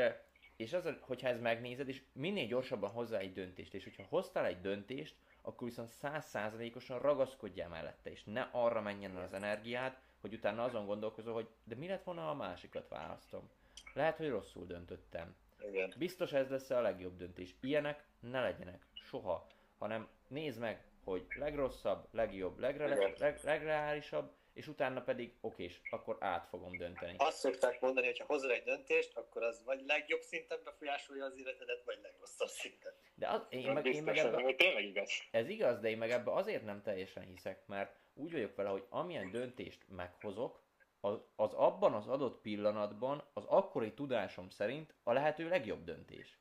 és 0.61 0.73
az, 0.73 0.89
hogyha 1.01 1.29
ez 1.29 1.41
megnézed, 1.41 1.89
és 1.89 2.03
minél 2.13 2.47
gyorsabban 2.47 2.91
hozzá 2.91 3.19
egy 3.19 3.33
döntést, 3.33 3.75
és 3.75 3.85
hogyha 3.85 4.07
hoztál 4.09 4.45
egy 4.47 4.61
döntést, 4.61 5.17
akkor 5.43 5.69
viszont 5.69 5.89
százszázalékosan 5.89 6.99
ragaszkodjál 6.99 7.69
mellette, 7.69 8.11
és 8.11 8.25
ne 8.25 8.49
arra 8.53 8.81
menjen 8.81 9.17
el 9.17 9.23
az 9.23 9.33
energiád, 9.33 9.99
hogy 10.21 10.35
utána 10.35 10.63
azon 10.63 10.87
gondolkozol, 10.87 11.35
hogy 11.35 11.49
de 11.65 11.75
mi 11.75 11.87
lett 11.87 12.03
volna, 12.03 12.21
ha 12.21 12.31
a 12.31 12.35
másikat 12.35 12.89
választom. 12.89 13.51
Lehet, 13.95 14.17
hogy 14.17 14.29
rosszul 14.29 14.67
döntöttem. 14.67 15.35
Igen. 15.69 15.95
Biztos 15.99 16.33
ez 16.33 16.49
lesz 16.49 16.71
a 16.71 16.81
legjobb 16.81 17.17
döntés. 17.17 17.55
Ilyenek 17.61 18.05
ne 18.21 18.41
legyenek. 18.41 18.87
Soha. 18.93 19.47
Hanem 19.79 20.09
nézd 20.29 20.61
meg, 20.61 20.85
hogy 21.05 21.27
legrosszabb, 21.39 22.07
legjobb, 22.11 22.59
legre- 22.59 23.19
leg- 23.19 23.43
legreálisabb, 23.43 24.33
és 24.61 24.69
utána 24.69 25.03
pedig 25.03 25.33
okés, 25.41 25.81
akkor 25.91 26.17
át 26.21 26.47
fogom 26.47 26.77
dönteni. 26.77 27.15
Azt 27.17 27.39
szokták 27.39 27.81
mondani, 27.81 28.07
hogy 28.07 28.19
ha 28.19 28.25
hozol 28.25 28.51
egy 28.51 28.63
döntést, 28.63 29.17
akkor 29.17 29.43
az 29.43 29.65
vagy 29.65 29.83
legjobb 29.87 30.21
szinten 30.21 30.59
befolyásolja 30.65 31.25
az 31.25 31.39
életedet, 31.39 31.85
vagy 31.85 31.99
legrosszabb 32.03 32.49
szinten. 32.49 32.93
De 33.15 33.29
az, 33.29 33.47
én, 33.49 33.73
meg, 33.73 33.87
én 33.87 34.03
meg 34.03 34.17
ebbe, 34.17 34.55
tényleg 34.55 34.85
igaz. 34.85 35.11
ez 35.31 35.49
igaz, 35.49 35.81
de 35.81 35.89
én 35.89 35.99
meg 35.99 36.11
ebbe 36.11 36.33
azért 36.33 36.65
nem 36.65 36.83
teljesen 36.83 37.23
hiszek, 37.23 37.67
mert 37.67 38.01
úgy 38.15 38.33
vagyok 38.33 38.55
vele, 38.57 38.69
hogy 38.69 38.87
amilyen 38.89 39.31
döntést 39.31 39.85
meghozok, 39.89 40.63
az, 41.01 41.19
az 41.37 41.53
abban 41.53 41.95
az 41.95 42.07
adott 42.07 42.41
pillanatban 42.41 43.31
az 43.33 43.45
akkori 43.45 43.95
tudásom 43.95 44.49
szerint 44.49 44.95
a 45.03 45.13
lehető 45.13 45.49
legjobb 45.49 45.85
döntés. 45.85 46.39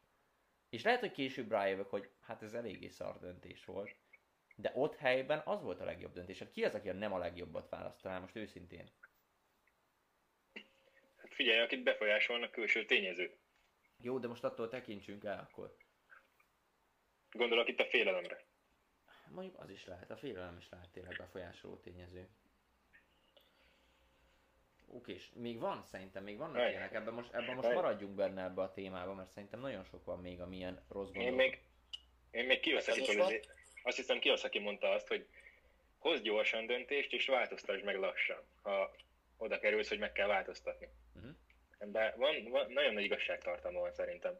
És 0.70 0.84
lehet, 0.84 1.00
hogy 1.00 1.12
később 1.12 1.52
rájövök, 1.52 1.90
hogy 1.90 2.10
hát 2.22 2.42
ez 2.42 2.54
eléggé 2.54 2.88
szar 2.88 3.20
döntés 3.20 3.66
volt. 3.66 3.96
De 4.62 4.72
ott 4.74 4.96
helyben 4.96 5.42
az 5.46 5.62
volt 5.62 5.80
a 5.80 5.86
legjobb 5.86 6.14
döntés. 6.14 6.40
Hát 6.40 6.52
ki 6.52 6.64
az, 6.64 6.74
aki 6.74 6.90
a 6.90 6.94
nem 6.94 7.14
a 7.14 7.18
legjobbat 7.18 7.70
választaná 7.70 8.20
most 8.20 8.36
őszintén? 8.36 8.90
Hát 11.18 11.34
figyelj, 11.34 11.60
akit 11.60 11.84
befolyásolnak 11.84 12.52
külső 12.52 12.86
tényezők. 12.86 13.38
Jó, 14.02 14.20
de 14.20 14.28
most 14.28 14.44
attól 14.44 14.70
tekintsünk 14.70 15.24
el 15.24 15.40
akkor. 15.40 15.76
Gondolok 17.32 17.68
itt 17.68 17.80
a 17.80 17.86
félelemre. 17.86 18.46
Mondjuk 19.32 19.60
az 19.60 19.70
is 19.70 19.86
lehet, 19.86 20.12
a 20.12 20.18
félelem 20.18 20.58
is 20.58 20.70
lehet 20.70 20.90
tényleg 20.90 21.18
befolyásoló 21.18 21.78
tényező. 21.78 22.30
Oké, 24.88 25.14
és 25.14 25.30
még 25.34 25.60
van, 25.60 25.84
szerintem 25.84 26.24
még 26.24 26.38
vannak 26.38 26.56
Right. 26.56 26.70
ilyenek, 26.70 26.94
ebben 26.94 27.14
most, 27.14 27.34
ebben 27.34 27.56
most 27.56 27.74
maradjunk 27.74 28.16
benne 28.16 28.44
ebbe 28.44 28.62
a 28.62 28.72
témába, 28.72 29.14
mert 29.14 29.30
szerintem 29.30 29.60
nagyon 29.60 29.84
sok 29.84 30.06
van 30.06 30.20
még, 30.20 30.42
amilyen 30.42 30.86
rossz 30.90 31.10
Én 31.14 31.14
gondolatok. 31.14 31.38
még, 31.38 31.64
én 32.32 32.46
még 32.46 32.60
Kiyosaki 32.60 33.02
Ez 33.02 33.08
azt 33.84 33.98
hiszem 33.98 34.20
Kiyosaki 34.20 34.60
mondta 34.60 34.90
azt, 34.90 35.08
hogy 35.08 35.28
hozz 35.98 36.22
gyorsan 36.22 36.66
döntést, 36.66 37.14
és 37.14 37.26
változtasd 37.26 37.84
meg 37.84 37.96
lassan, 37.96 38.44
ha 38.62 38.96
oda 39.38 39.60
kerülsz, 39.60 39.90
hogy 39.90 40.00
meg 40.00 40.12
kell 40.12 40.28
változtatni. 40.28 40.90
Mhm. 41.14 41.30
De 41.92 42.14
van, 42.18 42.50
van, 42.50 42.72
nagyon 42.72 42.94
nagy 42.94 43.04
igazságtartalma 43.04 43.80
van 43.80 43.92
szerintem. 43.92 44.40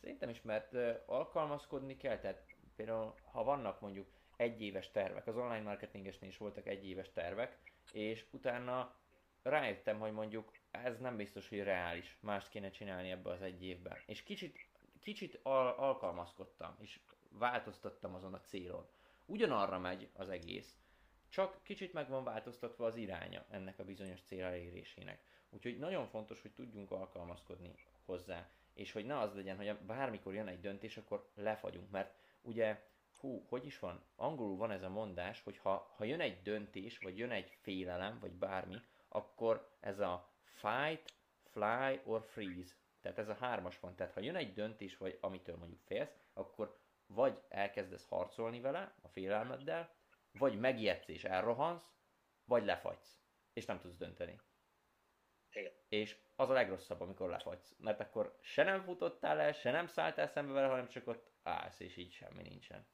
Szerintem 0.00 0.28
is, 0.28 0.42
mert 0.42 0.74
alkalmazkodni 1.06 1.96
kell, 1.96 2.18
tehát 2.18 2.42
például 2.76 3.14
ha 3.32 3.44
vannak 3.44 3.80
mondjuk 3.80 4.08
egyéves 4.36 4.90
tervek, 4.90 5.26
az 5.26 5.36
online 5.36 5.60
marketingesnél 5.62 6.30
is 6.30 6.36
voltak 6.36 6.66
egyéves 6.66 7.12
tervek, 7.12 7.58
és 7.92 8.24
utána 8.30 8.96
rájöttem, 9.42 9.98
hogy 9.98 10.12
mondjuk 10.12 10.52
ez 10.70 10.98
nem 10.98 11.16
biztos, 11.16 11.48
hogy 11.48 11.62
reális, 11.62 12.16
mást 12.20 12.48
kéne 12.48 12.70
csinálni 12.70 13.10
ebbe 13.10 13.30
az 13.30 13.42
egy 13.42 13.64
évben. 13.64 13.98
És 14.06 14.22
kicsit, 14.22 14.58
kicsit 15.00 15.38
al- 15.42 15.78
alkalmazkodtam, 15.78 16.76
és 16.80 16.98
változtattam 17.38 18.14
azon 18.14 18.34
a 18.34 18.40
célon. 18.40 18.88
Ugyanarra 19.26 19.78
megy 19.78 20.08
az 20.12 20.28
egész, 20.28 20.78
csak 21.28 21.60
kicsit 21.62 21.92
meg 21.92 22.08
van 22.08 22.24
változtatva 22.24 22.86
az 22.86 22.96
iránya 22.96 23.44
ennek 23.50 23.78
a 23.78 23.84
bizonyos 23.84 24.20
cél 24.22 24.44
elérésének. 24.44 25.22
Úgyhogy 25.50 25.78
nagyon 25.78 26.06
fontos, 26.06 26.42
hogy 26.42 26.52
tudjunk 26.52 26.90
alkalmazkodni 26.90 27.74
hozzá, 28.04 28.48
és 28.74 28.92
hogy 28.92 29.06
ne 29.06 29.18
az 29.18 29.34
legyen, 29.34 29.56
hogy 29.56 29.76
bármikor 29.76 30.34
jön 30.34 30.46
egy 30.46 30.60
döntés, 30.60 30.96
akkor 30.96 31.30
lefagyunk, 31.34 31.90
mert 31.90 32.14
ugye, 32.42 32.82
hú, 33.20 33.44
hogy 33.48 33.66
is 33.66 33.78
van, 33.78 34.02
angolul 34.16 34.56
van 34.56 34.70
ez 34.70 34.82
a 34.82 34.88
mondás, 34.88 35.42
hogy 35.42 35.58
ha, 35.58 35.92
ha 35.96 36.04
jön 36.04 36.20
egy 36.20 36.42
döntés, 36.42 36.98
vagy 36.98 37.18
jön 37.18 37.30
egy 37.30 37.56
félelem, 37.60 38.18
vagy 38.18 38.32
bármi, 38.32 38.76
akkor 39.08 39.70
ez 39.80 39.98
a 39.98 40.28
fight, 40.42 41.12
fly 41.52 42.00
or 42.04 42.22
freeze. 42.22 42.74
Tehát 43.00 43.18
ez 43.18 43.28
a 43.28 43.34
hármas 43.34 43.80
van. 43.80 43.94
Tehát 43.94 44.12
ha 44.12 44.20
jön 44.20 44.36
egy 44.36 44.52
döntés, 44.52 44.96
vagy 44.96 45.18
amitől 45.20 45.56
mondjuk 45.56 45.80
félsz, 45.80 46.16
akkor 46.32 46.78
vagy 47.14 47.42
elkezdesz 47.48 48.08
harcolni 48.08 48.60
vele, 48.60 48.94
a 49.02 49.08
félelmeddel, 49.08 49.94
vagy 50.32 50.58
megijedsz 50.58 51.08
és 51.08 51.24
elrohansz, 51.24 51.92
vagy 52.44 52.64
lefagysz, 52.64 53.20
és 53.52 53.64
nem 53.66 53.80
tudsz 53.80 53.96
dönteni. 53.96 54.40
Igen. 55.52 55.72
És 55.88 56.16
az 56.36 56.50
a 56.50 56.52
legrosszabb, 56.52 57.00
amikor 57.00 57.28
lefagysz. 57.28 57.74
Mert 57.78 58.00
akkor 58.00 58.38
se 58.40 58.62
nem 58.62 58.82
futottál 58.82 59.40
el, 59.40 59.52
se 59.52 59.70
nem 59.70 59.86
szálltál 59.86 60.26
szembe 60.26 60.52
vele, 60.52 60.66
hanem 60.66 60.88
csak 60.88 61.06
ott 61.06 61.30
állsz, 61.42 61.80
és 61.80 61.96
így 61.96 62.12
semmi 62.12 62.42
nincsen. 62.42 62.86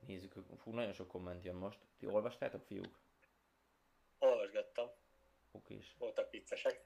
Nézzük, 0.00 0.32
fú, 0.58 0.70
nagyon 0.72 0.92
sok 0.92 1.08
komment 1.08 1.44
jön 1.44 1.54
most. 1.54 1.80
Ti 1.98 2.06
olvastátok, 2.06 2.64
fiúk? 2.64 3.00
Olvasgattam, 4.18 4.90
Okés. 5.50 5.94
voltak 5.98 6.30
viccesek. 6.30 6.80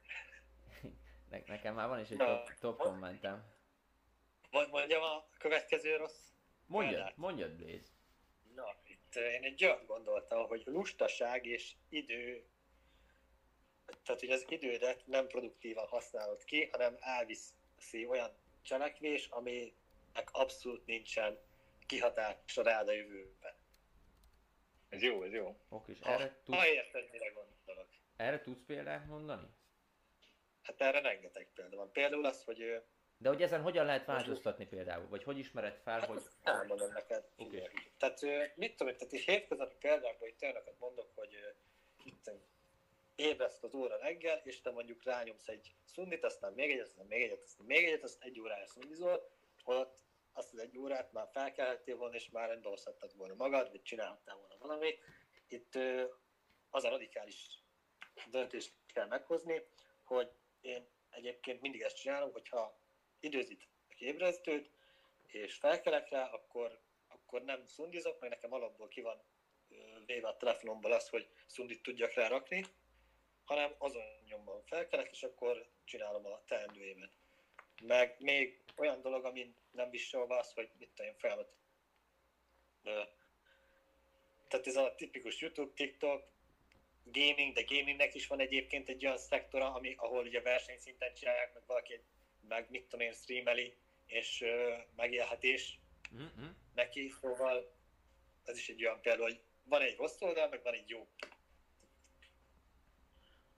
Ne- 1.30 1.42
nekem 1.46 1.74
már 1.74 1.88
van 1.88 2.00
is 2.00 2.10
egy 2.10 2.16
top, 2.18 2.54
top 2.58 2.78
kommentem. 2.78 3.58
Mond- 4.50 4.70
Mondjam 4.70 5.02
a 5.02 5.28
következő 5.38 5.96
rossz 5.96 6.28
Mondjad, 6.66 6.94
Példát. 6.94 7.16
mondjad, 7.16 7.52
Blaze. 7.52 7.88
Na, 8.54 8.76
itt 8.84 9.16
eh, 9.16 9.32
én 9.32 9.42
egy 9.44 9.64
olyat 9.64 9.86
gondoltam, 9.86 10.46
hogy 10.46 10.62
lustaság 10.66 11.46
és 11.46 11.74
idő, 11.88 12.44
tehát 14.04 14.20
hogy 14.20 14.30
az 14.30 14.44
idődet 14.48 15.06
nem 15.06 15.26
produktívan 15.26 15.86
használod 15.86 16.44
ki, 16.44 16.64
hanem 16.72 16.96
elviszi 17.00 18.06
olyan 18.06 18.30
cselekvés, 18.62 19.26
aminek 19.26 20.28
abszolút 20.32 20.86
nincsen 20.86 21.38
kihatása 21.86 22.62
rád 22.62 22.88
a 22.88 22.92
jövőben. 22.92 23.54
Ez 24.88 25.02
jó, 25.02 25.22
ez 25.22 25.32
jó. 25.32 25.56
Okés. 25.68 25.98
Ha, 26.00 26.10
Erre, 26.12 26.40
tudsz, 26.44 26.56
ha 26.58 26.66
érted, 26.68 27.10
mire 27.10 27.28
gondolok. 27.28 27.88
erre 28.16 28.40
tudsz 28.40 28.62
példát 28.66 29.06
mondani? 29.06 29.48
Hát 30.62 30.80
erre 30.80 31.00
rengeteg 31.00 31.48
példa 31.54 31.76
van. 31.76 31.92
Például 31.92 32.24
az, 32.24 32.44
hogy 32.44 32.82
De 33.22 33.28
hogy 33.28 33.42
ezen 33.42 33.62
hogyan 33.62 33.86
lehet 33.86 34.06
változtatni 34.06 34.66
például? 34.66 35.08
Vagy 35.08 35.22
hogy 35.22 35.38
ismered 35.38 35.76
fel, 35.76 36.00
hát 36.00 36.08
hogy... 36.08 36.22
elmondom 36.42 36.92
neked. 36.92 37.24
Oké. 37.36 37.70
Tehát 37.98 38.20
mit 38.56 38.76
tudom, 38.76 38.96
tehát 38.96 39.12
is 39.12 39.24
hétköznapi 39.24 39.74
példákban 39.78 40.28
itt 40.28 40.42
olyanokat 40.42 40.78
mondok, 40.78 41.10
hogy 41.14 41.54
itt 42.04 42.30
ébreszt 43.14 43.64
az 43.64 43.74
óra 43.74 43.96
reggel, 43.96 44.40
és 44.44 44.60
te 44.60 44.70
mondjuk 44.70 45.04
rányomsz 45.04 45.48
egy 45.48 45.74
szundit, 45.84 46.24
aztán 46.24 46.52
még 46.52 46.70
egyet, 46.70 46.86
aztán 46.86 47.06
még 47.06 47.22
egyet, 47.22 47.42
aztán 47.42 47.66
még 47.66 47.84
egyet, 47.84 48.02
aztán 48.02 48.28
egy 48.28 48.40
órára 48.40 48.66
szundizol, 48.66 49.30
holott 49.62 49.98
azt 50.32 50.52
az 50.52 50.58
egy 50.58 50.78
órát 50.78 51.12
már 51.12 51.28
felkelhettél 51.32 51.96
volna, 51.96 52.14
és 52.14 52.30
már 52.30 52.48
rendolszhattad 52.48 53.16
volna 53.16 53.34
magad, 53.34 53.70
vagy 53.70 53.82
csinálhattál 53.82 54.36
volna 54.36 54.56
valamit. 54.58 54.98
Itt 55.48 55.78
az 56.70 56.84
a 56.84 56.88
radikális 56.88 57.62
döntést 58.30 58.72
kell 58.92 59.06
meghozni, 59.06 59.62
hogy 60.04 60.30
én 60.60 60.88
egyébként 61.10 61.60
mindig 61.60 61.80
ezt 61.80 61.96
csinálom, 61.96 62.32
hogyha 62.32 62.79
időzít 63.20 63.68
a 63.88 63.94
ébresztőt, 63.98 64.70
és 65.26 65.54
felkelek 65.54 66.08
rá, 66.08 66.24
akkor, 66.24 66.80
akkor 67.08 67.42
nem 67.42 67.66
szundizok, 67.66 68.20
meg 68.20 68.30
nekem 68.30 68.52
alapból 68.52 68.88
ki 68.88 69.00
van 69.00 69.22
véve 70.06 70.28
a 70.28 70.36
telefonomból 70.36 70.92
az, 70.92 71.08
hogy 71.08 71.28
szundit 71.46 71.82
tudjak 71.82 72.14
rá 72.14 72.28
rakni, 72.28 72.64
hanem 73.44 73.74
azon 73.78 74.02
nyomban 74.28 74.62
felkelek, 74.62 75.10
és 75.10 75.22
akkor 75.22 75.68
csinálom 75.84 76.26
a 76.26 76.44
teendőémet. 76.46 77.12
Meg 77.82 78.16
még 78.18 78.62
olyan 78.76 79.00
dolog, 79.00 79.24
ami 79.24 79.54
nem 79.70 79.90
viselve 79.90 80.36
az, 80.36 80.52
hogy 80.52 80.70
mit 80.78 80.88
tudom 80.88 81.10
én, 81.10 81.18
felmet. 81.18 81.48
Tehát 84.48 84.66
ez 84.66 84.76
a 84.76 84.94
tipikus 84.94 85.40
YouTube, 85.40 85.72
TikTok, 85.74 86.28
gaming, 87.04 87.54
de 87.54 87.62
gamingnek 87.62 88.14
is 88.14 88.26
van 88.26 88.40
egyébként 88.40 88.88
egy 88.88 89.04
olyan 89.04 89.18
szektora, 89.18 89.74
ami, 89.74 89.94
ahol 89.96 90.26
ugye 90.26 90.40
versenyszinten 90.40 91.14
csinálják, 91.14 91.54
meg 91.54 91.62
valaki 91.66 92.00
meg 92.48 92.66
mit 92.70 92.82
tudom 92.82 93.06
én, 93.06 93.12
streameli, 93.12 93.74
és 94.06 94.40
ö, 94.40 94.74
megélhetés 94.96 95.78
Mm-mm. 96.14 96.56
neki, 96.74 97.08
szóval 97.20 97.72
ez 98.44 98.56
is 98.56 98.68
egy 98.68 98.84
olyan 98.84 99.00
példa, 99.00 99.22
hogy 99.22 99.40
van 99.62 99.80
egy 99.80 99.96
rossz 99.96 100.20
oldal, 100.20 100.48
meg 100.48 100.62
van 100.62 100.74
egy 100.74 100.88
jó. 100.88 101.08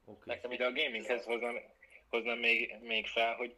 Oké. 0.04 0.22
Nekem 0.24 0.52
Ide 0.52 0.66
a 0.66 0.72
gaminghez 0.72 1.24
hoznám, 1.24 1.58
hoznám 2.08 2.38
még, 2.38 2.74
még 2.80 3.06
fel, 3.06 3.34
hogy 3.34 3.54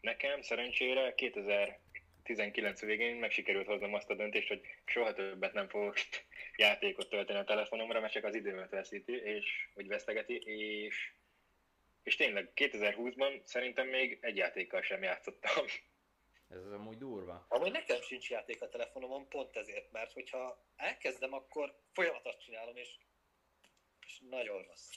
nekem 0.00 0.42
szerencsére 0.42 1.14
2019 1.14 2.80
végén 2.80 3.16
meg 3.16 3.30
sikerült 3.30 3.66
hoznom 3.66 3.94
azt 3.94 4.10
a 4.10 4.14
döntést, 4.14 4.48
hogy 4.48 4.60
soha 4.84 5.12
többet 5.12 5.52
nem 5.52 5.68
fogok 5.68 5.94
játékot 6.56 7.08
tölteni 7.08 7.38
a 7.38 7.44
telefonomra, 7.44 8.00
mert 8.00 8.12
csak 8.12 8.24
az 8.24 8.34
időmet 8.34 8.70
veszíti, 8.70 9.12
és 9.12 9.68
hogy 9.74 9.86
vesztegeti, 9.86 10.42
és, 10.44 11.12
és 12.06 12.16
tényleg 12.16 12.50
2020-ban 12.54 13.40
szerintem 13.44 13.88
még 13.88 14.18
egy 14.20 14.36
játékkal 14.36 14.82
sem 14.82 15.02
játszottam. 15.02 15.66
Ez 16.48 16.64
az 16.64 16.72
amúgy 16.72 16.98
durva. 16.98 17.46
Amúgy 17.48 17.70
nekem 17.70 18.00
sincs 18.00 18.30
játék 18.30 18.62
a 18.62 18.68
telefonomon, 18.68 19.28
pont 19.28 19.56
ezért, 19.56 19.92
mert 19.92 20.12
hogyha 20.12 20.64
elkezdem, 20.76 21.32
akkor 21.32 21.78
folyamatot 21.92 22.40
csinálom, 22.40 22.76
és, 22.76 22.88
és 24.06 24.20
nagyon 24.28 24.62
rossz. 24.62 24.90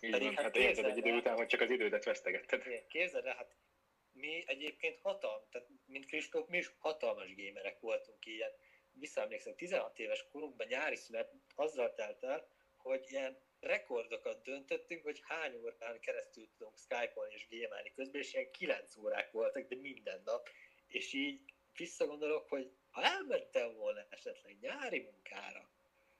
Így 0.00 0.10
Pedig 0.10 0.26
van, 0.26 0.36
hát 0.36 0.44
hát 0.44 0.56
érzed 0.56 0.84
egy 0.84 0.96
idő 0.96 1.16
után, 1.16 1.36
hogy 1.36 1.46
csak 1.46 1.60
az 1.60 1.70
idődet 1.70 2.04
vesztegetted. 2.04 2.86
Képzeld 2.88 3.26
el, 3.26 3.34
hát 3.34 3.54
mi 4.12 4.42
egyébként 4.46 4.98
hatalmas, 5.02 5.48
tehát 5.50 5.68
mint 5.86 6.06
Kristóf, 6.06 6.48
mi 6.48 6.58
is 6.58 6.70
hatalmas 6.78 7.34
gémerek 7.34 7.80
voltunk 7.80 8.26
ilyen. 8.26 8.50
Visszaemlékszem, 8.92 9.54
16 9.56 9.98
éves 9.98 10.26
korunkban 10.32 10.66
nyári 10.66 10.96
szünet 10.96 11.32
azzal 11.54 11.94
telt 11.94 12.22
el, 12.22 12.48
hogy 12.76 13.04
ilyen 13.08 13.38
rekordokat 13.60 14.42
döntöttünk, 14.42 15.02
hogy 15.02 15.22
hány 15.24 15.54
órán 15.54 16.00
keresztül 16.00 16.48
tudunk 16.56 16.78
Skype-olni 16.78 17.34
és 17.34 17.46
gémelni 17.48 17.92
közben, 17.94 18.20
és 18.20 18.34
ilyen 18.34 18.50
9 18.50 18.96
órák 18.96 19.30
voltak, 19.30 19.68
de 19.68 19.76
minden 19.76 20.22
nap. 20.24 20.48
És 20.86 21.12
így 21.12 21.40
visszagondolok, 21.76 22.48
hogy 22.48 22.70
ha 22.90 23.02
elmentem 23.02 23.74
volna 23.74 24.06
esetleg 24.10 24.56
nyári 24.60 25.00
munkára, 25.00 25.68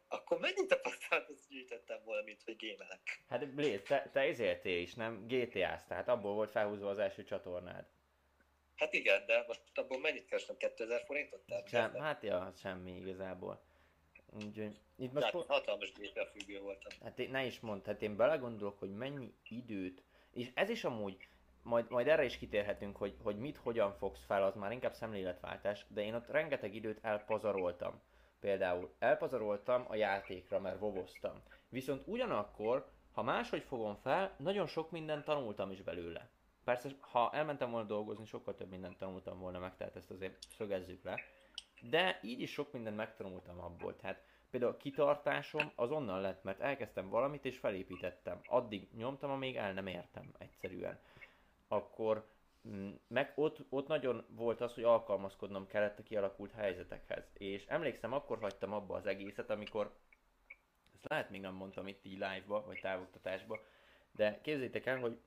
akkor 0.08 0.38
mennyi 0.38 0.66
tapasztalatot 0.66 1.38
gyűjtöttem 1.48 2.00
volna, 2.04 2.22
mint 2.22 2.42
hogy 2.42 2.56
gémelek? 2.56 3.22
Hát 3.28 3.54
Blaze, 3.54 3.78
te, 3.78 4.10
te 4.12 4.20
ezértél 4.20 4.80
is, 4.80 4.94
nem? 4.94 5.26
GTA-sz, 5.26 5.86
tehát 5.86 6.08
abból 6.08 6.34
volt 6.34 6.50
felhúzva 6.50 6.88
az 6.88 6.98
első 6.98 7.24
csatornád. 7.24 7.86
Hát 8.76 8.92
igen, 8.92 9.26
de 9.26 9.44
most 9.46 9.62
abból 9.74 10.00
mennyit 10.00 10.26
kerestem? 10.26 10.56
2000 10.56 11.04
forintot? 11.04 11.42
Sem, 11.66 11.94
hát 11.94 12.22
ja, 12.22 12.52
semmi 12.56 12.96
igazából. 12.96 13.62
Úgyhogy 14.34 14.78
itt 14.96 15.12
most... 15.12 15.24
Hát, 15.24 15.46
hatalmas 15.46 15.92
GTA 15.92 16.26
függő 16.26 16.60
voltam. 16.60 16.92
Hát 17.02 17.18
én, 17.18 17.30
ne 17.30 17.44
is 17.44 17.60
mondd, 17.60 17.86
hát 17.86 18.02
én 18.02 18.16
belegondolok, 18.16 18.78
hogy 18.78 18.90
mennyi 18.90 19.32
időt, 19.48 20.02
és 20.32 20.50
ez 20.54 20.68
is 20.68 20.84
amúgy, 20.84 21.28
majd, 21.62 21.90
majd 21.90 22.08
erre 22.08 22.24
is 22.24 22.38
kitérhetünk, 22.38 22.96
hogy, 22.96 23.16
hogy 23.22 23.36
mit, 23.36 23.56
hogyan 23.56 23.92
fogsz 23.92 24.24
fel, 24.26 24.42
az 24.42 24.54
már 24.54 24.72
inkább 24.72 24.94
szemléletváltás, 24.94 25.86
de 25.88 26.02
én 26.02 26.14
ott 26.14 26.26
rengeteg 26.26 26.74
időt 26.74 26.98
elpazaroltam. 27.02 28.00
Például 28.40 28.94
elpazaroltam 28.98 29.84
a 29.88 29.94
játékra, 29.94 30.60
mert 30.60 30.78
vovoztam. 30.78 31.42
Viszont 31.68 32.02
ugyanakkor, 32.06 32.90
ha 33.12 33.22
máshogy 33.22 33.62
fogom 33.62 33.96
fel, 34.02 34.34
nagyon 34.38 34.66
sok 34.66 34.90
mindent 34.90 35.24
tanultam 35.24 35.70
is 35.70 35.82
belőle. 35.82 36.28
Persze, 36.64 36.88
ha 37.00 37.30
elmentem 37.32 37.70
volna 37.70 37.86
dolgozni, 37.86 38.26
sokkal 38.26 38.54
több 38.54 38.70
mindent 38.70 38.98
tanultam 38.98 39.38
volna 39.38 39.58
meg, 39.58 39.76
tehát 39.76 39.96
ezt 39.96 40.10
azért 40.10 40.36
szögezzük 40.56 41.04
le. 41.04 41.20
De 41.80 42.20
így 42.22 42.40
is 42.40 42.52
sok 42.52 42.72
mindent 42.72 42.96
megtanultam 42.96 43.60
abból. 43.60 43.96
Tehát 43.96 44.22
például 44.50 44.72
a 44.72 44.76
kitartásom 44.76 45.72
az 45.74 45.90
onnan 45.90 46.20
lett, 46.20 46.42
mert 46.42 46.60
elkezdtem 46.60 47.08
valamit 47.08 47.44
és 47.44 47.58
felépítettem. 47.58 48.40
Addig 48.46 48.88
nyomtam, 48.96 49.30
amíg 49.30 49.56
el 49.56 49.72
nem 49.72 49.86
értem 49.86 50.32
egyszerűen. 50.38 50.98
Akkor 51.68 52.26
mm, 52.68 52.90
meg 53.06 53.32
ott, 53.34 53.64
ott 53.68 53.86
nagyon 53.86 54.24
volt 54.28 54.60
az, 54.60 54.74
hogy 54.74 54.84
alkalmazkodnom 54.84 55.66
kellett 55.66 55.98
a 55.98 56.02
kialakult 56.02 56.52
helyzetekhez. 56.52 57.30
És 57.32 57.66
emlékszem, 57.66 58.12
akkor 58.12 58.38
hagytam 58.38 58.72
abba 58.72 58.94
az 58.94 59.06
egészet, 59.06 59.50
amikor, 59.50 59.94
ezt 60.94 61.08
lehet 61.08 61.30
még 61.30 61.40
nem 61.40 61.54
mondtam 61.54 61.86
itt 61.86 62.04
így 62.04 62.12
live-ba, 62.12 62.64
vagy 62.66 62.80
távoktatásba, 62.80 63.60
de 64.12 64.40
képzétek 64.42 64.86
el, 64.86 64.98
hogy 64.98 65.18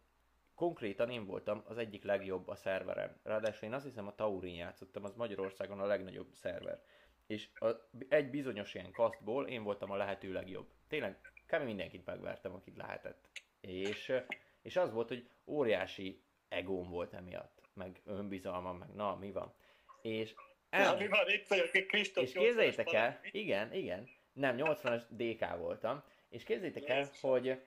konkrétan 0.56 1.10
én 1.10 1.26
voltam 1.26 1.64
az 1.66 1.78
egyik 1.78 2.04
legjobb 2.04 2.48
a 2.48 2.56
szerveren. 2.56 3.20
Ráadásul 3.24 3.68
én 3.68 3.74
azt 3.74 3.86
hiszem 3.86 4.08
a 4.08 4.16
Taurin 4.16 4.56
játszottam, 4.56 5.04
az 5.04 5.16
Magyarországon 5.16 5.80
a 5.80 5.86
legnagyobb 5.86 6.34
szerver. 6.34 6.82
És 7.28 7.50
a, 7.54 7.68
egy 8.10 8.30
bizonyos 8.30 8.74
ilyen 8.74 8.92
kasztból 8.92 9.48
én 9.48 9.64
voltam 9.64 9.92
a 9.92 9.96
lehető 9.96 10.32
legjobb. 10.32 10.68
Tényleg 10.88 11.18
kb. 11.48 11.64
mindenkit 11.64 12.06
megvertem, 12.06 12.54
akit 12.54 12.78
lehetett. 12.78 13.30
És, 13.62 14.14
és 14.62 14.76
az 14.76 14.92
volt, 14.92 15.08
hogy 15.08 15.30
óriási 15.46 16.22
egóm 16.48 16.90
volt 16.90 17.14
emiatt, 17.14 17.62
meg 17.74 18.02
önbizalmam, 18.06 18.78
meg 18.78 18.94
na, 18.94 19.16
mi 19.16 19.32
van. 19.32 19.54
És 20.02 20.34
el... 20.70 20.98
Mi 20.98 21.08
van 21.08 21.30
itt 21.30 21.48
vagyok, 21.48 21.88
Kristóf 21.88 22.24
És 22.24 22.32
képzeljétek 22.32 22.94
el, 22.94 23.20
igen, 23.32 23.74
igen, 23.74 24.10
nem, 24.34 24.56
80-as 24.60 25.04
DK 25.10 25.58
voltam, 25.58 26.04
és 26.30 26.44
képzeljétek 26.44 26.90
el, 26.90 27.10
hogy 27.22 27.62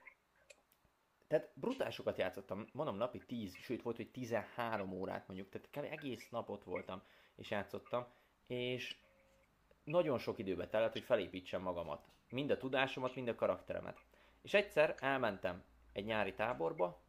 tehát 1.27 1.51
brutálisokat 1.55 2.19
játszottam, 2.19 2.67
mondom 2.73 2.97
napi 2.97 3.19
10, 3.19 3.57
sőt 3.57 3.83
volt, 3.83 3.97
hogy 3.97 4.11
13 4.11 4.93
órát 4.93 5.27
mondjuk, 5.27 5.49
tehát 5.49 5.69
kb. 5.71 5.99
egész 5.99 6.29
nap 6.29 6.49
ott 6.49 6.65
voltam 6.65 7.03
és 7.37 7.51
játszottam, 7.51 8.07
és 8.47 8.97
nagyon 9.85 10.19
sok 10.19 10.39
időbe 10.39 10.69
tellett, 10.69 10.93
hogy 10.93 11.03
felépítsem 11.03 11.63
magamat. 11.63 12.09
Mind 12.29 12.51
a 12.51 12.57
tudásomat, 12.57 13.15
mind 13.15 13.29
a 13.29 13.35
karakteremet. 13.35 13.99
És 14.43 14.55
egyszer 14.55 14.95
elmentem 14.99 15.65
egy 15.93 16.05
nyári 16.05 16.35
táborba, 16.35 17.05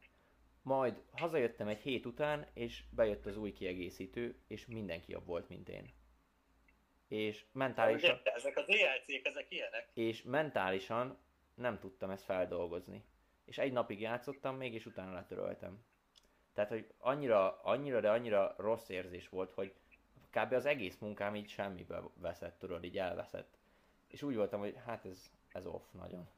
majd 0.62 1.02
hazajöttem 1.12 1.68
egy 1.68 1.80
hét 1.80 2.06
után, 2.06 2.48
és 2.54 2.84
bejött 2.90 3.26
az 3.26 3.38
új 3.38 3.52
kiegészítő, 3.52 4.42
és 4.48 4.66
mindenki 4.66 5.12
jobb 5.12 5.26
volt, 5.26 5.50
mint 5.50 5.70
én. 5.70 5.94
És 7.08 7.46
mentálisan... 7.52 8.20
De 8.24 8.32
ezek 8.32 8.58
az 8.58 8.66
DLC-k, 8.66 9.28
ezek 9.28 9.46
ilyenek. 9.50 9.90
És 9.94 10.24
mentálisan 10.24 11.18
nem 11.56 11.80
tudtam 11.80 12.10
ezt 12.10 12.24
feldolgozni 12.24 13.04
és 13.48 13.58
egy 13.58 13.72
napig 13.72 14.00
játszottam 14.00 14.56
még, 14.56 14.74
és 14.74 14.86
utána 14.86 15.14
letöröltem. 15.14 15.84
Tehát, 16.54 16.70
hogy 16.70 16.94
annyira, 16.98 17.62
annyira, 17.62 18.00
de 18.00 18.12
annyira 18.12 18.56
rossz 18.58 18.90
érzés 18.90 19.30
volt, 19.30 19.52
hogy 19.52 19.74
kb. 20.30 20.54
az 20.54 20.66
egész 20.66 20.98
munkám 20.98 21.36
így 21.36 21.50
semmibe 21.50 22.02
veszett, 22.14 22.60
tudod, 22.60 22.84
így 22.84 22.98
elveszett. 22.98 23.58
És 24.08 24.24
úgy 24.24 24.36
voltam, 24.36 24.60
hogy 24.60 24.76
hát 24.86 25.06
ez, 25.06 25.32
ez 25.52 25.66
off 25.66 25.92
nagyon. 25.92 26.30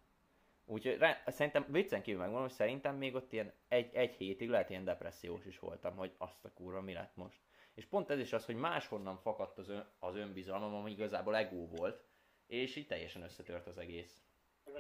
Úgyhogy 0.65 0.97
re, 0.97 1.23
szerintem 1.27 1.65
viccen 1.69 2.01
kívül 2.01 2.19
megmondom, 2.19 2.47
hogy 2.47 2.55
szerintem 2.55 2.95
még 2.95 3.15
ott 3.15 3.33
ilyen 3.33 3.53
egy, 3.67 3.93
egy 3.93 4.15
hétig 4.15 4.49
lehet 4.49 4.69
ilyen 4.69 4.83
depressziós 4.83 5.45
is 5.45 5.59
voltam, 5.59 5.95
hogy 5.95 6.13
azt 6.17 6.45
a 6.45 6.53
kurva 6.53 6.81
mi 6.81 6.93
lett 6.93 7.15
most. 7.15 7.39
És 7.73 7.85
pont 7.85 8.09
ez 8.09 8.19
is 8.19 8.33
az, 8.33 8.45
hogy 8.45 8.55
máshonnan 8.55 9.17
fakadt 9.17 9.57
az, 9.57 9.69
ön, 9.69 9.87
az 9.99 10.15
önbizalmam, 10.15 10.73
ami 10.73 10.91
igazából 10.91 11.35
ego 11.35 11.67
volt, 11.67 12.03
és 12.47 12.75
így 12.75 12.87
teljesen 12.87 13.21
összetört 13.21 13.67
az 13.67 13.77
egész. 13.77 14.23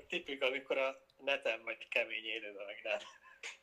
Tipik, 0.07 0.43
amikor 0.43 0.77
a 0.77 1.01
neten 1.23 1.63
vagy 1.63 1.87
kemény 1.87 2.25
élőben 2.25 2.65
meg 2.65 2.79
nem. 2.83 2.97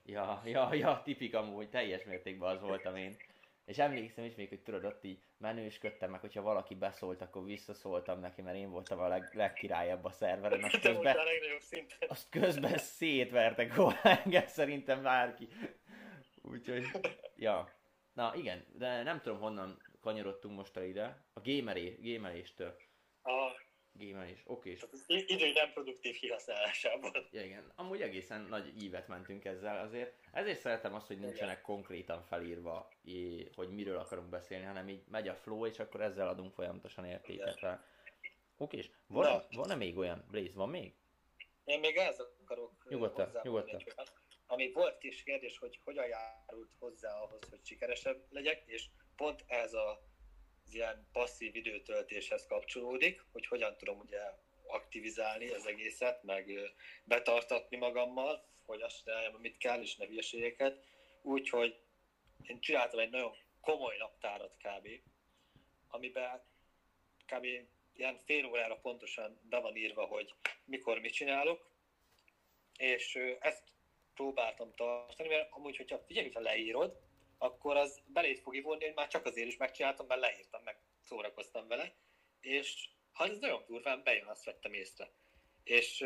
Ja, 0.05 0.43
ja, 0.45 0.75
ja, 0.75 1.03
tipik 1.05 1.35
amúgy, 1.35 1.69
teljes 1.69 2.05
mértékben 2.05 2.57
az 2.57 2.61
voltam 2.61 2.97
én. 2.97 3.17
És 3.65 3.79
emlékszem 3.79 4.25
is 4.25 4.35
még, 4.35 4.49
hogy 4.49 4.61
tudod, 4.61 4.85
ott 4.85 5.05
így 5.05 5.19
menősködtem 5.39 6.11
meg, 6.11 6.21
hogyha 6.21 6.43
valaki 6.43 6.75
beszólt, 6.75 7.21
akkor 7.21 7.45
visszaszóltam 7.45 8.21
neki, 8.21 8.43
mert 8.43 8.57
én 8.57 8.71
voltam 8.71 8.99
a 8.99 9.09
leg, 9.09 9.31
legkirályabb 9.33 10.05
a 10.05 10.11
szerveren. 10.11 10.63
Azt 10.65 10.81
közben, 10.81 11.17
azt 12.09 12.29
közben 12.29 12.79
szétvertek 12.79 13.75
volna 13.75 14.01
engem 14.03 14.47
szerintem 14.47 15.03
bárki. 15.03 15.49
Úgyhogy, 16.43 16.85
ja. 17.37 17.75
Na 18.13 18.33
igen, 18.35 18.65
de 18.73 19.03
nem 19.03 19.21
tudom 19.21 19.39
honnan 19.39 19.83
kanyarodtunk 20.01 20.57
most 20.57 20.77
el 20.77 20.85
ide. 20.85 21.25
A 21.33 21.41
gameré, 21.41 21.99
gameréstől. 22.01 22.77
A 23.23 23.66
Gémelés, 23.99 24.43
oké. 24.47 24.75
Tehát 24.75 24.95
az 24.95 25.05
idő 25.09 25.53
nem 25.53 25.73
produktív 25.73 26.19
kihasználásában. 26.19 27.29
Ja, 27.31 27.45
igen. 27.45 27.73
Amúgy 27.75 28.01
egészen 28.01 28.41
nagy 28.41 28.83
ívet 28.83 29.09
mentünk 29.09 29.45
ezzel 29.45 29.79
azért. 29.79 30.15
Ezért 30.33 30.61
szeretem 30.61 30.95
azt, 30.95 31.07
hogy 31.07 31.19
nincsenek 31.19 31.61
konkrétan 31.61 32.23
felírva, 32.23 32.89
hogy 33.55 33.69
miről 33.69 33.99
akarunk 33.99 34.29
beszélni, 34.29 34.65
hanem 34.65 34.89
így 34.89 35.05
megy 35.09 35.29
a 35.29 35.35
flow, 35.35 35.67
és 35.67 35.79
akkor 35.79 36.01
ezzel 36.01 36.29
adunk 36.29 36.53
folyamatosan 36.53 37.05
értéket 37.05 37.61
rá. 37.61 37.85
Oké, 38.57 38.77
és 38.77 38.91
van, 39.07 39.43
van-e 39.51 39.75
még 39.75 39.97
olyan? 39.97 40.25
Blaze, 40.31 40.55
van 40.55 40.69
még? 40.69 40.95
Én 41.65 41.81
még 41.81 41.97
ez 41.97 42.21
akarok 42.43 42.87
nyugodtan, 42.89 43.41
nyugodtan. 43.43 43.83
Ami 44.47 44.73
volt 44.73 44.99
kis 44.99 45.23
kérdés, 45.23 45.59
hogy 45.59 45.81
hogyan 45.85 46.07
járult 46.07 46.73
hozzá 46.79 47.21
ahhoz, 47.21 47.49
hogy 47.51 47.61
sikeresebb 47.63 48.25
legyek, 48.31 48.63
és 48.67 48.89
pont 49.17 49.45
ez 49.47 49.73
a 49.73 50.01
az 50.67 50.75
ilyen 50.75 51.07
passzív 51.13 51.55
időtöltéshez 51.55 52.47
kapcsolódik, 52.47 53.25
hogy 53.33 53.47
hogyan 53.47 53.77
tudom 53.77 53.99
ugye 53.99 54.21
aktivizálni 54.67 55.49
az 55.49 55.67
egészet, 55.67 56.23
meg 56.23 56.51
betartatni 57.05 57.77
magammal, 57.77 58.49
hogy 58.65 58.81
azt 58.81 59.05
csináljam, 59.05 59.35
amit 59.35 59.59
kell, 59.59 59.81
és 59.81 59.97
ne 59.97 60.07
hülyeségeket. 60.07 60.85
Úgyhogy 61.23 61.81
én 62.43 62.61
csináltam 62.61 62.99
egy 62.99 63.11
nagyon 63.11 63.37
komoly 63.61 63.97
naptárat 63.97 64.57
kb., 64.57 64.89
amiben 65.89 66.43
kb. 67.27 67.47
ilyen 67.93 68.19
fél 68.19 68.45
órára 68.45 68.77
pontosan 68.77 69.41
be 69.43 69.59
van 69.59 69.77
írva, 69.77 70.05
hogy 70.05 70.35
mikor 70.65 70.99
mit 70.99 71.13
csinálok, 71.13 71.71
és 72.79 73.15
ezt 73.41 73.63
próbáltam 74.15 74.75
tartani, 74.75 75.29
mert 75.29 75.53
amúgy, 75.53 75.77
hogyha 75.77 75.99
figyelj, 75.99 76.27
hogyha 76.27 76.41
leírod, 76.41 77.06
akkor 77.39 77.77
az 77.77 78.03
beléd 78.07 78.39
fog 78.39 78.57
ivonni, 78.57 78.85
hogy 78.85 78.95
már 78.95 79.09
csak 79.09 79.25
azért 79.25 79.49
is 79.49 79.57
megcsináltam, 79.57 80.07
mert 80.07 80.21
leírtam, 80.21 80.63
meg 80.63 80.79
szórakoztam 81.01 81.69
vele, 81.69 81.95
és 82.41 82.89
ha 83.13 83.25
ez 83.27 83.39
nagyon 83.39 83.65
durván 83.67 84.03
bejön, 84.03 84.27
azt 84.27 84.45
vettem 84.45 84.73
észre. 84.73 85.11
És 85.65 86.05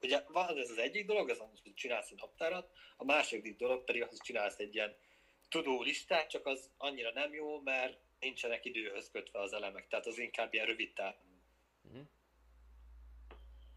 ugye 0.00 0.24
van 0.28 0.58
ez 0.58 0.70
az 0.70 0.78
egyik 0.78 1.06
dolog, 1.06 1.28
az, 1.30 1.38
hogy 1.38 1.74
csinálsz 1.74 2.10
egy 2.10 2.18
naptárat, 2.18 2.70
a 2.96 3.04
második 3.04 3.56
dolog 3.56 3.84
pedig 3.84 4.02
az, 4.02 4.08
hogy 4.08 4.18
csinálsz 4.18 4.58
egy 4.58 4.74
ilyen 4.74 4.96
tudó 5.48 5.82
listát, 5.82 6.30
csak 6.30 6.46
az 6.46 6.70
annyira 6.76 7.12
nem 7.12 7.34
jó, 7.34 7.60
mert 7.60 8.00
nincsenek 8.20 8.64
időhöz 8.64 9.10
kötve 9.10 9.40
az 9.40 9.52
elemek, 9.52 9.88
tehát 9.88 10.06
az 10.06 10.18
inkább 10.18 10.54
ilyen 10.54 10.66
rövid 10.66 10.92
táv. 10.92 11.14
Uh-huh. 11.82 12.06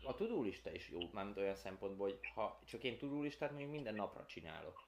A 0.03 0.13
tudólista 0.13 0.71
is 0.71 0.89
jó, 0.89 0.99
mármint 1.11 1.37
olyan 1.37 1.55
szempontból, 1.55 2.09
hogy 2.09 2.19
ha 2.33 2.61
csak 2.65 2.83
én 2.83 2.97
tudólistát 2.97 3.49
mondjuk 3.49 3.71
minden 3.71 3.95
napra 3.95 4.25
csinálok. 4.25 4.84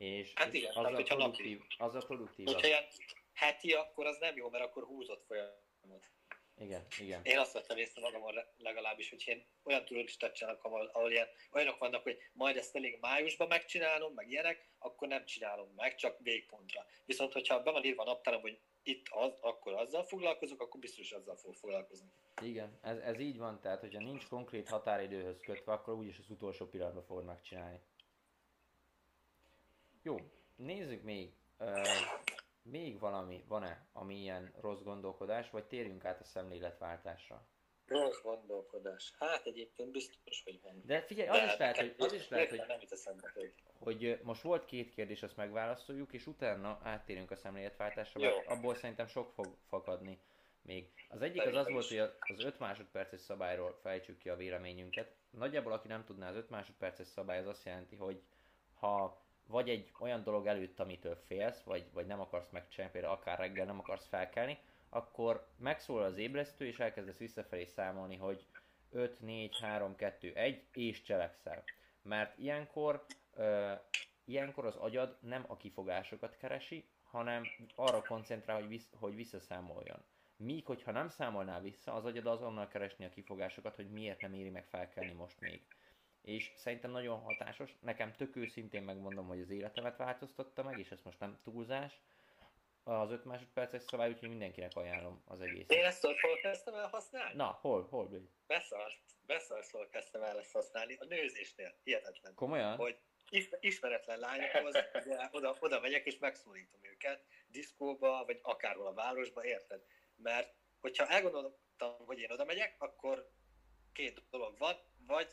És, 0.00 0.32
hát 0.34 0.54
igen, 0.54 0.70
az, 0.74 0.74
tehát, 0.74 0.98
a 0.98 1.14
produktív, 1.14 1.60
az 1.78 1.94
a 1.94 1.98
produktív. 1.98 2.46
Hogyha 2.46 2.66
ilyen 2.66 2.84
heti, 3.32 3.72
akkor 3.72 4.06
az 4.06 4.18
nem 4.18 4.36
jó, 4.36 4.50
mert 4.50 4.64
akkor 4.64 4.84
húzott 4.84 5.24
folyamot. 5.26 6.10
Igen, 6.56 6.86
igen. 6.98 7.20
Én 7.24 7.38
azt 7.38 7.52
vettem 7.52 7.76
észre 7.76 8.00
magamon 8.00 8.34
legalábbis, 8.58 9.10
hogy 9.10 9.22
én 9.26 9.46
olyan 9.62 9.84
turistát 9.84 10.34
csinálok, 10.34 10.64
ahol, 10.64 10.90
ahol 10.92 11.10
ilyen, 11.10 11.26
olyanok 11.52 11.78
vannak, 11.78 12.02
hogy 12.02 12.18
majd 12.32 12.56
ezt 12.56 12.76
elég 12.76 12.98
májusban 13.00 13.48
megcsinálom, 13.48 14.14
meg 14.14 14.30
ilyenek, 14.30 14.68
akkor 14.78 15.08
nem 15.08 15.24
csinálom 15.24 15.72
meg, 15.76 15.94
csak 15.94 16.18
végpontra. 16.22 16.86
Viszont, 17.04 17.32
hogyha 17.32 17.62
be 17.62 17.70
van 17.70 17.84
írva 17.84 18.02
a 18.02 18.06
naptáram, 18.06 18.40
hogy 18.40 18.58
itt 18.82 19.06
az, 19.10 19.38
akkor 19.40 19.72
azzal 19.72 20.04
foglalkozok, 20.04 20.60
akkor 20.60 20.80
biztos 20.80 21.12
azzal 21.12 21.36
fog 21.36 21.54
foglalkozni. 21.54 22.08
Igen, 22.42 22.78
ez, 22.82 22.98
ez 22.98 23.18
így 23.18 23.38
van, 23.38 23.60
tehát 23.60 23.80
hogyha 23.80 24.00
nincs 24.00 24.26
konkrét 24.26 24.68
határidőhöz 24.68 25.40
kötve, 25.40 25.72
akkor 25.72 25.94
úgyis 25.94 26.18
az 26.18 26.30
utolsó 26.30 26.66
pillanatban 26.66 27.04
fognak 27.04 27.42
csinálni. 27.42 27.80
Jó, 30.02 30.16
nézzük 30.56 31.02
még. 31.02 31.32
Uh, 31.58 31.86
még 32.62 32.98
valami 32.98 33.44
van-e, 33.48 33.86
ami 33.92 34.14
ilyen 34.14 34.52
rossz 34.60 34.82
gondolkodás, 34.82 35.50
vagy 35.50 35.64
térjünk 35.64 36.04
át 36.04 36.20
a 36.20 36.24
szemléletváltásra? 36.24 37.46
Rossz 37.86 38.22
gondolkodás. 38.22 39.14
Hát 39.18 39.46
egyébként 39.46 39.90
biztos, 39.90 40.42
hogy 40.44 40.60
van. 40.62 40.82
De 40.84 41.02
figyelj, 41.02 41.28
az 41.28 41.42
is 41.42 41.56
lehet, 41.56 41.76
hogy, 41.76 41.94
az 41.98 42.12
is 42.12 42.28
lehet, 42.28 42.50
hogy, 42.50 42.62
Nem 42.66 42.80
jut 42.80 42.92
eszembe, 42.92 43.32
hogy... 43.34 43.54
hogy 43.78 44.20
most 44.22 44.42
volt 44.42 44.64
két 44.64 44.90
kérdés, 44.90 45.22
azt 45.22 45.36
megválaszoljuk, 45.36 46.12
és 46.12 46.26
utána 46.26 46.80
áttérünk 46.82 47.30
a 47.30 47.36
szemléletváltásra, 47.36 48.20
mert 48.20 48.46
abból 48.46 48.74
szerintem 48.74 49.06
sok 49.06 49.32
fog 49.32 49.56
fakadni 49.68 50.20
még. 50.62 50.92
Az 51.08 51.22
egyik 51.22 51.46
az 51.46 51.54
az 51.54 51.70
volt, 51.70 51.86
hogy 51.86 51.98
az 51.98 52.44
5 52.44 52.58
másodperces 52.58 53.20
szabályról 53.20 53.78
fejtsük 53.82 54.18
ki 54.18 54.28
a 54.28 54.36
véleményünket. 54.36 55.14
Nagyjából, 55.30 55.72
aki 55.72 55.88
nem 55.88 56.04
tudná, 56.04 56.28
az 56.28 56.36
5 56.36 56.50
másodperces 56.50 57.06
szabály 57.06 57.38
az 57.38 57.46
azt 57.46 57.64
jelenti, 57.64 57.96
hogy 57.96 58.22
ha 58.74 59.22
vagy 59.50 59.68
egy 59.68 59.92
olyan 59.98 60.22
dolog 60.22 60.46
előtt, 60.46 60.80
amitől 60.80 61.16
félsz, 61.26 61.62
vagy, 61.62 61.84
vagy 61.92 62.06
nem 62.06 62.20
akarsz 62.20 62.50
megcsinálni, 62.50 62.92
például 62.92 63.14
akár 63.14 63.38
reggel 63.38 63.66
nem 63.66 63.78
akarsz 63.78 64.06
felkelni, 64.06 64.58
akkor 64.88 65.46
megszólal 65.56 66.04
az 66.04 66.16
ébresztő, 66.16 66.66
és 66.66 66.78
elkezdesz 66.78 67.16
visszafelé 67.18 67.64
számolni, 67.64 68.16
hogy 68.16 68.44
5, 68.90 69.20
4, 69.20 69.58
3, 69.60 69.96
2, 69.96 70.32
1, 70.34 70.64
és 70.72 71.02
cselekszel. 71.02 71.64
Mert 72.02 72.38
ilyenkor, 72.38 73.04
ö, 73.34 73.72
ilyenkor 74.24 74.66
az 74.66 74.76
agyad 74.76 75.16
nem 75.20 75.44
a 75.46 75.56
kifogásokat 75.56 76.36
keresi, 76.36 76.84
hanem 77.02 77.42
arra 77.74 78.02
koncentrál, 78.02 78.56
hogy, 78.56 78.68
visz, 78.68 78.88
hogy 78.98 79.14
visszaszámoljon. 79.14 80.02
Míg, 80.36 80.66
hogyha 80.66 80.92
nem 80.92 81.08
számolnál 81.08 81.60
vissza, 81.60 81.94
az 81.94 82.04
agyad 82.04 82.26
azonnal 82.26 82.68
keresni 82.68 83.04
a 83.04 83.10
kifogásokat, 83.10 83.76
hogy 83.76 83.90
miért 83.90 84.20
nem 84.20 84.32
éri 84.32 84.50
meg 84.50 84.66
felkelni 84.66 85.12
most 85.12 85.40
még. 85.40 85.62
És 86.22 86.52
szerintem 86.56 86.90
nagyon 86.90 87.20
hatásos. 87.20 87.74
Nekem 87.80 88.12
tök 88.16 88.36
őszintén 88.36 88.82
megmondom, 88.82 89.26
hogy 89.26 89.40
az 89.40 89.50
életemet 89.50 89.96
változtatta 89.96 90.62
meg, 90.62 90.78
és 90.78 90.90
ez 90.90 91.00
most 91.02 91.18
nem 91.18 91.40
túlzás. 91.42 92.00
Az 92.82 93.10
5 93.10 93.24
másodperces 93.24 93.82
szabály, 93.82 94.10
úgyhogy 94.10 94.28
mindenkinek 94.28 94.76
ajánlom 94.76 95.22
az 95.26 95.40
egészet. 95.40 95.72
Én 95.72 95.84
ezt 95.84 96.02
hol 96.02 96.40
kezdtem 96.42 96.74
el 96.74 96.88
használni? 96.88 97.36
Na, 97.36 97.58
hol, 97.60 97.86
hol, 97.88 98.06
Blade? 98.06 98.24
Beszart, 98.46 98.98
beszarszól 99.26 99.88
kezdtem 99.88 100.22
el 100.22 100.38
ezt 100.38 100.52
használni. 100.52 100.96
A 101.00 101.04
nőzésnél. 101.04 101.74
Hihetetlen. 101.82 102.34
Komolyan? 102.34 102.76
hogy 102.76 102.98
is- 103.30 103.56
ismeretlen 103.60 104.18
lányokhoz, 104.18 104.74
ugye, 105.04 105.28
oda, 105.30 105.56
oda 105.60 105.80
megyek 105.80 106.06
és 106.06 106.18
megszólítom 106.18 106.80
őket, 106.84 107.24
diszkóba, 107.46 108.24
vagy 108.24 108.38
akárhol 108.42 108.86
a 108.86 108.92
városba, 108.92 109.44
érted? 109.44 109.82
Mert 110.16 110.54
hogyha 110.80 111.06
elgondoltam, 111.06 112.06
hogy 112.06 112.18
én 112.18 112.30
oda 112.30 112.44
megyek, 112.44 112.74
akkor 112.78 113.30
két 113.92 114.22
dolog 114.30 114.58
van, 114.58 114.76
vagy 115.06 115.28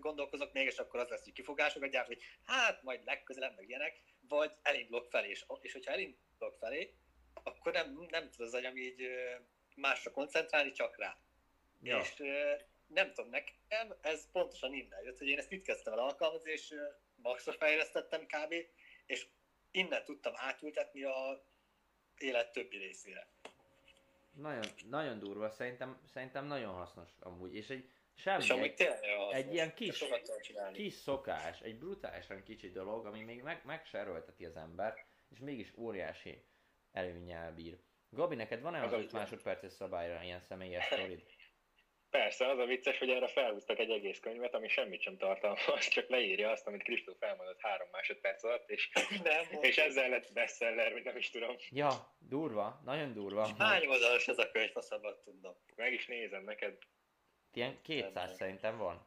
gondolkozok 0.00 0.52
még, 0.52 0.66
és 0.66 0.78
akkor 0.78 1.00
az 1.00 1.08
lesz, 1.08 1.24
hogy 1.24 1.32
kifogásokat 1.32 1.90
gyárt, 1.90 2.06
hogy 2.06 2.22
hát 2.44 2.82
majd 2.82 3.04
legközelebb 3.04 3.56
meg 3.56 3.68
ilyenek, 3.68 4.02
vagy 4.28 4.52
elindulok 4.62 5.06
felé, 5.10 5.28
és, 5.28 5.44
és 5.60 5.72
hogyha 5.72 5.92
elindulok 5.92 6.56
felé, 6.58 6.94
akkor 7.42 7.72
nem, 7.72 8.06
nem 8.10 8.30
tud 8.30 8.40
az 8.40 8.54
agyam 8.54 8.76
így 8.76 9.08
másra 9.74 10.10
koncentrálni, 10.10 10.72
csak 10.72 10.96
rá. 10.96 11.18
Ja. 11.82 11.98
És 11.98 12.22
nem 12.86 13.12
tudom, 13.12 13.30
nekem 13.30 13.96
ez 14.00 14.30
pontosan 14.30 14.74
innen 14.74 15.02
jött, 15.02 15.18
hogy 15.18 15.28
én 15.28 15.38
ezt 15.38 15.52
itt 15.52 15.64
kezdtem 15.64 15.92
el 15.92 15.98
alkalmazni, 15.98 16.50
és 16.50 16.74
maxra 17.16 17.52
fejlesztettem 17.52 18.26
kb. 18.26 18.54
És 19.06 19.26
innen 19.70 20.04
tudtam 20.04 20.32
átültetni 20.36 21.02
a 21.02 21.44
élet 22.18 22.52
többi 22.52 22.76
részére. 22.76 23.28
Nagyon, 24.32 24.64
nagyon 24.88 25.18
durva, 25.18 25.50
szerintem, 25.50 26.00
szerintem 26.06 26.46
nagyon 26.46 26.74
hasznos 26.74 27.08
amúgy. 27.20 27.54
És 27.54 27.70
egy 27.70 27.90
semmi, 28.18 28.42
és 28.42 28.50
amúgy 28.50 28.64
egy, 28.66 28.74
tényleg 28.74 28.98
hasznos. 29.16 29.34
egy 29.34 29.52
ilyen 29.52 29.74
kis- 29.74 29.94
sokat 29.96 30.22
tudom 30.22 30.40
csinálni. 30.40 30.76
kis 30.76 30.92
szokás, 30.94 31.60
egy 31.60 31.78
brutálisan 31.78 32.42
kicsi 32.42 32.70
dolog, 32.70 33.06
ami 33.06 33.22
még 33.22 33.42
meg, 33.42 33.60
megserölteti 33.64 34.44
az 34.44 34.56
ember, 34.56 35.06
és 35.30 35.38
mégis 35.38 35.72
óriási 35.76 36.44
előnyel 36.92 37.52
bír. 37.54 37.78
Gabi, 38.10 38.34
neked 38.34 38.60
van-e 38.60 38.82
az 38.82 38.92
Az 38.92 38.98
5 38.98 39.04
az- 39.06 39.12
másodperces 39.12 39.72
szabályra 39.72 40.22
ilyen 40.22 40.40
személyes 40.40 40.84
sztorid? 40.84 41.22
Persze, 42.10 42.46
az 42.46 42.58
a 42.58 42.64
vicces, 42.64 42.98
hogy 42.98 43.10
erre 43.10 43.26
felhúztak 43.28 43.78
egy 43.78 43.90
egész 43.90 44.20
könyvet, 44.20 44.54
ami 44.54 44.68
semmit 44.68 45.00
sem 45.00 45.16
tartalmaz, 45.16 45.88
csak 45.88 46.08
leírja 46.08 46.50
azt, 46.50 46.66
amit 46.66 46.82
Kristóf 46.82 47.22
elmondott 47.22 47.60
három 47.60 47.88
másodperc 47.92 48.44
alatt, 48.44 48.70
és, 48.70 48.90
Nem, 49.22 49.44
és 49.60 49.76
ezzel 49.78 50.08
lett 50.08 50.32
bestseller, 50.32 50.92
vagy 50.92 51.02
nem 51.04 51.16
is 51.16 51.30
tudom. 51.30 51.56
Ja, 51.70 52.14
durva, 52.18 52.80
nagyon 52.84 53.12
durva. 53.12 53.48
Hány 53.58 53.86
oldalas 53.86 54.28
ez 54.28 54.38
a 54.38 54.50
könyv, 54.50 54.72
ha 54.72 54.80
szabad 54.82 55.20
tudnom. 55.20 55.54
Meg 55.76 55.92
is 55.92 56.06
nézem 56.06 56.44
neked. 56.44 56.78
Ilyen 57.58 57.78
200 57.82 58.12
Nem. 58.12 58.34
szerintem 58.36 58.76
van. 58.76 59.04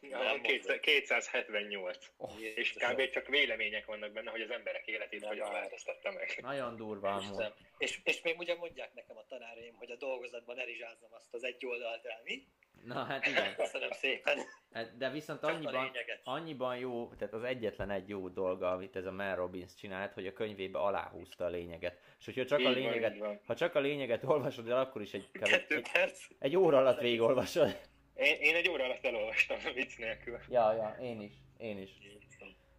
Nem, 0.00 0.40
278. 0.80 2.06
Oh, 2.16 2.40
És 2.40 2.72
kb. 2.72 3.10
csak 3.10 3.26
vélemények 3.26 3.86
vannak 3.86 4.12
benne, 4.12 4.30
hogy 4.30 4.40
az 4.40 4.50
emberek 4.50 4.86
életét 4.86 5.20
Nem 5.20 5.28
hogyan 5.28 5.52
változtatta 5.52 6.12
meg. 6.12 6.38
nagyon 6.42 6.76
durva. 6.76 7.18
Isten. 7.22 7.54
És, 7.78 8.00
és 8.04 8.20
még 8.22 8.38
ugye 8.38 8.54
mondják 8.54 8.94
nekem 8.94 9.16
a 9.16 9.24
tanáraim, 9.24 9.74
hogy 9.74 9.90
a 9.90 9.96
dolgozatban 9.96 10.58
erizsázzam 10.58 11.12
azt 11.12 11.34
az 11.34 11.44
egy 11.44 11.66
oldalt 11.66 12.04
el, 12.04 12.20
mi? 12.24 12.46
Na 12.82 13.04
hát 13.04 13.26
igen. 13.26 13.54
Köszönöm 13.56 13.90
szépen. 13.90 14.38
Hát, 14.72 14.96
De 14.96 15.10
viszont 15.10 15.40
Csak 15.40 15.50
annyiban, 15.50 15.90
annyiban 16.24 16.76
jó, 16.76 17.12
tehát 17.18 17.34
az 17.34 17.42
egyetlen 17.42 17.90
egy 17.90 18.08
jó 18.08 18.28
dolga, 18.28 18.70
amit 18.70 18.96
ez 18.96 19.06
a 19.06 19.10
Mel 19.12 19.36
Robbins 19.36 19.74
csinált, 19.74 20.12
hogy 20.12 20.26
a 20.26 20.32
könyvébe 20.32 20.78
aláhúzta 20.78 21.44
a 21.44 21.48
lényeget. 21.48 22.00
És 22.18 22.24
hogyha 22.24 22.44
csak 22.44 22.58
a 22.58 22.62
Így 22.62 22.74
lényeget, 22.74 23.18
van. 23.18 23.40
ha 23.46 23.54
csak 23.54 23.74
a 23.74 23.80
lényeget 23.80 24.24
olvasod 24.24 24.68
el, 24.68 24.78
akkor 24.78 25.02
is 25.02 25.14
egy. 25.14 25.30
Kettő 25.40 25.76
egy, 25.76 25.90
perc. 25.92 26.26
egy 26.38 26.56
óra 26.56 26.78
alatt 26.78 27.00
végigolvasod. 27.00 27.80
Én, 28.14 28.36
én 28.40 28.54
egy 28.54 28.68
óra 28.68 28.84
alatt 28.84 29.04
elolvastam 29.04 29.56
a 29.64 29.72
vicc 29.72 29.96
nélkül. 29.96 30.38
Ja, 30.48 30.72
ja, 30.72 30.96
én 31.00 31.20
is, 31.20 31.32
én 31.58 31.78
is. 31.78 31.90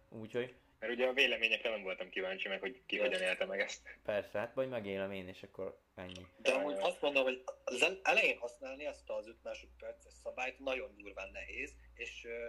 Úgyhogy 0.08 0.54
Mert 0.78 0.92
ugye 0.92 1.06
a 1.06 1.12
véleményekre 1.12 1.70
nem 1.70 1.82
voltam 1.82 2.08
kíváncsi 2.08 2.48
meg, 2.48 2.60
hogy 2.60 2.82
ki 2.86 2.98
hogyan 2.98 3.22
élte 3.22 3.44
meg 3.44 3.60
ezt. 3.60 3.98
persze, 4.04 4.38
hát 4.38 4.54
vagy 4.54 4.68
megélem 4.68 5.12
én, 5.12 5.28
és 5.28 5.42
akkor 5.42 5.80
ennyi. 5.94 6.26
De 6.36 6.52
amúgy 6.52 6.76
azt 6.78 7.00
mondom, 7.00 7.22
hogy 7.22 7.42
az 7.64 7.82
el- 7.82 8.00
elején 8.02 8.38
használni 8.38 8.86
azt 8.86 9.10
az 9.10 9.26
5 9.28 9.42
másodperces 9.42 10.12
szabályt 10.12 10.58
nagyon 10.58 10.96
durván 10.96 11.30
nehéz, 11.30 11.74
és 11.94 12.24
ö, 12.24 12.46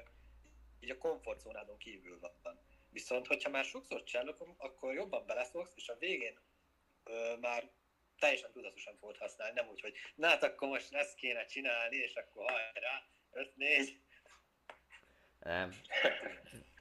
így 0.80 0.90
a 0.90 0.98
komfortzónádon 0.98 1.78
kívül 1.78 2.20
van. 2.20 2.60
Viszont, 2.90 3.28
hogyha 3.28 3.50
már 3.50 3.66
sokszor 3.66 4.04
csinálok, 4.04 4.48
akkor 4.58 4.94
jobban 4.94 5.26
beleszoksz, 5.26 5.72
és 5.76 5.88
a 5.88 5.98
végén 5.98 6.40
ö, 7.04 7.36
már 7.40 7.72
teljesen 8.20 8.52
tudatosan 8.52 8.98
fogod 9.00 9.18
használni, 9.18 9.54
nem 9.60 9.70
úgy, 9.70 9.82
hogy 9.82 9.94
na 10.16 10.28
hát 10.28 10.44
akkor 10.44 10.68
most 10.68 10.94
ezt 10.94 11.16
kéne 11.16 11.46
csinálni, 11.46 11.96
és 11.96 12.16
akkor 12.16 12.52
hajrá, 12.52 13.04
5-4. 13.32 13.90
Nem. 15.40 15.72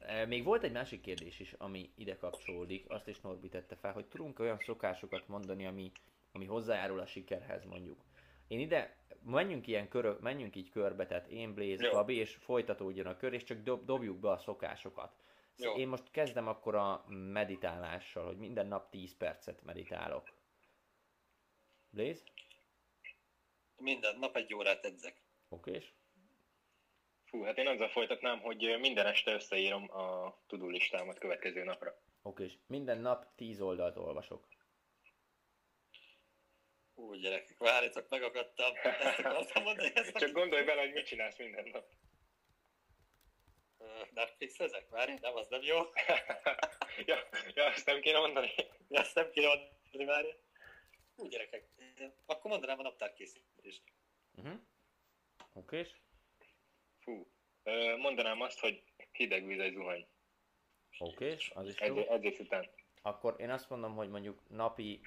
E, 0.00 0.26
Még 0.26 0.44
volt 0.44 0.62
egy 0.62 0.72
másik 0.72 1.00
kérdés 1.00 1.40
is, 1.40 1.52
ami 1.52 1.90
ide 1.94 2.16
kapcsolódik, 2.16 2.84
azt 2.90 3.08
is 3.08 3.20
Norbi 3.20 3.48
tette 3.48 3.76
fel, 3.76 3.92
hogy 3.92 4.06
tudunk 4.06 4.38
olyan 4.38 4.58
szokásokat 4.58 5.28
mondani, 5.28 5.66
ami, 5.66 5.92
ami 6.32 6.44
hozzájárul 6.44 7.00
a 7.00 7.06
sikerhez 7.06 7.64
mondjuk. 7.64 8.04
Én 8.48 8.60
ide, 8.60 8.96
menjünk 9.24 9.66
ilyen 9.66 9.88
körö, 9.88 10.16
menjünk 10.20 10.56
így 10.56 10.70
körbe, 10.70 11.06
tehát 11.06 11.26
én, 11.26 11.54
Blaze. 11.54 11.88
Gabi, 11.88 12.14
és 12.14 12.34
folytatódjon 12.34 13.06
a 13.06 13.16
kör, 13.16 13.32
és 13.32 13.44
csak 13.44 13.62
dob, 13.62 13.84
dobjuk 13.84 14.18
be 14.18 14.30
a 14.30 14.38
szokásokat. 14.38 15.12
Jó. 15.56 15.76
Én 15.76 15.88
most 15.88 16.10
kezdem 16.10 16.48
akkor 16.48 16.74
a 16.74 17.04
meditálással, 17.08 18.26
hogy 18.26 18.36
minden 18.36 18.66
nap 18.66 18.90
10 18.90 19.16
percet 19.16 19.62
meditálok. 19.62 20.32
Blaze? 21.90 22.22
Minden 23.76 24.18
nap 24.18 24.36
egy 24.36 24.54
órát 24.54 24.84
edzek. 24.84 25.22
Oké, 25.48 25.72
és? 25.72 25.92
Fú, 27.26 27.42
hát 27.42 27.58
én 27.58 27.66
azzal 27.66 27.88
folytatnám, 27.88 28.40
hogy 28.40 28.76
minden 28.80 29.06
este 29.06 29.32
összeírom 29.32 29.90
a 29.90 30.36
tudó 30.46 30.66
listámat 30.68 31.18
következő 31.18 31.64
napra. 31.64 32.00
Oké, 32.22 32.44
és 32.44 32.52
minden 32.66 32.98
nap 32.98 33.34
10 33.34 33.60
oldalt 33.60 33.96
olvasok. 33.96 34.48
Ú, 36.94 37.14
gyerekek, 37.14 37.58
várjatok, 37.58 38.08
megakadtam. 38.08 38.72
Ezt 38.82 39.18
akartam 39.18 39.62
mondani, 39.62 39.90
ezt 39.94 40.16
Csak 40.16 40.30
gondolj 40.30 40.64
bele, 40.64 40.80
hogy 40.80 40.92
mit 40.92 41.06
csinálsz 41.06 41.38
minden 41.38 41.68
nap. 41.72 41.86
Ö, 43.78 43.84
Netflixezek? 44.14 44.88
Várj, 44.88 45.12
nem, 45.20 45.34
az 45.36 45.46
nem 45.48 45.62
jó. 45.62 45.76
ja, 47.10 47.28
ja, 47.54 47.64
azt 47.64 47.86
nem 47.86 48.00
kéne 48.00 48.18
mondani. 48.18 48.54
Ja, 48.88 49.00
Ezt 49.00 49.14
nem 49.14 49.30
kéne 49.30 49.46
mondani, 49.46 50.04
várj. 50.04 50.28
Úgy 51.16 51.28
gyerekek, 51.28 51.68
akkor 52.26 52.50
mondanám 52.50 52.78
a 52.78 52.82
naptárkészítést. 52.82 53.82
Uh-huh. 54.36 54.60
Oké, 55.52 55.78
és? 55.78 55.90
Fú, 57.06 57.26
mondanám 57.96 58.40
azt, 58.40 58.60
hogy 58.60 58.82
hideg 59.12 59.46
víz 59.46 59.58
egy 59.58 59.72
zuhany. 59.72 60.06
Oké, 60.98 61.30
és 61.30 61.50
az 61.54 61.68
is 61.68 61.80
jó. 61.80 61.86
Edzés, 61.86 62.06
edzés 62.06 62.38
után. 62.38 62.68
Akkor 63.02 63.34
én 63.38 63.50
azt 63.50 63.70
mondom, 63.70 63.94
hogy 63.94 64.08
mondjuk 64.08 64.42
napi 64.48 65.00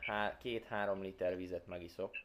há- 0.00 0.38
két-három 0.38 1.02
liter 1.02 1.36
vizet 1.36 1.66
megiszok. 1.66 2.16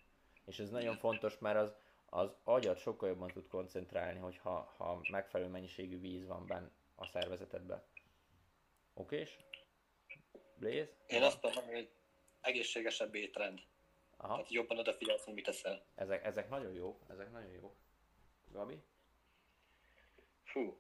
És 0.45 0.59
ez 0.59 0.69
nagyon 0.69 0.97
fontos, 0.97 1.37
mert 1.37 1.57
az, 1.57 1.73
az 2.05 2.35
agyad 2.43 2.77
sokkal 2.77 3.09
jobban 3.09 3.27
tud 3.31 3.47
koncentrálni, 3.47 4.19
hogyha 4.19 4.73
ha 4.77 5.01
megfelelő 5.09 5.49
mennyiségű 5.49 5.99
víz 5.99 6.27
van 6.27 6.47
benne 6.47 6.71
a 6.95 7.05
szervezetedben. 7.05 7.83
Okés? 8.93 9.37
Blaze? 10.55 10.89
Én 11.07 11.21
azt 11.21 11.41
mondom, 11.41 11.65
hogy 11.65 11.89
egészségesebb 12.41 13.15
étrend. 13.15 13.59
Aha, 14.17 14.33
Tehát 14.35 14.51
jobban 14.51 14.77
odafigyelsz, 14.77 15.23
hogy 15.23 15.33
mit 15.33 15.45
teszel. 15.45 15.85
ezek, 15.95 16.25
ezek 16.25 16.49
nagyon 16.49 16.73
jók, 16.73 17.03
ezek 17.09 17.31
nagyon 17.31 17.51
jók. 17.51 17.75
Gabi? 18.51 18.83
Fú. 20.51 20.79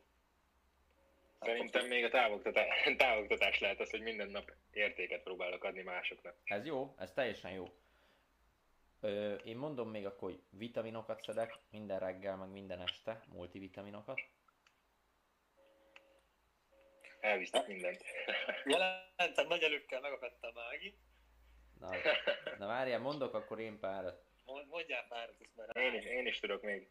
Szerintem 1.39 1.87
még 1.87 2.03
a 2.03 2.09
távoktatás, 2.09 2.67
távoktatás 2.97 3.59
lehet 3.59 3.79
az, 3.79 3.89
hogy 3.89 4.01
minden 4.01 4.29
nap 4.29 4.51
értéket 4.71 5.23
próbálok 5.23 5.63
adni 5.63 5.81
másoknak. 5.81 6.35
Ez 6.43 6.65
jó, 6.65 6.95
ez 6.97 7.11
teljesen 7.13 7.51
jó. 7.51 7.65
Ö, 8.99 9.33
én 9.33 9.57
mondom 9.57 9.89
még 9.89 10.05
akkor, 10.05 10.29
hogy 10.29 10.41
vitaminokat 10.49 11.23
szedek 11.23 11.57
minden 11.69 11.99
reggel, 11.99 12.35
meg 12.35 12.49
minden 12.49 12.81
este, 12.81 13.23
multivitaminokat. 13.27 14.21
Elvisznek 17.19 17.67
mindent. 17.67 18.03
Jelentem, 18.65 19.47
nagy 19.47 19.63
előkkel 19.63 20.01
megakadtam 20.01 20.53
Mági. 20.53 20.97
Na, 21.79 21.89
na 22.57 22.67
várjál, 22.67 22.99
mondok 22.99 23.33
akkor 23.33 23.59
én 23.59 23.79
párat. 23.79 24.23
Mond- 24.45 24.67
Mondjál 24.67 25.05
párat, 25.07 25.35
ezt 25.41 25.55
már 25.55 25.77
Én 25.77 25.93
is, 25.93 26.05
én 26.05 26.27
is 26.27 26.39
tudok 26.39 26.61
még. 26.61 26.89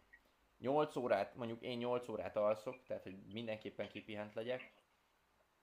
8 0.60 0.96
órát, 0.96 1.34
mondjuk 1.34 1.62
én 1.62 1.78
8 1.78 2.08
órát 2.08 2.36
alszok, 2.36 2.84
tehát 2.86 3.02
hogy 3.02 3.16
mindenképpen 3.32 3.88
kipihent 3.88 4.34
legyek. 4.34 4.72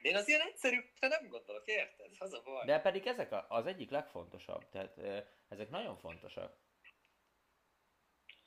Én 0.01 0.15
az 0.15 0.27
ilyen 0.27 0.41
egyszerű, 0.41 0.77
te 0.99 1.07
nem 1.07 1.27
gondolok, 1.29 1.67
érted? 1.67 2.11
Az 2.17 2.33
a 2.33 2.41
baj. 2.43 2.65
De 2.65 2.79
pedig 2.79 3.07
ezek 3.07 3.31
a, 3.31 3.45
az 3.49 3.65
egyik 3.65 3.89
legfontosabb, 3.89 4.69
tehát 4.69 4.97
ezek 5.49 5.69
nagyon 5.69 5.97
fontosak. 5.97 6.55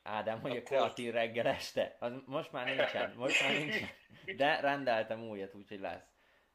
Ádám, 0.03 0.40
hogy 0.40 0.57
a 0.57 0.62
kreatív 0.62 1.12
reggel 1.12 1.46
este, 1.46 1.96
az 1.98 2.12
most 2.26 2.53
már 2.53 2.66
nincsen, 2.66 3.14
most 3.16 3.42
már 3.42 3.53
nincsen. 3.53 3.88
De 4.36 4.61
rendeltem 4.61 5.28
újat, 5.28 5.55
úgyhogy 5.55 5.80
lesz. 5.80 6.09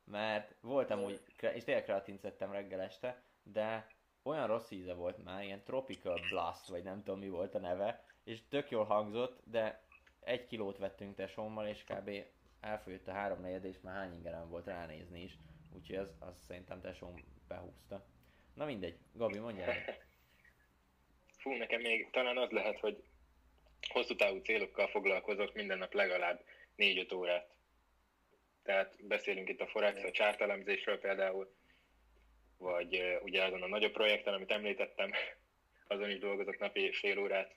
Mert 0.03 0.55
voltam 0.61 1.03
úgy, 1.03 1.21
és 1.53 1.63
tényleg 1.63 1.83
kreatint 1.83 2.19
szedtem 2.19 2.51
reggel 2.51 2.81
este, 2.81 3.23
de 3.43 3.87
olyan 4.23 4.47
rossz 4.47 4.71
íze 4.71 4.93
volt 4.93 5.23
már, 5.23 5.43
ilyen 5.43 5.63
Tropical 5.63 6.19
Blast, 6.29 6.67
vagy 6.67 6.83
nem 6.83 7.03
tudom 7.03 7.19
mi 7.19 7.29
volt 7.29 7.55
a 7.55 7.59
neve, 7.59 8.03
és 8.23 8.47
tök 8.47 8.69
jól 8.69 8.83
hangzott, 8.83 9.41
de 9.43 9.84
egy 10.25 10.45
kilót 10.45 10.77
vettünk 10.77 11.15
tesómmal, 11.15 11.67
és 11.67 11.83
kb. 11.83 12.11
elfogyott 12.61 13.07
a 13.07 13.11
háromnegyed, 13.11 13.65
és 13.65 13.75
már 13.81 13.95
hány 13.95 14.13
ingerem 14.13 14.49
volt 14.49 14.65
ránézni 14.65 15.23
is. 15.23 15.37
Úgyhogy 15.75 15.95
az, 15.95 16.09
az 16.19 16.33
szerintem 16.47 16.81
tesóm 16.81 17.23
behúzta. 17.47 18.05
Na 18.53 18.65
mindegy, 18.65 18.97
Gabi, 19.13 19.37
mondjál. 19.37 19.75
Fú, 21.37 21.51
nekem 21.51 21.81
még 21.81 22.09
talán 22.11 22.37
az 22.37 22.49
lehet, 22.49 22.79
hogy 22.79 23.03
hosszú 23.87 24.15
távú 24.15 24.37
célokkal 24.37 24.87
foglalkozok 24.87 25.53
minden 25.53 25.77
nap 25.77 25.93
legalább 25.93 26.43
4-5 26.77 27.15
órát. 27.15 27.53
Tehát 28.63 29.07
beszélünk 29.07 29.49
itt 29.49 29.61
a 29.61 29.67
Forex, 29.67 30.03
a 30.03 30.11
csártelemzésről 30.11 30.99
például, 30.99 31.53
vagy 32.57 33.19
ugye 33.21 33.43
azon 33.43 33.61
a 33.61 33.67
nagyobb 33.67 33.91
projekten, 33.91 34.33
amit 34.33 34.51
említettem, 34.51 35.11
azon 35.87 36.09
is 36.09 36.19
dolgozok 36.19 36.57
napi 36.59 36.91
fél 36.91 37.19
órát. 37.19 37.55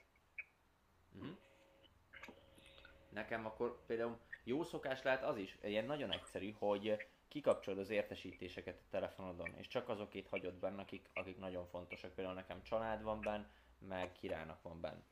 Nekem 3.09 3.45
akkor 3.45 3.85
például 3.85 4.19
jó 4.43 4.63
szokás 4.63 5.01
lehet 5.03 5.23
az 5.23 5.37
is, 5.37 5.57
ilyen 5.61 5.85
nagyon 5.85 6.11
egyszerű, 6.11 6.51
hogy 6.57 7.07
kikapcsolod 7.27 7.79
az 7.79 7.89
értesítéseket 7.89 8.75
a 8.75 8.89
telefonodon, 8.89 9.53
és 9.57 9.67
csak 9.67 9.89
azokét 9.89 10.27
hagyod 10.27 10.53
benne, 10.53 10.81
akik, 10.81 11.09
akik 11.13 11.37
nagyon 11.37 11.67
fontosak. 11.67 12.13
Például 12.15 12.35
nekem 12.35 12.63
család 12.63 13.03
van 13.03 13.21
benne, 13.21 13.49
meg 13.87 14.11
királynak 14.11 14.61
van 14.61 14.81
benne. 14.81 15.03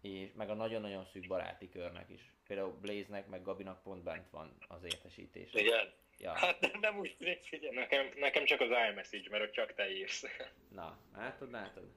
És 0.00 0.32
meg 0.34 0.50
a 0.50 0.54
nagyon-nagyon 0.54 1.04
szűk 1.04 1.26
baráti 1.26 1.68
körnek 1.68 2.10
is. 2.10 2.32
Például 2.46 2.78
Blaze-nek, 2.80 3.26
meg 3.28 3.42
Gabinak 3.42 3.82
pont 3.82 4.02
bent 4.02 4.30
van 4.30 4.56
az 4.68 4.84
értesítés. 4.84 5.52
Igen. 5.54 5.92
Ja, 6.18 6.32
Hát 6.32 6.60
nem, 6.60 6.80
nem 6.80 6.98
úgy 6.98 7.16
tűnik, 7.18 7.44
figyelj. 7.44 7.74
Nekem, 7.74 8.06
nekem 8.16 8.44
csak 8.44 8.60
az 8.60 8.68
iMessage, 8.90 9.30
mert 9.30 9.42
ott 9.44 9.52
csak 9.52 9.74
te 9.74 9.90
írsz. 9.90 10.24
na, 10.74 10.98
látod, 11.14 11.50
látod. 11.50 11.92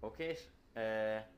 Okés? 0.00 0.40
E, 0.72 1.28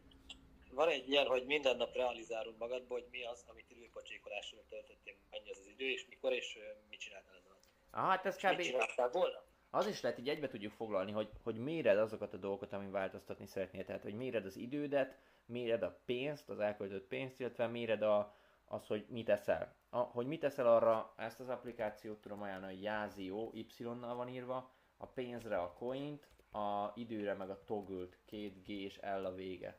Van 0.70 0.88
egy 0.88 1.08
ilyen, 1.08 1.26
hogy 1.26 1.46
minden 1.46 1.76
nap 1.76 1.94
realizálod 1.94 2.56
magadból, 2.58 2.98
hogy 3.00 3.08
mi 3.10 3.24
az, 3.24 3.44
amit 3.46 3.70
időpocsékolásról 3.70 4.64
töltöttél, 4.68 5.14
mennyi 5.30 5.50
az 5.50 5.58
az 5.58 5.66
idő, 5.66 5.90
és 5.90 6.06
mikor, 6.08 6.32
és 6.32 6.58
mit 6.90 7.00
csináltál 7.00 7.34
ezzel. 7.36 7.56
ah, 7.90 8.08
hát 8.08 8.26
ez 8.26 8.36
És 8.36 8.42
mit 8.42 8.52
kb. 8.52 8.60
csináltál 8.60 9.10
volna? 9.10 9.42
Az 9.70 9.86
is 9.86 10.00
lehet, 10.00 10.18
így 10.18 10.28
egybe 10.28 10.48
tudjuk 10.48 10.72
foglalni, 10.72 11.12
hogy, 11.12 11.28
hogy 11.42 11.56
méred 11.56 11.98
azokat 11.98 12.34
a 12.34 12.36
dolgokat, 12.36 12.72
amin 12.72 12.90
változtatni 12.90 13.46
szeretnél. 13.46 13.84
Tehát, 13.84 14.02
hogy 14.02 14.14
méred 14.14 14.44
az 14.44 14.56
idődet, 14.56 15.18
méred 15.46 15.82
a 15.82 16.00
pénzt, 16.04 16.48
az 16.48 16.60
elköltött 16.60 17.06
pénzt, 17.06 17.40
illetve 17.40 17.66
méred 17.66 18.02
a, 18.02 18.34
az, 18.64 18.86
hogy 18.86 19.04
mit 19.08 19.28
eszel. 19.28 19.74
A, 19.90 19.98
hogy 19.98 20.26
mit 20.26 20.44
eszel 20.44 20.66
arra, 20.66 21.14
ezt 21.16 21.40
az 21.40 21.48
applikációt 21.48 22.20
tudom 22.20 22.42
ajánlani, 22.42 22.72
hogy 22.72 22.82
Jázió, 22.82 23.52
Y-nal 23.54 24.14
van 24.14 24.28
írva, 24.28 24.70
a 24.96 25.06
pénzre 25.06 25.58
a 25.58 25.72
coint, 25.72 26.28
a 26.52 26.92
időre 26.94 27.34
meg 27.34 27.50
a 27.50 27.64
toggult, 27.64 28.18
két 28.24 28.62
G 28.64 28.68
és 28.68 29.00
L 29.00 29.24
a 29.24 29.34
vége. 29.34 29.78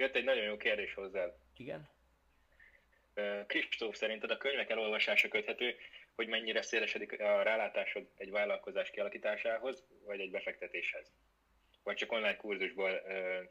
Jött 0.00 0.14
egy 0.14 0.24
nagyon 0.24 0.44
jó 0.44 0.56
kérdés 0.56 0.94
hozzád. 0.94 1.34
Igen? 1.56 1.88
Kristóf, 3.46 3.96
szerinted 3.96 4.30
a 4.30 4.36
könyvek 4.36 4.70
elolvasása 4.70 5.28
köthető, 5.28 5.76
hogy 6.14 6.28
mennyire 6.28 6.62
szélesedik 6.62 7.20
a 7.20 7.42
rálátásod 7.42 8.08
egy 8.16 8.30
vállalkozás 8.30 8.90
kialakításához, 8.90 9.84
vagy 10.04 10.20
egy 10.20 10.30
befektetéshez? 10.30 11.12
Vagy 11.82 11.96
csak 11.96 12.12
online 12.12 12.36
kurzusból 12.36 12.90
nem 12.90 13.48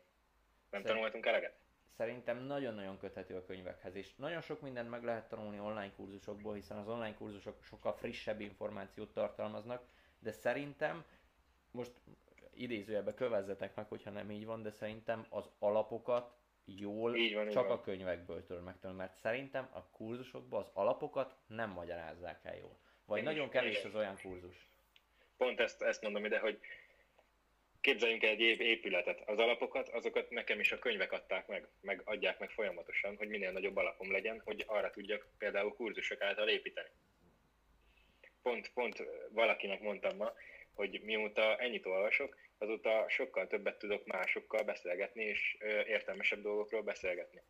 Szerint- 0.70 0.88
tanultunk 0.88 1.26
eleget? 1.26 1.58
Szerintem 1.98 2.38
nagyon-nagyon 2.38 2.98
köthető 2.98 3.36
a 3.36 3.46
könyvekhez, 3.46 3.96
és 3.96 4.16
nagyon 4.16 4.42
sok 4.42 4.62
mindent 4.62 4.90
meg 4.90 5.04
lehet 5.04 5.30
tanulni 5.30 5.60
online 5.60 5.92
kurzusokból, 5.96 6.54
hiszen 6.54 6.78
az 6.78 6.88
online 6.88 7.16
kurzusok 7.16 7.64
sokkal 7.64 7.94
frissebb 7.94 8.40
információt 8.40 9.14
tartalmaznak, 9.14 9.90
de 10.20 10.32
szerintem, 10.32 11.06
most 11.72 11.92
idézőjelbe 12.60 13.14
kövezzetek 13.14 13.76
meg, 13.76 13.88
hogyha 13.88 14.10
nem 14.10 14.32
így 14.32 14.46
van, 14.46 14.62
de 14.62 14.72
szerintem 14.72 15.26
az 15.30 15.50
alapokat 15.60 16.34
jól 16.66 17.16
Így 17.16 17.34
van, 17.34 17.46
így 17.48 17.54
csak 17.54 17.68
van. 17.68 17.78
a 17.78 17.82
könyvekből 17.82 18.46
tudod 18.46 18.64
megtanulni, 18.64 19.02
mert 19.02 19.18
szerintem 19.18 19.70
a 19.74 19.90
kurzusokban 19.90 20.62
az 20.62 20.70
alapokat 20.74 21.36
nem 21.48 21.70
magyarázzák 21.70 22.40
el 22.44 22.58
jól. 22.58 22.78
Vagy 23.06 23.18
Én 23.18 23.24
nagyon 23.24 23.50
kevés 23.50 23.84
az 23.84 23.96
olyan 23.96 24.18
kurzus. 24.22 24.68
Pont 25.38 25.60
ezt, 25.60 25.82
ezt 25.82 26.02
mondom 26.02 26.26
ide, 26.26 26.40
hogy 26.40 26.60
képzeljünk 27.82 28.24
el 28.24 28.30
egy 28.30 28.40
épületet. 28.40 29.22
Az 29.26 29.38
alapokat, 29.38 29.90
azokat 29.90 30.30
nekem 30.30 30.60
is 30.60 30.72
a 30.72 30.80
könyvek 30.80 31.12
adták 31.12 31.48
meg, 31.48 31.68
meg 31.82 32.02
adják 32.04 32.40
meg 32.40 32.50
folyamatosan, 32.50 33.18
hogy 33.18 33.28
minél 33.28 33.52
nagyobb 33.52 33.78
alapom 33.78 34.12
legyen, 34.12 34.42
hogy 34.46 34.64
arra 34.68 34.90
tudjak 34.90 35.28
például 35.38 35.74
kurzusok 35.74 36.22
által 36.22 36.50
építeni. 36.50 36.90
Pont, 38.42 38.72
pont 38.74 39.04
valakinek 39.32 39.82
mondtam 39.82 40.18
ma, 40.18 40.34
hogy 40.74 41.02
mióta 41.04 41.58
ennyit 41.58 41.86
olvasok, 41.86 42.38
azóta 42.60 43.06
sokkal 43.08 43.48
többet 43.48 43.78
tudok 43.78 44.06
másokkal 44.06 44.64
beszélgetni, 44.64 45.24
és 45.24 45.58
értelmesebb 45.88 46.42
dolgokról 46.42 46.82
beszélgetni. 46.82 47.42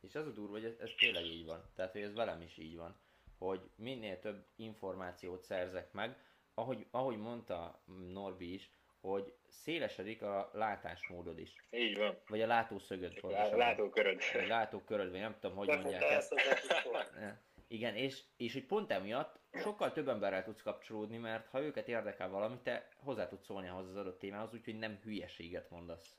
És 0.00 0.14
az 0.14 0.26
a 0.26 0.30
durva, 0.30 0.52
hogy 0.52 0.64
ez, 0.64 0.74
ez 0.80 0.90
tényleg 0.98 1.24
így 1.24 1.46
van. 1.46 1.70
Tehát, 1.76 1.92
hogy 1.92 2.02
ez 2.02 2.14
velem 2.14 2.40
is 2.40 2.58
így 2.58 2.76
van. 2.76 3.00
Hogy 3.38 3.60
minél 3.76 4.18
több 4.18 4.46
információt 4.56 5.42
szerzek 5.42 5.92
meg, 5.92 6.16
ahogy, 6.54 6.86
ahogy 6.90 7.16
mondta 7.16 7.82
Norbi 8.12 8.54
is, 8.54 8.70
hogy 9.00 9.34
szélesedik 9.48 10.22
a 10.22 10.50
látásmódod 10.52 11.38
is. 11.38 11.54
Így 11.70 11.96
van. 11.96 12.18
Vagy 12.26 12.40
a 12.40 12.46
látószögöd 12.46 13.18
Lá-. 13.22 13.56
Látóköröd. 13.56 14.20
Vagy 14.32 14.48
látóköröd, 14.48 15.10
vagy 15.10 15.20
nem 15.20 15.36
tudom, 15.40 15.56
hogy 15.56 15.68
mondják 15.68 16.02
ezt. 16.02 16.32
ezt. 16.32 16.72
Igen, 17.72 17.96
és, 17.96 18.22
és 18.36 18.52
hogy 18.52 18.64
pont 18.64 18.90
emiatt 18.90 19.38
sokkal 19.52 19.92
több 19.92 20.08
emberrel 20.08 20.44
tudsz 20.44 20.62
kapcsolódni, 20.62 21.16
mert 21.16 21.48
ha 21.48 21.60
őket 21.60 21.88
érdekel 21.88 22.28
valami, 22.28 22.58
te 22.62 22.88
hozzá 22.96 23.28
tudsz 23.28 23.44
szólni 23.44 23.68
ahhoz 23.68 23.88
az 23.88 23.96
adott 23.96 24.18
témához, 24.18 24.54
úgyhogy 24.54 24.78
nem 24.78 25.00
hülyeséget 25.02 25.70
mondasz. 25.70 26.14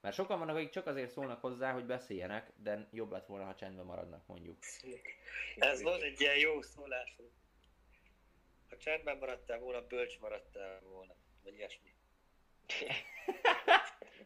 Mert 0.00 0.14
sokan 0.14 0.38
vannak, 0.38 0.56
akik 0.56 0.70
csak 0.70 0.86
azért 0.86 1.10
szólnak 1.10 1.40
hozzá, 1.40 1.72
hogy 1.72 1.84
beszéljenek, 1.84 2.52
de 2.56 2.88
jobb 2.92 3.10
lett 3.10 3.26
volna, 3.26 3.44
ha 3.44 3.54
csendben 3.54 3.84
maradnak 3.84 4.26
mondjuk. 4.26 4.58
Ez 5.56 5.82
volt 5.82 6.02
egy 6.02 6.20
ilyen 6.20 6.38
jó 6.38 6.62
szólás. 6.62 7.16
Ha 8.68 8.76
csendben 8.76 9.16
maradtál 9.18 9.58
volna, 9.58 9.86
bölcs 9.86 10.18
maradtál 10.20 10.80
volna. 10.80 11.14
Vagy 11.42 11.54
ilyesmi. 11.54 11.94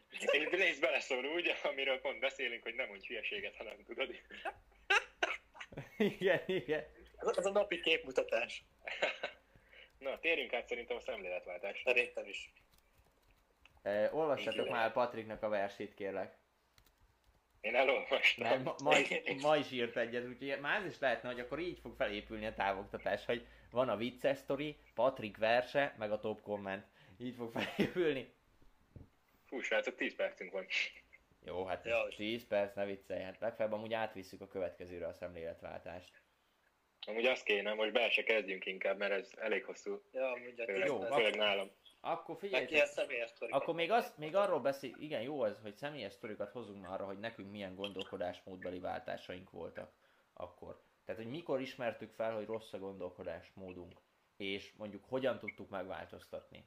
És 0.09 0.49
rész 0.49 0.79
beleszól 0.79 1.25
úgy, 1.25 1.55
amiről 1.63 1.99
pont 1.99 2.19
beszélünk, 2.19 2.63
hogy 2.63 2.75
nem 2.75 2.87
mondj 2.87 3.07
hülyeséget, 3.07 3.55
ha 3.55 3.63
nem 3.63 3.83
tudod. 3.83 4.15
igen, 5.97 6.41
igen. 6.45 6.83
Ez 7.15 7.45
a 7.45 7.51
napi 7.51 7.79
képmutatás. 7.79 8.63
Na, 9.99 10.19
térjünk 10.19 10.53
át 10.53 10.67
szerintem 10.67 10.97
a 10.97 10.99
szemléletváltásra. 10.99 11.91
Szerintem 11.91 12.27
is. 12.27 12.51
E, 13.81 14.09
olvassatok 14.13 14.69
már 14.69 14.91
Patriknak 14.91 15.43
a 15.43 15.49
versét, 15.49 15.93
kérlek. 15.93 16.37
Én 17.61 17.75
elolvastam. 17.75 18.47
Mert 18.47 18.63
ma, 18.63 18.75
ma, 18.83 18.95
ma 19.41 19.57
is 19.57 19.71
írt 19.71 19.97
egyet, 19.97 20.25
úgyhogy 20.27 20.59
már 20.59 20.79
ez 20.79 20.85
is 20.91 20.99
lehetne, 20.99 21.29
hogy 21.29 21.39
akkor 21.39 21.59
így 21.59 21.79
fog 21.79 21.95
felépülni 21.95 22.45
a 22.45 22.53
távoktatás, 22.53 23.25
hogy 23.25 23.47
van 23.71 23.89
a 23.89 23.97
vicces 23.97 24.37
sztori, 24.37 24.77
Patrik 24.93 25.37
verse, 25.37 25.95
meg 25.97 26.11
a 26.11 26.19
top 26.19 26.41
komment. 26.41 26.85
így 27.17 27.35
fog 27.35 27.51
felépülni. 27.55 28.33
Fú, 29.45 29.59
srácok, 29.59 29.95
10 29.95 30.15
percünk 30.15 30.51
van. 30.51 30.65
Jó, 31.45 31.65
hát 31.65 31.85
Jó. 31.85 32.07
10 32.15 32.47
perc, 32.47 32.75
ne 32.75 32.85
viccelj, 32.85 33.21
hát 33.21 33.39
legfeljebb 33.39 33.73
amúgy 33.73 33.93
átvisszük 33.93 34.41
a 34.41 34.47
következőre 34.47 35.07
a 35.07 35.13
szemléletváltást. 35.13 36.21
Amúgy 37.07 37.25
azt 37.25 37.43
kéne, 37.43 37.73
most 37.73 37.91
be 37.91 38.09
se 38.09 38.23
kezdjünk 38.23 38.65
inkább, 38.65 38.97
mert 38.97 39.11
ez 39.11 39.31
elég 39.37 39.63
hosszú. 39.63 40.01
Ja, 40.11 40.31
amúgy 40.31 40.59
a 40.59 40.63
Főleg, 40.63 40.87
Jó, 40.87 41.01
főleg 41.01 41.35
nálam. 41.35 41.71
Akkor 41.99 42.37
figyelj, 42.37 42.67
akkor 43.49 43.75
még, 43.75 43.91
az, 43.91 44.13
még 44.17 44.35
arról 44.35 44.59
beszél, 44.59 44.95
igen, 44.99 45.21
jó 45.21 45.41
az, 45.41 45.59
hogy 45.61 45.75
személyes 45.75 46.13
sztorikat 46.13 46.51
hozunk 46.51 46.81
már 46.81 46.91
arra, 46.91 47.05
hogy 47.05 47.19
nekünk 47.19 47.51
milyen 47.51 47.75
gondolkodásmódbeli 47.75 48.79
váltásaink 48.79 49.49
voltak 49.49 49.93
akkor. 50.33 50.81
Tehát, 51.05 51.21
hogy 51.21 51.31
mikor 51.31 51.61
ismertük 51.61 52.11
fel, 52.11 52.35
hogy 52.35 52.45
rossz 52.45 52.73
a 52.73 52.77
gondolkodásmódunk, 52.77 54.01
és 54.37 54.73
mondjuk 54.77 55.03
hogyan 55.07 55.39
tudtuk 55.39 55.69
megváltoztatni. 55.69 56.65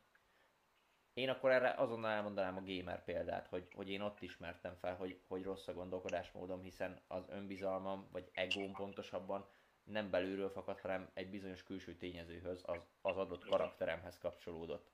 Én 1.19 1.29
akkor 1.29 1.51
erre 1.51 1.75
azonnal 1.77 2.11
elmondanám 2.11 2.57
a 2.57 2.63
gamer 2.65 3.05
példát, 3.05 3.47
hogy, 3.47 3.69
hogy 3.75 3.91
én 3.91 4.01
ott 4.01 4.23
ismertem 4.23 4.75
fel, 4.75 4.97
hogy, 4.97 5.21
hogy 5.29 5.43
rossz 5.43 5.69
a 5.69 5.73
gondolkodásmódom, 5.73 6.63
hiszen 6.63 7.01
az 7.07 7.25
önbizalmam, 7.29 8.09
vagy 8.13 8.31
egóm 8.33 8.73
pontosabban 8.73 9.47
nem 9.85 10.11
belülről 10.11 10.51
fakad, 10.51 10.81
hanem 10.81 11.11
egy 11.15 11.31
bizonyos 11.31 11.63
külső 11.63 11.95
tényezőhöz, 11.97 12.63
az, 12.67 12.79
az 13.01 13.17
adott 13.17 13.45
karakteremhez 13.45 14.19
kapcsolódott. 14.19 14.91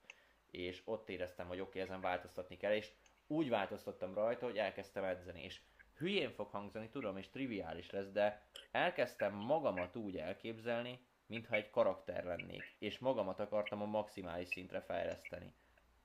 És 0.51 0.83
ott 0.85 1.09
éreztem, 1.09 1.47
hogy 1.47 1.61
oké, 1.61 1.69
okay, 1.69 1.81
ezen 1.81 2.01
változtatni 2.01 2.57
kell, 2.57 2.73
és 2.73 2.91
úgy 3.27 3.49
változtattam 3.49 4.15
rajta, 4.15 4.45
hogy 4.45 4.59
elkezdtem 4.59 5.05
edzeni, 5.05 5.43
és 5.43 5.61
hülyén 5.97 6.31
fog 6.31 6.51
hangzani, 6.51 6.89
tudom, 6.89 7.17
és 7.17 7.29
triviális 7.29 7.91
lesz, 7.91 8.11
de 8.11 8.47
elkezdtem 8.71 9.35
magamat 9.35 9.97
úgy 9.97 10.17
elképzelni, 10.17 11.07
mintha 11.27 11.55
egy 11.55 11.71
karakter 11.71 12.25
lennék, 12.25 12.77
és 12.79 12.99
magamat 12.99 13.41
akartam 13.41 13.83
a 13.83 13.87
maximális 13.87 14.49
szintre 14.49 14.81
fejleszteni. 14.81 15.55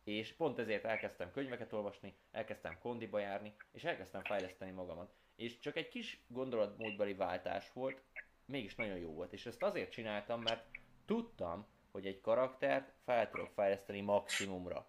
És 0.04 0.34
pont 0.34 0.60
ezért 0.60 0.86
elkezdtem 0.86 1.32
könyveket 1.32 1.74
olvasni, 1.74 2.16
elkezdtem 2.32 2.80
kondiba 2.80 3.20
járni, 3.20 3.56
és 3.72 3.84
elkezdtem 3.84 4.24
fejleszteni 4.24 4.72
magamat. 4.72 5.14
És 5.36 5.60
csak 5.60 5.76
egy 5.76 5.88
kis 5.88 6.22
gondolatmódbeli 6.28 7.14
váltás 7.14 7.72
volt, 7.74 8.02
mégis 8.46 8.76
nagyon 8.76 8.98
jó 8.98 9.14
volt. 9.14 9.34
És 9.34 9.46
ezt 9.46 9.64
azért 9.64 9.92
csináltam, 9.92 10.42
mert 10.42 10.66
tudtam, 11.06 11.68
hogy 11.92 12.06
egy 12.06 12.22
karaktert 12.22 12.94
fel 13.04 13.30
tudok 13.30 13.52
fejleszteni 13.56 14.02
maximumra. 14.02 14.88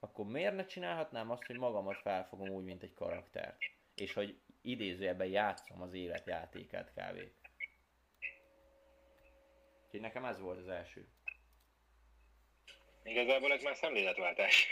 Akkor 0.00 0.26
miért 0.26 0.54
ne 0.54 0.64
csinálhatnám 0.64 1.30
azt, 1.30 1.46
hogy 1.46 1.58
magamat 1.58 1.96
felfogom 1.96 2.48
úgy, 2.48 2.64
mint 2.64 2.82
egy 2.82 2.94
karaktert? 2.94 3.56
És 3.94 4.12
hogy 4.12 4.40
idézőjelben 4.60 5.26
játszom 5.26 5.82
az 5.82 5.92
életjátékát 5.92 6.92
kávé. 6.94 7.32
Úgyhogy 9.84 10.00
nekem 10.00 10.24
ez 10.24 10.40
volt 10.40 10.58
az 10.58 10.68
első. 10.68 11.08
Igazából 13.02 13.52
ez 13.52 13.62
már 13.62 13.76
szemléletváltás. 13.76 14.68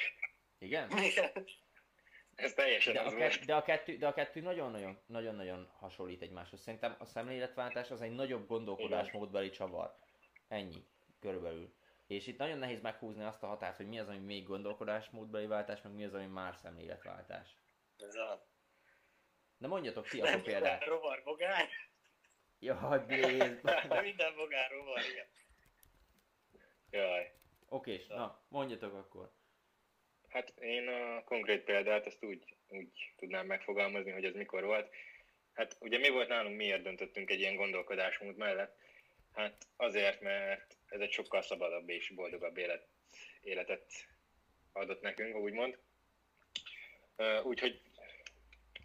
Igen? 0.58 0.98
Igen. 0.98 1.30
Ez 2.34 2.52
teljesen 2.54 2.92
De 2.92 3.00
az 3.00 3.12
a, 3.12 3.16
kett, 3.16 3.44
de 3.44 3.54
a 3.54 3.62
kettő, 3.62 3.96
de 3.96 4.06
a 4.06 4.12
kettő 4.12 4.40
nagyon-nagyon, 4.40 4.98
nagyon-nagyon 5.06 5.70
hasonlít 5.78 6.22
egymáshoz. 6.22 6.60
Szerintem 6.60 6.96
a 6.98 7.04
szemléletváltás 7.04 7.90
az 7.90 8.00
egy 8.00 8.14
nagyobb 8.14 8.46
gondolkodásmódbeli 8.46 9.50
csavar. 9.50 9.94
Ennyi, 10.48 10.86
körülbelül. 11.20 11.74
És 12.06 12.26
itt 12.26 12.38
nagyon 12.38 12.58
nehéz 12.58 12.80
meghúzni 12.80 13.24
azt 13.24 13.42
a 13.42 13.46
határt, 13.46 13.76
hogy 13.76 13.88
mi 13.88 13.98
az, 13.98 14.08
ami 14.08 14.18
még 14.18 14.46
gondolkodásmódbeli 14.46 15.46
váltás, 15.46 15.82
meg 15.82 15.92
mi 15.92 16.04
az, 16.04 16.14
ami 16.14 16.26
már 16.26 16.56
szemléletváltás. 16.56 17.56
Ez 17.98 18.14
a... 18.14 18.46
De 19.58 19.66
mondjatok 19.66 20.08
ti 20.08 20.20
akkor 20.20 20.42
példát. 20.42 20.84
rovar, 20.84 21.22
bogár. 21.24 21.68
Jaj, 22.58 22.98
Blaze. 23.06 23.60
De 23.88 24.00
minden 24.00 24.34
bogár 24.34 24.70
rovar, 24.70 25.00
igen. 25.10 25.26
Jaj. 26.90 27.39
Oké, 27.72 28.04
na, 28.08 28.42
mondjatok 28.48 28.94
akkor. 28.94 29.30
Hát 30.28 30.52
én 30.60 30.88
a 30.88 31.24
konkrét 31.24 31.64
példát 31.64 32.06
azt 32.06 32.24
úgy, 32.24 32.56
úgy 32.68 33.12
tudnám 33.16 33.46
megfogalmazni, 33.46 34.10
hogy 34.10 34.24
ez 34.24 34.34
mikor 34.34 34.64
volt. 34.64 34.94
Hát 35.52 35.76
ugye 35.80 35.98
mi 35.98 36.08
volt 36.08 36.28
nálunk, 36.28 36.56
miért 36.56 36.82
döntöttünk 36.82 37.30
egy 37.30 37.40
ilyen 37.40 37.56
gondolkodásmód 37.56 38.36
mellett? 38.36 38.78
Hát 39.34 39.66
azért, 39.76 40.20
mert 40.20 40.76
ez 40.86 41.00
egy 41.00 41.12
sokkal 41.12 41.42
szabadabb 41.42 41.88
és 41.88 42.08
boldogabb 42.08 42.56
élet, 42.56 42.86
életet 43.40 43.92
adott 44.72 45.00
nekünk, 45.00 45.36
úgymond. 45.36 45.78
Úgyhogy 47.42 47.80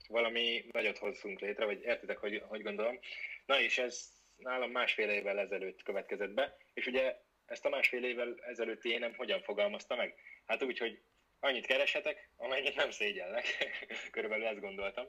valami 0.07 0.65
nagyot 0.71 0.97
hozzunk 0.97 1.39
létre, 1.39 1.65
vagy 1.65 1.81
értitek, 1.81 2.17
hogy, 2.17 2.43
hogy 2.47 2.61
gondolom. 2.61 2.99
Na 3.45 3.59
és 3.59 3.77
ez 3.77 4.11
nálam 4.37 4.71
másfél 4.71 5.09
évvel 5.09 5.39
ezelőtt 5.39 5.83
következett 5.83 6.31
be, 6.31 6.57
és 6.73 6.85
ugye 6.85 7.23
ezt 7.45 7.65
a 7.65 7.69
másfél 7.69 8.03
évvel 8.03 8.35
ezelőtti 8.47 8.89
énem 8.89 9.13
hogyan 9.13 9.41
fogalmazta 9.41 9.95
meg? 9.95 10.15
Hát 10.45 10.63
úgy, 10.63 10.77
hogy 10.77 11.01
annyit 11.39 11.65
kereshetek, 11.65 12.29
amennyit 12.35 12.75
nem 12.75 12.91
szégyellek. 12.91 13.45
Körülbelül 14.11 14.45
ezt 14.45 14.59
gondoltam. 14.59 15.05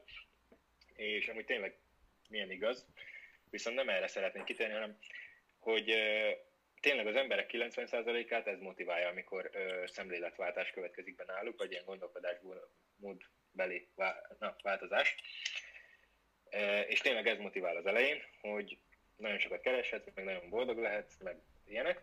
És 0.95 1.29
amúgy 1.29 1.45
tényleg 1.45 1.79
milyen 2.29 2.51
igaz. 2.51 2.87
Viszont 3.51 3.77
nem 3.77 3.89
erre 3.89 4.07
szeretnék 4.07 4.45
kitérni, 4.45 4.73
hanem 4.73 4.99
hogy 5.59 5.95
tényleg 6.81 7.07
az 7.07 7.17
emberek 7.17 7.51
90%-át 7.53 8.47
ez 8.47 8.61
motiválja, 8.61 9.09
amikor 9.09 9.51
ö, 9.53 9.83
szemléletváltás 9.87 10.71
következik 10.71 11.17
be 11.17 11.25
náluk, 11.25 11.59
vagy 11.59 11.71
ilyen 11.71 11.85
gondolkodásból 11.85 12.71
módbeli 12.97 13.89
vá- 13.95 14.39
na, 14.39 14.57
változás. 14.63 15.17
E, 16.49 16.81
és 16.81 17.01
tényleg 17.01 17.27
ez 17.27 17.39
motivál 17.39 17.77
az 17.77 17.87
elején, 17.87 18.23
hogy 18.41 18.79
nagyon 19.17 19.39
sokat 19.39 19.61
kereshetsz, 19.61 20.15
meg 20.15 20.25
nagyon 20.25 20.49
boldog 20.49 20.79
lehetsz, 20.79 21.17
meg 21.23 21.37
ilyenek. 21.65 22.03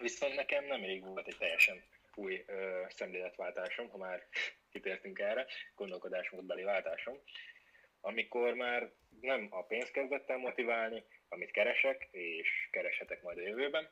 Viszont 0.00 0.34
nekem 0.34 0.64
nem 0.64 0.84
rég 0.84 1.04
volt 1.04 1.26
egy 1.26 1.36
teljesen 1.38 1.82
új 2.14 2.44
ö, 2.46 2.82
szemléletváltásom, 2.88 3.88
ha 3.88 3.96
már 3.96 4.26
kitértünk 4.70 5.18
erre, 5.18 5.46
gondolkodásmódbeli 5.74 6.62
váltásom, 6.62 7.18
amikor 8.00 8.54
már 8.54 8.90
nem 9.20 9.46
a 9.50 9.62
pénz 9.62 9.90
kezdett 9.90 10.36
motiválni, 10.36 11.04
amit 11.28 11.50
keresek, 11.50 12.08
és 12.10 12.68
kereshetek 12.70 13.22
majd 13.22 13.38
a 13.38 13.42
jövőben, 13.42 13.90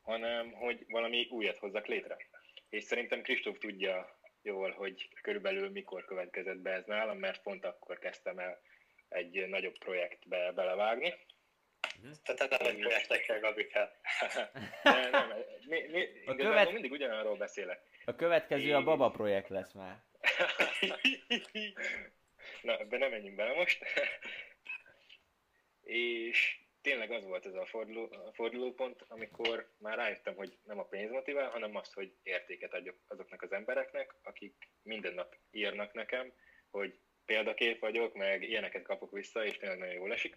hanem 0.00 0.52
hogy 0.52 0.84
valami 0.88 1.28
újat 1.30 1.58
hozzak 1.58 1.86
létre. 1.86 2.16
És 2.68 2.84
szerintem 2.84 3.22
Kristóf 3.22 3.58
tudja 3.58 4.18
jól, 4.42 4.70
hogy 4.70 5.08
körülbelül 5.22 5.70
mikor 5.70 6.04
következett 6.04 6.58
be 6.58 6.70
ez 6.70 6.84
nálam, 6.84 7.18
mert 7.18 7.42
pont 7.42 7.64
akkor 7.64 7.98
kezdtem 7.98 8.38
el 8.38 8.60
egy 9.08 9.48
nagyobb 9.48 9.78
projektbe 9.78 10.52
belevágni. 10.52 11.14
Tehát 12.24 12.50
nem 12.60 12.66
egy 12.66 12.78
projektekkel, 12.78 13.40
Gabikkel. 13.40 14.00
De 14.82 15.08
nem, 15.10 15.32
mi, 15.66 15.80
mi, 15.90 16.00
igazából 16.00 16.36
követ- 16.36 16.72
mindig 16.72 16.90
ugyanarról 16.92 17.36
beszélek. 17.36 17.80
A 18.04 18.14
következő 18.14 18.74
a 18.74 18.82
Baba 18.82 19.10
projekt 19.10 19.48
lesz 19.48 19.72
már. 19.72 20.04
Na, 22.62 22.78
ebbe 22.78 22.98
nem 22.98 23.10
menjünk 23.10 23.36
bele 23.36 23.54
most. 23.54 23.84
és 25.82 26.60
tényleg 26.80 27.10
az 27.10 27.24
volt 27.24 27.46
ez 27.46 27.54
a, 27.54 27.66
forduló, 27.66 28.12
a 28.26 28.32
fordulópont, 28.32 29.04
amikor 29.08 29.72
már 29.78 29.96
rájöttem, 29.96 30.34
hogy 30.34 30.58
nem 30.64 30.78
a 30.78 30.84
pénz 30.84 31.10
motivál, 31.10 31.50
hanem 31.50 31.76
az, 31.76 31.92
hogy 31.92 32.12
értéket 32.22 32.74
adjak 32.74 32.96
azoknak 33.06 33.42
az 33.42 33.52
embereknek, 33.52 34.14
akik 34.22 34.68
minden 34.82 35.14
nap 35.14 35.36
írnak 35.50 35.92
nekem, 35.92 36.32
hogy 36.70 36.98
példakép 37.24 37.80
vagyok, 37.80 38.14
meg 38.14 38.42
ilyeneket 38.42 38.82
kapok 38.82 39.12
vissza, 39.12 39.44
és 39.44 39.56
tényleg 39.56 39.78
nagyon 39.78 39.94
jól 39.94 40.12
esik. 40.12 40.36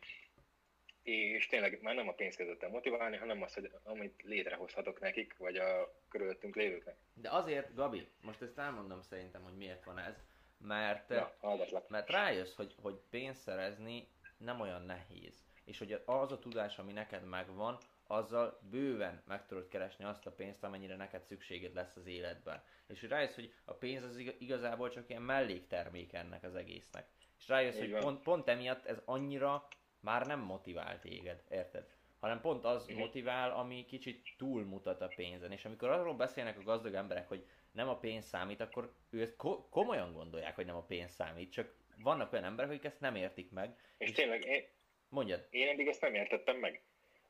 És 1.09 1.47
tényleg 1.47 1.81
már 1.81 1.95
nem 1.95 2.07
a 2.07 2.13
pénz 2.13 2.35
kezdett 2.35 2.69
motiválni, 2.69 3.17
hanem 3.17 3.41
az, 3.41 3.53
hogy 3.53 3.71
amit 3.83 4.21
létrehozhatok 4.23 4.99
nekik, 4.99 5.37
vagy 5.37 5.55
a 5.57 5.93
körülöttünk 6.09 6.55
lévőknek. 6.55 6.95
De 7.13 7.29
azért, 7.31 7.73
Gabi, 7.73 8.07
most 8.21 8.41
ezt 8.41 8.57
elmondom 8.57 9.01
szerintem, 9.01 9.41
hogy 9.43 9.57
miért 9.57 9.83
van 9.83 9.97
ez. 9.99 10.15
Mert, 10.57 11.09
Ja, 11.09 11.35
hallgatlak. 11.39 11.89
mert 11.89 12.09
rájössz, 12.09 12.55
hogy, 12.55 12.75
hogy 12.81 12.99
pénzt 13.09 13.41
szerezni 13.41 14.07
nem 14.37 14.59
olyan 14.59 14.81
nehéz. 14.85 15.43
És 15.65 15.77
hogy 15.77 16.01
az 16.05 16.31
a 16.31 16.39
tudás, 16.39 16.77
ami 16.77 16.91
neked 16.93 17.23
megvan, 17.25 17.77
azzal 18.07 18.59
bőven 18.71 19.23
meg 19.27 19.45
tudod 19.45 19.67
keresni 19.67 20.03
azt 20.05 20.25
a 20.25 20.31
pénzt, 20.31 20.63
amennyire 20.63 20.95
neked 20.95 21.23
szükséged 21.23 21.73
lesz 21.73 21.95
az 21.95 22.07
életben. 22.07 22.63
És 22.87 22.99
hogy 22.99 23.09
rájössz, 23.09 23.35
hogy 23.35 23.53
a 23.65 23.73
pénz 23.73 24.03
az 24.03 24.17
iga- 24.17 24.39
igazából 24.41 24.89
csak 24.89 25.09
ilyen 25.09 25.21
melléktermék 25.21 26.13
ennek 26.13 26.43
az 26.43 26.55
egésznek. 26.55 27.05
És 27.39 27.47
rájössz, 27.47 27.75
Így 27.75 27.81
hogy 27.81 27.91
van. 27.91 28.01
pont, 28.01 28.21
pont 28.23 28.47
emiatt 28.49 28.85
ez 28.85 29.01
annyira 29.05 29.67
már 29.99 30.25
nem 30.25 30.39
motivál 30.39 30.99
téged, 30.99 31.43
érted? 31.49 31.87
Hanem 32.19 32.41
pont 32.41 32.65
az 32.65 32.87
motivál, 32.87 33.51
ami 33.51 33.85
kicsit 33.85 34.27
túlmutat 34.37 35.01
a 35.01 35.11
pénzen. 35.15 35.51
És 35.51 35.65
amikor 35.65 35.89
arról 35.89 36.13
beszélnek 36.13 36.57
a 36.57 36.63
gazdag 36.63 36.93
emberek, 36.93 37.27
hogy 37.27 37.45
nem 37.71 37.89
a 37.89 37.97
pénz 37.97 38.25
számít, 38.25 38.59
akkor 38.59 38.93
ő 39.09 39.21
ezt 39.21 39.35
ko- 39.35 39.69
komolyan 39.69 40.13
gondolják, 40.13 40.55
hogy 40.55 40.65
nem 40.65 40.75
a 40.75 40.85
pénz 40.85 41.13
számít, 41.13 41.51
csak 41.51 41.75
vannak 41.97 42.31
olyan 42.31 42.45
emberek, 42.45 42.71
akik 42.71 42.83
ezt 42.83 42.99
nem 42.99 43.15
értik 43.15 43.51
meg. 43.51 43.77
És 43.97 44.11
tényleg 44.11 44.45
én, 44.45 44.67
Mondjad, 45.09 45.47
én 45.49 45.67
eddig 45.67 45.87
ezt 45.87 46.01
nem 46.01 46.13
értettem 46.13 46.57
meg. 46.57 46.81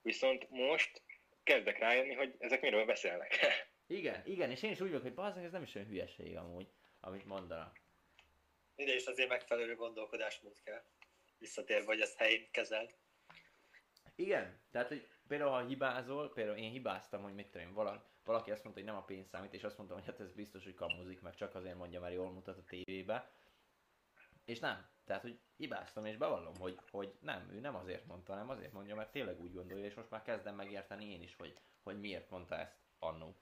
Viszont 0.02 0.50
most 0.50 1.02
kezdek 1.44 1.78
rájönni, 1.78 2.14
hogy 2.14 2.36
ezek 2.40 2.62
miről 2.62 2.86
beszélnek. 2.86 3.38
igen, 3.88 4.22
igen, 4.26 4.52
és 4.52 4.64
én 4.64 4.72
is 4.72 4.80
úgy 4.80 4.88
vagyok, 4.88 5.02
hogy 5.02 5.14
bazdmeg, 5.14 5.46
ez 5.46 5.52
nem 5.52 5.62
is 5.62 5.76
olyan 5.76 5.88
hülyeség 5.88 6.38
amúgy, 6.38 6.68
amit 7.00 7.26
mondanak. 7.26 7.80
Ide 8.76 8.96
is 8.96 9.06
azért 9.06 9.30
megfelelő 9.30 9.76
gondolkodásmód 9.76 10.62
kell. 10.64 10.84
Visszatérve, 11.40 11.86
hogy 11.86 12.02
ezt 12.02 12.18
helyén 12.18 12.52
kezeld. 12.52 12.96
Igen, 14.16 14.60
tehát 14.72 14.88
hogy 14.88 15.08
például 15.28 15.52
ha 15.52 15.66
hibázol, 15.66 16.34
például 16.34 16.58
én 16.58 16.72
hibáztam, 16.72 17.22
hogy 17.22 17.34
mit 17.34 17.48
tudom 17.52 17.68
én, 17.68 17.74
vala, 17.74 18.12
valaki 18.24 18.52
azt 18.52 18.64
mondta, 18.64 18.82
hogy 18.82 18.92
nem 18.92 19.00
a 19.00 19.06
pénz 19.06 19.28
számít, 19.28 19.54
és 19.54 19.64
azt 19.64 19.78
mondtam, 19.78 19.98
hogy 19.98 20.08
hát 20.08 20.20
ez 20.20 20.32
biztos, 20.32 20.64
hogy 20.64 20.74
kamuzik, 20.74 21.22
meg 21.22 21.36
csak 21.36 21.56
azért 21.56 21.78
mondja, 21.78 22.00
mert 22.00 22.14
jól 22.14 22.32
mutat 22.32 22.58
a 22.58 22.64
tévébe. 22.64 23.32
És 24.46 24.60
nem. 24.60 24.90
Tehát, 25.06 25.22
hogy 25.22 25.40
hibáztam, 25.58 26.06
és 26.06 26.18
bevallom, 26.18 26.56
hogy, 26.60 26.80
hogy 26.92 27.14
nem, 27.20 27.50
ő 27.52 27.60
nem 27.60 27.76
azért 27.76 28.06
mondta, 28.06 28.32
hanem 28.32 28.50
azért 28.50 28.74
mondja, 28.74 28.96
mert 28.96 29.12
tényleg 29.12 29.40
úgy 29.40 29.54
gondolja, 29.54 29.86
és 29.86 29.94
most 29.94 30.10
már 30.10 30.22
kezdem 30.22 30.56
megérteni 30.56 31.12
én 31.12 31.22
is, 31.22 31.36
hogy, 31.36 31.54
hogy 31.84 32.00
miért 32.00 32.30
mondta 32.30 32.56
ezt 32.56 32.78
annó. 33.00 33.36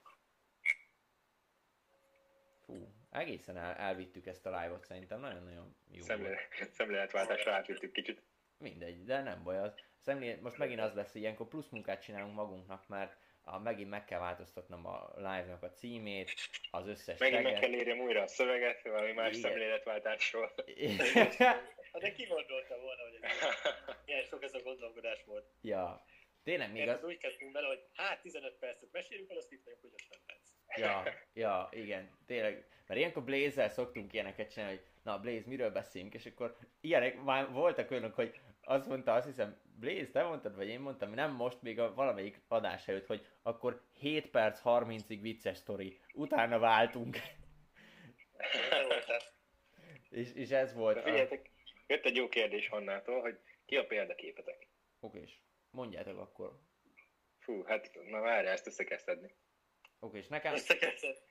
Fú, 2.67 2.87
egészen 3.11 3.57
el, 3.57 3.73
elvittük 3.73 4.25
ezt 4.25 4.45
a 4.45 4.59
live-ot, 4.61 4.85
szerintem 4.85 5.19
nagyon-nagyon 5.19 5.75
jó 5.91 6.03
Szemlé, 6.03 6.23
volt. 6.27 6.71
szemléletváltásra 6.73 7.53
átvittük 7.53 7.91
kicsit. 7.91 8.21
Mindegy, 8.57 9.03
de 9.03 9.21
nem 9.21 9.43
baj 9.43 9.57
az. 9.57 9.73
Szemlé, 9.99 10.35
most 10.41 10.57
megint 10.57 10.79
az 10.79 10.93
lesz, 10.93 11.11
hogy 11.11 11.21
ilyenkor 11.21 11.47
plusz 11.47 11.69
munkát 11.69 12.01
csinálunk 12.01 12.35
magunknak, 12.35 12.87
mert 12.87 13.17
a, 13.41 13.59
megint 13.59 13.89
meg 13.89 14.05
kell 14.05 14.19
változtatnom 14.19 14.85
a 14.85 15.11
live-nak 15.15 15.63
a 15.63 15.71
címét, 15.71 16.31
az 16.71 16.87
összes 16.87 17.19
Megint 17.19 17.43
meg 17.43 17.53
teget. 17.53 17.69
kell 17.69 17.79
írjam 17.79 17.99
újra 17.99 18.21
a 18.21 18.27
szöveget, 18.27 18.81
valami 18.81 19.11
más 19.11 19.29
Igen. 19.37 19.41
szemléletváltásról. 19.41 20.53
Hát 21.91 22.01
de 22.01 22.11
ki 22.11 22.25
gondolta 22.25 22.79
volna, 22.79 23.01
hogy 23.01 23.17
ez 23.21 23.31
ilyen 24.05 24.23
sok 24.23 24.43
ez 24.43 24.53
a 24.53 24.61
gondolkodás 24.61 25.23
volt. 25.25 25.45
ja, 25.61 26.05
tényleg 26.43 26.67
még 26.71 26.81
Miért 26.81 26.97
az... 26.97 27.03
az 27.03 27.09
úgy 27.09 27.17
kezdtünk 27.17 27.51
bele, 27.51 27.67
hogy 27.67 27.83
hát 27.93 28.21
15 28.21 28.57
percet 28.57 28.91
mesélünk 28.91 29.29
el, 29.29 29.37
azt 29.37 29.51
itt 29.51 29.63
vagyunk, 29.63 29.81
hogy 29.81 29.93
50 29.93 30.19
perc. 30.25 30.46
Ja, 30.77 31.03
ja, 31.43 31.69
igen, 31.71 32.09
tényleg. 32.25 32.65
Mert 32.87 32.99
ilyenkor 32.99 33.23
Blaze-zel 33.23 33.69
szoktunk 33.69 34.13
ilyeneket 34.13 34.51
csinálni, 34.51 34.75
hogy 34.75 34.85
na 35.03 35.19
Blaze, 35.19 35.47
miről 35.47 35.71
beszélünk, 35.71 36.13
és 36.13 36.25
akkor 36.25 36.57
ilyenek 36.81 37.23
már 37.23 37.51
voltak 37.51 37.91
olyanok, 37.91 38.13
hogy 38.13 38.39
azt 38.61 38.87
mondta, 38.87 39.13
azt 39.13 39.25
hiszem, 39.25 39.59
Blaze, 39.79 40.11
te 40.11 40.23
mondtad, 40.23 40.55
vagy 40.55 40.67
én 40.67 40.79
mondtam, 40.79 41.13
nem 41.13 41.31
most, 41.31 41.61
még 41.61 41.79
a 41.79 41.93
valamelyik 41.93 42.41
adás 42.47 42.87
előtt, 42.87 43.05
hogy 43.05 43.25
akkor 43.41 43.81
7 43.93 44.29
perc 44.29 44.61
30-ig 44.63 45.17
vicces 45.21 45.57
sztori, 45.57 45.99
utána 46.13 46.59
váltunk. 46.59 47.17
És, 50.09 50.33
és 50.33 50.49
ez 50.49 50.73
volt. 50.73 50.95
De 50.95 51.01
A... 51.01 51.03
figyeljetek, 51.03 51.49
jött 51.87 52.05
egy 52.05 52.15
jó 52.15 52.29
kérdés 52.29 52.67
Hannától, 52.67 53.21
hogy 53.21 53.39
ki 53.65 53.75
a 53.75 53.85
példaképetek? 53.85 54.67
Oké, 54.99 55.21
és 55.21 55.33
mondjátok 55.69 56.19
akkor. 56.19 56.59
Fú, 57.39 57.63
hát 57.63 57.91
na 58.09 58.19
várjál, 58.19 58.53
ezt 58.53 58.67
össze 58.67 58.83
kell 58.83 58.97
szedni. 58.97 59.35
Oké, 59.99 60.17
és 60.17 60.27
nekem, 60.27 60.55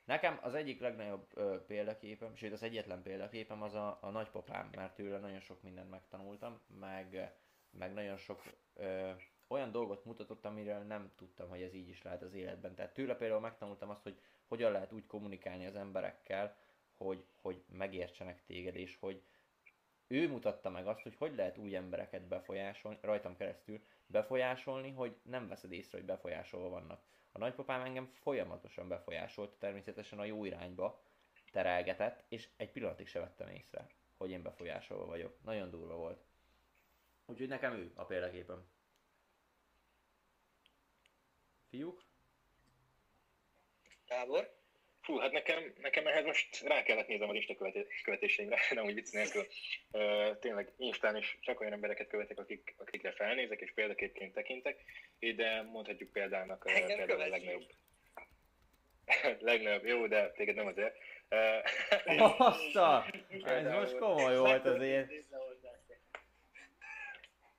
nekem 0.04 0.38
az 0.42 0.54
egyik 0.54 0.80
legnagyobb 0.80 1.26
ö, 1.34 1.56
példaképem, 1.66 2.34
sőt 2.34 2.52
az 2.52 2.62
egyetlen 2.62 3.02
példaképem 3.02 3.62
az 3.62 3.74
a, 3.74 3.98
a 4.00 4.10
nagypapám, 4.10 4.70
mert 4.74 4.94
tőle 4.94 5.18
nagyon 5.18 5.40
sok 5.40 5.62
mindent 5.62 5.90
megtanultam, 5.90 6.60
meg, 6.80 7.34
meg 7.70 7.92
nagyon 7.92 8.16
sok 8.16 8.42
ö, 8.74 9.10
olyan 9.48 9.70
dolgot 9.70 10.04
mutatott, 10.04 10.44
amiről 10.44 10.78
nem 10.78 11.12
tudtam, 11.16 11.48
hogy 11.48 11.62
ez 11.62 11.74
így 11.74 11.88
is 11.88 12.02
lehet 12.02 12.22
az 12.22 12.34
életben. 12.34 12.74
Tehát 12.74 12.94
tőle 12.94 13.14
például 13.14 13.40
megtanultam 13.40 13.90
azt, 13.90 14.02
hogy 14.02 14.18
hogyan 14.46 14.72
lehet 14.72 14.92
úgy 14.92 15.06
kommunikálni 15.06 15.66
az 15.66 15.76
emberekkel, 15.76 16.56
hogy, 16.96 17.24
hogy 17.40 17.62
megértsenek 17.68 18.44
téged, 18.44 18.76
és 18.76 18.96
hogy 19.00 19.22
ő 20.06 20.28
mutatta 20.28 20.70
meg 20.70 20.86
azt, 20.86 21.02
hogy 21.02 21.16
hogy 21.16 21.34
lehet 21.34 21.58
új 21.58 21.76
embereket 21.76 22.22
befolyásolni, 22.22 22.98
rajtam 23.00 23.36
keresztül 23.36 23.80
befolyásolni, 24.06 24.90
hogy 24.90 25.16
nem 25.22 25.48
veszed 25.48 25.72
észre, 25.72 25.98
hogy 25.98 26.06
befolyásolva 26.06 26.68
vannak. 26.68 27.02
A 27.36 27.38
nagypapám 27.38 27.80
engem 27.80 28.06
folyamatosan 28.06 28.88
befolyásolt, 28.88 29.58
természetesen 29.58 30.18
a 30.18 30.24
jó 30.24 30.44
irányba 30.44 31.02
terelgetett, 31.52 32.24
és 32.28 32.48
egy 32.56 32.72
pillanatig 32.72 33.06
se 33.06 33.18
vettem 33.18 33.48
észre, 33.48 33.86
hogy 34.16 34.30
én 34.30 34.42
befolyásolva 34.42 35.06
vagyok. 35.06 35.42
Nagyon 35.42 35.70
durva 35.70 35.96
volt. 35.96 36.24
Úgyhogy 37.26 37.48
nekem 37.48 37.72
ő 37.72 37.92
a 37.94 38.04
példaképem. 38.04 38.66
Fiúk? 41.68 42.02
Gábor? 44.06 44.55
Fú, 45.06 45.18
hát 45.18 45.32
nekem, 45.32 45.72
nekem 45.80 46.06
ehhez 46.06 46.24
most 46.24 46.60
rá 46.60 46.82
kellett 46.82 47.06
néznem 47.06 47.28
a 47.28 47.32
lista 47.32 47.54
követé- 47.54 48.02
követéseimre, 48.02 48.58
nem 48.70 48.84
úgy 48.84 48.94
vicc 48.94 49.12
nélkül. 49.12 49.46
Ö, 49.92 50.30
tényleg 50.40 50.72
Instán 50.76 51.16
is 51.16 51.38
csak 51.40 51.60
olyan 51.60 51.72
embereket 51.72 52.08
követek, 52.08 52.38
akik, 52.38 52.74
akikre 52.78 53.12
felnézek 53.12 53.60
és 53.60 53.72
példaképként 53.74 54.34
tekintek. 54.34 54.84
Ide 55.18 55.62
mondhatjuk 55.62 56.12
példának 56.12 56.70
Engem 56.70 56.96
például 56.96 57.20
a 57.20 57.26
legnagyobb. 57.26 57.70
legnagyobb, 59.40 59.86
jó, 59.86 60.06
de 60.06 60.30
téged 60.30 60.54
nem 60.54 60.66
azért. 60.66 60.96
Ö, 61.28 61.58
Bassza! 62.38 63.06
Ez 63.44 63.72
most 63.72 63.96
komoly 63.98 64.36
volt 64.36 64.66
azért. 64.66 65.10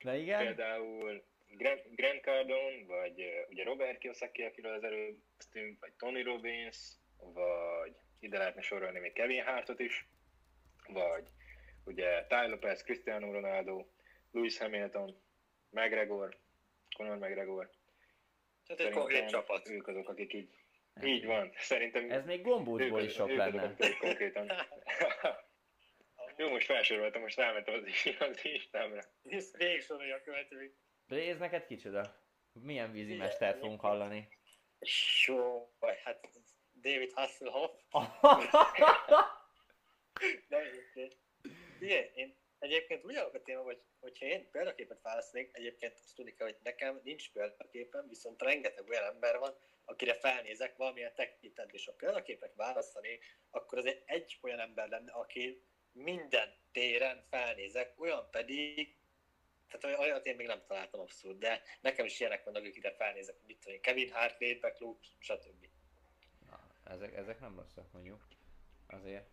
De 0.02 0.16
igen? 0.16 0.44
például 0.44 1.24
Grant, 1.56 1.94
Grant 1.94 2.20
Cardone, 2.20 2.84
vagy 2.86 3.46
ugye 3.50 3.64
Robert 3.64 3.98
Kiyosaki, 3.98 4.42
akiről 4.42 4.72
az 4.72 4.84
előbb 4.84 5.16
vagy 5.52 5.92
Tony 5.98 6.22
Robbins, 6.22 6.76
vagy 7.18 7.96
ide 8.18 8.38
lehetne 8.38 8.60
sorolni 8.60 8.98
még 8.98 9.12
Kevin 9.12 9.44
Hartot 9.44 9.80
is, 9.80 10.08
vagy 10.86 11.28
ugye 11.84 12.26
Ty 12.26 12.50
Lopez, 12.50 12.82
Cristiano 12.82 13.32
Ronaldo, 13.32 13.86
Lewis 14.30 14.58
Hamilton, 14.58 15.22
McGregor, 15.70 16.38
Conor 16.96 17.16
McGregor. 17.16 17.70
Tehát 18.66 18.80
egy 18.82 18.98
konkrét 18.98 19.28
csapat. 19.28 19.68
Ők 19.68 19.86
azok, 19.88 20.08
akik 20.08 20.32
így, 20.32 20.50
így 21.02 21.24
van. 21.24 21.52
Szerintem 21.56 22.10
Ez 22.10 22.24
még 22.24 22.42
gombócból 22.42 23.00
is 23.02 23.06
az, 23.06 23.14
sok 23.14 23.36
lenne. 23.36 23.76
konkrétan. 24.00 24.50
Jó, 26.36 26.48
most 26.48 26.66
felsoroltam, 26.66 27.20
most 27.20 27.36
rámentem 27.36 27.74
az, 27.74 27.82
az 28.18 28.44
Instámra. 28.44 29.00
Nézd, 29.22 29.56
végig 29.56 29.82
sorolja 29.82 30.16
a 30.16 30.20
követőit. 30.20 30.76
Blaze, 31.06 31.38
neked 31.38 31.66
kicsoda? 31.66 32.22
Milyen 32.52 32.92
vízimestert 32.92 33.58
fogunk 33.58 33.80
hallani? 33.80 34.28
Jó, 35.26 35.72
vagy 35.78 36.00
hát 36.04 36.28
David 36.80 37.12
Hasselhoff. 37.12 37.70
Nem 40.48 40.60
egyébként. 40.60 41.16
Figyelj, 41.78 42.10
én 42.14 42.36
egyébként 42.58 43.16
állok 43.16 43.34
a 43.34 43.42
téma, 43.42 43.62
hogy 43.62 43.82
hogyha 44.00 44.26
én 44.26 44.50
példaképet 44.50 45.02
választanék, 45.02 45.56
egyébként 45.56 45.92
azt 45.92 46.14
tudni 46.14 46.34
kell, 46.34 46.46
hogy 46.46 46.58
nekem 46.62 47.00
nincs 47.04 47.32
példaképem, 47.32 48.08
viszont 48.08 48.42
rengeteg 48.42 48.88
olyan 48.88 49.04
ember 49.04 49.38
van, 49.38 49.58
akire 49.84 50.14
felnézek 50.14 50.76
valamilyen 50.76 51.14
tekintetben, 51.14 51.74
és 51.74 51.84
ha 51.84 51.92
példaképet 51.92 52.54
választani, 52.54 53.18
akkor 53.50 53.78
azért 53.78 54.10
egy 54.10 54.38
olyan 54.42 54.60
ember 54.60 54.88
lenne, 54.88 55.12
aki 55.12 55.62
minden 55.92 56.56
téren 56.72 57.26
felnézek, 57.30 58.00
olyan 58.00 58.30
pedig, 58.30 58.96
tehát 59.68 59.98
olyat 59.98 60.26
én 60.26 60.36
még 60.36 60.46
nem 60.46 60.64
találtam 60.66 61.00
abszolút, 61.00 61.38
de 61.38 61.62
nekem 61.80 62.04
is 62.04 62.20
ilyenek 62.20 62.44
vannak, 62.44 62.64
akikre 62.64 62.94
felnézek, 62.94 63.36
mit 63.46 63.58
tudom 63.58 63.74
én, 63.74 63.80
Kevin 63.80 64.12
Hart, 64.12 64.40
Lépek, 64.40 64.78
Luke, 64.78 65.06
stb. 65.18 65.67
Ezek, 66.88 67.16
ezek 67.16 67.40
nem 67.40 67.56
rosszak 67.56 67.92
mondjuk. 67.92 68.26
Azért. 68.86 69.28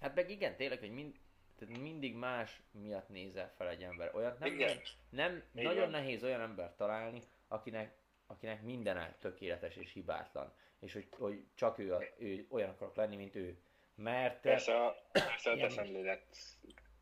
Hát 0.00 0.14
meg 0.14 0.30
igen, 0.30 0.56
tényleg, 0.56 0.78
hogy 0.78 0.90
mind, 0.90 1.18
tehát 1.58 1.78
mindig 1.78 2.14
más 2.14 2.62
miatt 2.70 3.08
nézel 3.08 3.52
fel 3.56 3.68
egy 3.68 3.82
ember. 3.82 4.14
Olyat 4.14 4.38
nem, 4.38 4.52
Igen. 4.52 4.80
nem 5.10 5.42
Így 5.54 5.64
nagyon 5.64 5.90
nehéz 5.90 6.24
olyan 6.24 6.40
embert 6.40 6.76
találni, 6.76 7.22
akinek, 7.48 7.96
akinek 8.26 8.62
minden 8.62 9.16
tökéletes 9.20 9.76
és 9.76 9.92
hibátlan. 9.92 10.52
És 10.80 10.92
hogy, 10.92 11.08
hogy 11.18 11.44
csak 11.54 11.78
ő, 11.78 11.94
a, 11.94 12.02
ő 12.18 12.46
olyan 12.50 12.68
akarok 12.70 12.96
lenni, 12.96 13.16
mint 13.16 13.34
ő. 13.34 13.58
Mert... 13.94 14.40
Persze 14.40 14.84
a, 14.84 14.96
persze 15.12 15.50
a 15.50 15.56
te 15.56 15.68
szemlélet 15.68 16.36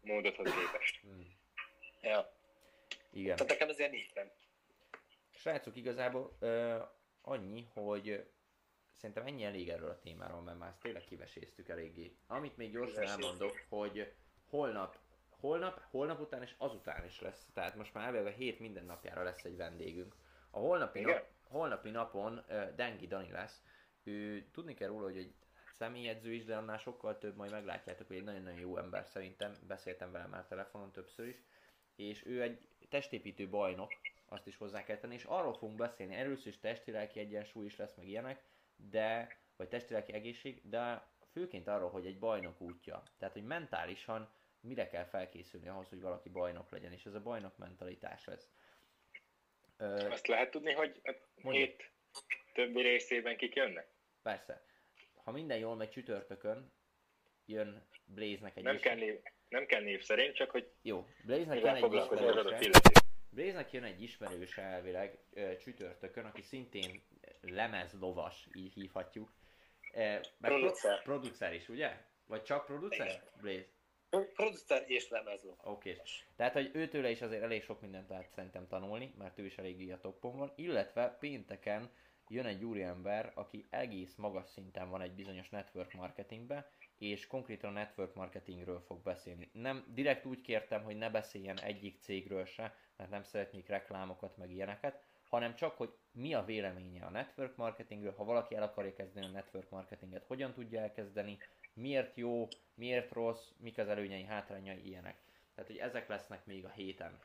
módodhoz 0.00 0.52
képest. 0.52 1.00
Mm, 1.06 1.20
Ja. 2.02 2.32
igen. 3.10 3.36
Tehát 3.36 3.52
nekem 3.52 3.68
ezért 3.68 3.90
nincs 3.90 4.14
nem. 4.14 4.30
Srácok, 5.30 5.76
igazából 5.76 6.36
ö, 6.40 6.82
annyi, 7.22 7.66
hogy 7.72 8.26
szerintem 8.96 9.26
ennyi 9.26 9.44
elég 9.44 9.68
erről 9.68 9.90
a 9.90 9.98
témáról, 9.98 10.40
mert 10.40 10.58
már 10.58 10.68
ezt 10.68 10.80
tényleg 10.80 11.04
kiveséztük 11.04 11.68
eléggé. 11.68 12.16
Amit 12.26 12.56
még 12.56 12.72
gyorsan 12.72 13.02
elmondok, 13.02 13.64
hogy 13.68 14.12
holnap, 14.50 14.98
holnap, 15.28 15.80
holnap 15.90 16.20
után 16.20 16.42
és 16.42 16.54
azután 16.58 17.04
is 17.04 17.20
lesz, 17.20 17.46
tehát 17.52 17.76
most 17.76 17.94
már 17.94 18.04
elvileg 18.04 18.26
a 18.26 18.36
hét 18.36 18.58
minden 18.58 18.84
napjára 18.84 19.22
lesz 19.22 19.44
egy 19.44 19.56
vendégünk. 19.56 20.14
A 20.50 20.58
holnapi, 20.58 20.98
Igen? 20.98 21.14
nap, 21.14 21.26
holnapi 21.42 21.90
napon 21.90 22.44
ö, 22.48 22.64
Dengi 22.76 23.06
Dani 23.06 23.30
lesz, 23.30 23.62
ő 24.04 24.46
tudni 24.52 24.74
kell 24.74 24.88
róla, 24.88 25.04
hogy 25.04 25.16
egy 25.16 25.34
személyedző 25.72 26.32
is, 26.32 26.44
de 26.44 26.56
annál 26.56 26.78
sokkal 26.78 27.18
több, 27.18 27.36
majd 27.36 27.50
meglátjátok, 27.50 28.06
hogy 28.06 28.16
egy 28.16 28.24
nagyon-nagyon 28.24 28.58
jó 28.58 28.76
ember 28.76 29.06
szerintem, 29.06 29.54
beszéltem 29.66 30.12
vele 30.12 30.26
már 30.26 30.46
telefonon 30.46 30.92
többször 30.92 31.26
is, 31.26 31.42
és 31.96 32.26
ő 32.26 32.42
egy 32.42 32.68
testépítő 32.88 33.48
bajnok, 33.48 33.92
azt 34.28 34.46
is 34.46 34.56
hozzá 34.56 34.84
kell 34.84 34.96
tenni, 34.96 35.14
és 35.14 35.24
arról 35.24 35.54
fogunk 35.54 35.78
beszélni, 35.78 36.14
először 36.14 36.46
is 36.46 36.58
testi-lelki 36.58 37.20
egyensúly 37.20 37.64
is 37.64 37.76
lesz, 37.76 37.94
meg 37.94 38.08
ilyenek, 38.08 38.42
de, 38.76 39.38
vagy 39.56 39.68
testi-lelki 39.68 40.12
egészség, 40.12 40.68
de 40.68 41.08
főként 41.32 41.68
arról, 41.68 41.90
hogy 41.90 42.06
egy 42.06 42.18
bajnok 42.18 42.60
útja. 42.60 43.02
Tehát, 43.18 43.34
hogy 43.34 43.44
mentálisan 43.44 44.32
mire 44.60 44.88
kell 44.88 45.04
felkészülni 45.04 45.68
ahhoz, 45.68 45.88
hogy 45.88 46.00
valaki 46.00 46.28
bajnok 46.28 46.70
legyen, 46.70 46.92
és 46.92 47.06
ez 47.06 47.14
a 47.14 47.22
bajnok 47.22 47.56
mentalitás 47.56 48.24
lesz. 48.24 48.50
Ö, 49.76 50.10
Azt 50.10 50.26
lehet 50.26 50.50
tudni, 50.50 50.72
hogy 50.72 51.00
a 51.04 51.14
Mondjuk. 51.42 51.66
hét 51.66 51.90
többi 52.52 52.80
részében 52.82 53.36
kik 53.36 53.54
jönnek? 53.54 53.92
persze, 54.22 54.64
ha 55.14 55.30
minden 55.30 55.58
jól 55.58 55.76
megy 55.76 55.90
csütörtökön, 55.90 56.72
jön 57.44 57.88
Blaze-nek 58.04 58.56
egy 58.56 58.62
Nem 58.62 58.78
kell, 58.78 58.94
név, 58.94 59.20
nem 59.48 59.66
kell 59.66 59.82
név 59.82 60.02
szerint, 60.02 60.34
csak 60.34 60.50
hogy 60.50 60.72
Jó, 60.82 61.06
Blaze-nek 61.24 61.60
jön 61.60 61.74
egy 61.74 61.92
ismerőse. 61.94 62.80
Blaze-nek 63.30 63.72
jön 63.72 63.84
egy 63.84 64.02
ismerőse 64.02 64.62
elvileg 64.62 65.18
ö, 65.32 65.56
csütörtökön, 65.56 66.24
aki 66.24 66.42
szintén 66.42 67.02
lemezlovas, 67.50 68.48
így 68.54 68.72
hívhatjuk. 68.72 69.32
Eh, 69.92 70.20
meg 70.38 70.50
Producer. 70.50 71.02
Pro- 71.02 71.02
producer 71.02 71.52
is, 71.52 71.68
ugye? 71.68 72.04
Vagy 72.26 72.42
csak 72.42 72.64
producer? 72.64 73.22
Blaze. 73.40 73.66
Producer 74.34 74.84
és 74.86 75.08
lemezló. 75.08 75.56
Oké. 75.62 75.90
Okay. 75.90 76.04
Tehát, 76.36 76.52
hogy 76.52 76.70
őtőle 76.72 77.10
is 77.10 77.22
azért 77.22 77.42
elég 77.42 77.62
sok 77.62 77.80
mindent 77.80 78.08
lehet 78.08 78.30
szerintem 78.30 78.66
tanulni, 78.66 79.14
mert 79.18 79.38
ő 79.38 79.44
is 79.44 79.58
eléggé 79.58 79.90
a 79.90 80.00
toppon 80.00 80.36
van, 80.36 80.52
illetve 80.56 81.16
pénteken 81.20 81.90
jön 82.28 82.46
egy 82.46 82.64
úriember, 82.64 83.32
aki 83.34 83.66
egész 83.70 84.14
magas 84.14 84.48
szinten 84.48 84.90
van 84.90 85.00
egy 85.00 85.14
bizonyos 85.14 85.48
network 85.48 85.92
marketingbe, 85.92 86.70
és 86.98 87.26
konkrétan 87.26 87.70
a 87.70 87.78
network 87.78 88.14
marketingről 88.14 88.80
fog 88.80 89.02
beszélni. 89.02 89.50
Nem, 89.52 89.84
direkt 89.88 90.24
úgy 90.24 90.40
kértem, 90.40 90.82
hogy 90.82 90.96
ne 90.96 91.10
beszéljen 91.10 91.60
egyik 91.60 92.00
cégről 92.00 92.44
se, 92.44 92.76
mert 92.96 93.10
nem 93.10 93.22
szeretnék 93.22 93.68
reklámokat, 93.68 94.36
meg 94.36 94.50
ilyeneket, 94.50 95.02
hanem 95.28 95.54
csak, 95.54 95.76
hogy 95.76 95.92
mi 96.12 96.34
a 96.34 96.44
véleménye 96.44 97.04
a 97.04 97.10
network 97.10 97.56
marketingről, 97.56 98.14
ha 98.16 98.24
valaki 98.24 98.54
el 98.54 98.62
akarja 98.62 98.92
kezdeni 98.92 99.26
a 99.26 99.30
network 99.30 99.70
marketinget, 99.70 100.24
hogyan 100.26 100.52
tudja 100.52 100.80
elkezdeni, 100.80 101.38
miért 101.72 102.16
jó, 102.16 102.48
miért 102.74 103.12
rossz, 103.12 103.48
mik 103.56 103.78
az 103.78 103.88
előnyei, 103.88 104.24
hátrányai, 104.24 104.88
ilyenek. 104.88 105.16
Tehát, 105.54 105.70
hogy 105.70 105.78
ezek 105.78 106.08
lesznek 106.08 106.44
még 106.44 106.64
a 106.64 106.70
héten. 106.70 107.20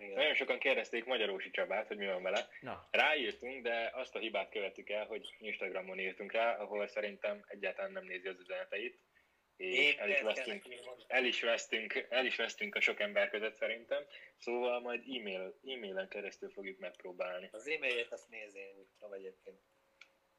Igen. 0.00 0.14
Nagyon 0.14 0.34
sokan 0.34 0.58
kérdezték 0.58 1.04
Magyarósi 1.04 1.50
Csabát, 1.50 1.86
hogy 1.86 1.96
mi 1.96 2.06
van 2.06 2.22
vele. 2.22 2.48
Na, 2.60 2.88
Ráírtunk, 2.90 3.62
de 3.62 3.90
azt 3.94 4.14
a 4.14 4.18
hibát 4.18 4.50
követtük 4.50 4.90
el, 4.90 5.06
hogy 5.06 5.34
Instagramon 5.38 5.98
írtunk 5.98 6.32
rá, 6.32 6.56
ahol 6.56 6.86
szerintem 6.86 7.44
egyáltalán 7.46 7.92
nem 7.92 8.04
nézi 8.04 8.28
az 8.28 8.40
üzeneteit. 8.40 8.98
És 9.60 9.96
el 9.96 10.10
is, 10.10 10.20
vesztünk, 10.20 10.64
el, 11.06 11.24
is 11.24 11.40
vesztünk, 11.40 12.06
el 12.08 12.26
is 12.26 12.36
vesztünk 12.36 12.74
a 12.74 12.80
sok 12.80 13.00
ember 13.00 13.30
között 13.30 13.56
szerintem. 13.56 14.04
Szóval 14.36 14.80
majd 14.80 15.00
e-mail, 15.00 15.58
e-mailen 15.64 16.08
keresztül 16.08 16.50
fogjuk 16.50 16.78
megpróbálni. 16.78 17.48
Az 17.52 17.68
e-mailjét 17.68 18.12
azt 18.12 18.28
nézni, 18.28 18.74
úgy 18.78 18.86
tudom 18.98 19.12
egyébként. 19.12 19.60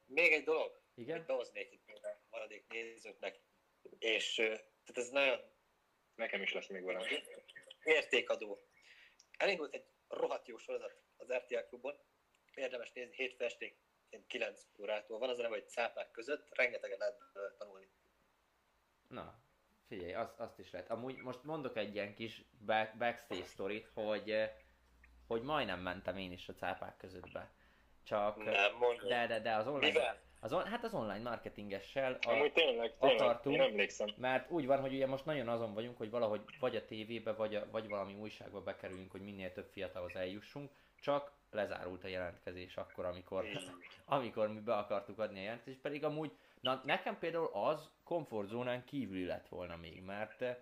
Még 0.06 0.32
egy 0.32 0.44
dolog, 0.44 0.80
igen? 0.94 1.16
hogy 1.16 1.26
behoznék 1.26 1.72
itt 1.72 2.04
a 2.04 2.20
maradék 2.30 2.64
nézőknek, 2.68 3.40
és 3.98 4.34
tehát 4.34 4.94
ez 4.94 5.08
nagyon 5.08 5.40
Nekem 6.14 6.42
is 6.42 6.52
lesz 6.52 6.66
még 6.66 6.82
valami. 6.82 7.04
értékadó. 7.84 8.60
Elindult 9.36 9.74
egy 9.74 9.84
rohadt 10.08 10.48
jó 10.48 10.58
sorozat 10.58 10.96
az 11.16 11.32
RTL 11.32 11.66
klubon, 11.68 11.98
érdemes 12.54 12.92
nézni, 12.92 13.14
hétfő 13.14 13.44
esték 13.44 13.76
9 14.26 14.60
órától 14.80 15.18
van, 15.18 15.28
az 15.28 15.38
a 15.38 15.42
neve, 15.42 15.54
hogy 15.54 15.68
cápák 15.68 16.10
között, 16.10 16.54
rengeteget 16.54 16.98
lehet 16.98 17.18
tanulni. 17.58 17.88
Na, 19.12 19.34
figyelj, 19.88 20.12
azt, 20.14 20.38
azt 20.40 20.58
is 20.58 20.70
lehet. 20.70 20.90
Amúgy 20.90 21.16
most 21.16 21.44
mondok 21.44 21.76
egy 21.76 21.94
ilyen 21.94 22.14
kis 22.14 22.44
back, 22.66 22.96
backstage 22.98 23.44
sztorit, 23.44 23.90
hogy, 23.94 24.30
eh, 24.30 24.50
hogy 25.26 25.42
majdnem 25.42 25.80
mentem 25.80 26.16
én 26.16 26.32
is 26.32 26.48
a 26.48 26.54
cápák 26.54 26.96
között 26.96 27.32
be. 27.32 27.50
Csak, 28.02 28.44
Nem, 28.44 28.54
de, 29.08 29.26
de, 29.26 29.40
de 29.40 29.54
az 29.54 29.66
online, 29.66 29.86
Mivel? 29.86 30.20
az, 30.40 30.52
on- 30.52 30.66
hát 30.66 30.84
az 30.84 30.94
online 30.94 31.30
marketingessel, 31.30 32.18
a, 32.20 32.30
Amúgy 32.30 32.52
tényleg, 32.52 32.96
tényleg, 32.98 33.20
akartunk. 33.20 33.56
én 33.56 33.62
emlékszem. 33.62 34.08
mert 34.16 34.50
úgy 34.50 34.66
van, 34.66 34.80
hogy 34.80 34.94
ugye 34.94 35.06
most 35.06 35.24
nagyon 35.24 35.48
azon 35.48 35.74
vagyunk, 35.74 35.96
hogy 35.96 36.10
valahogy 36.10 36.40
vagy 36.60 36.76
a 36.76 36.84
tévébe, 36.84 37.32
vagy, 37.32 37.54
a, 37.54 37.66
vagy 37.70 37.88
valami 37.88 38.14
újságba 38.14 38.62
bekerüljünk, 38.62 39.10
hogy 39.10 39.20
minél 39.22 39.52
több 39.52 39.68
fiatalhoz 39.72 40.16
eljussunk, 40.16 40.70
csak 41.00 41.32
lezárult 41.50 42.04
a 42.04 42.08
jelentkezés 42.08 42.76
akkor, 42.76 43.04
amikor, 43.04 43.44
amikor 44.04 44.48
mi 44.48 44.60
be 44.60 44.74
akartuk 44.74 45.18
adni 45.18 45.38
a 45.38 45.42
jelentkezést, 45.42 45.80
pedig 45.80 46.04
amúgy, 46.04 46.32
na 46.62 46.82
nekem 46.84 47.18
például 47.18 47.50
az 47.52 47.90
komfortzónán 48.04 48.84
kívüli 48.84 49.24
lett 49.24 49.48
volna 49.48 49.76
még, 49.76 50.02
mert 50.02 50.42
eh, 50.42 50.56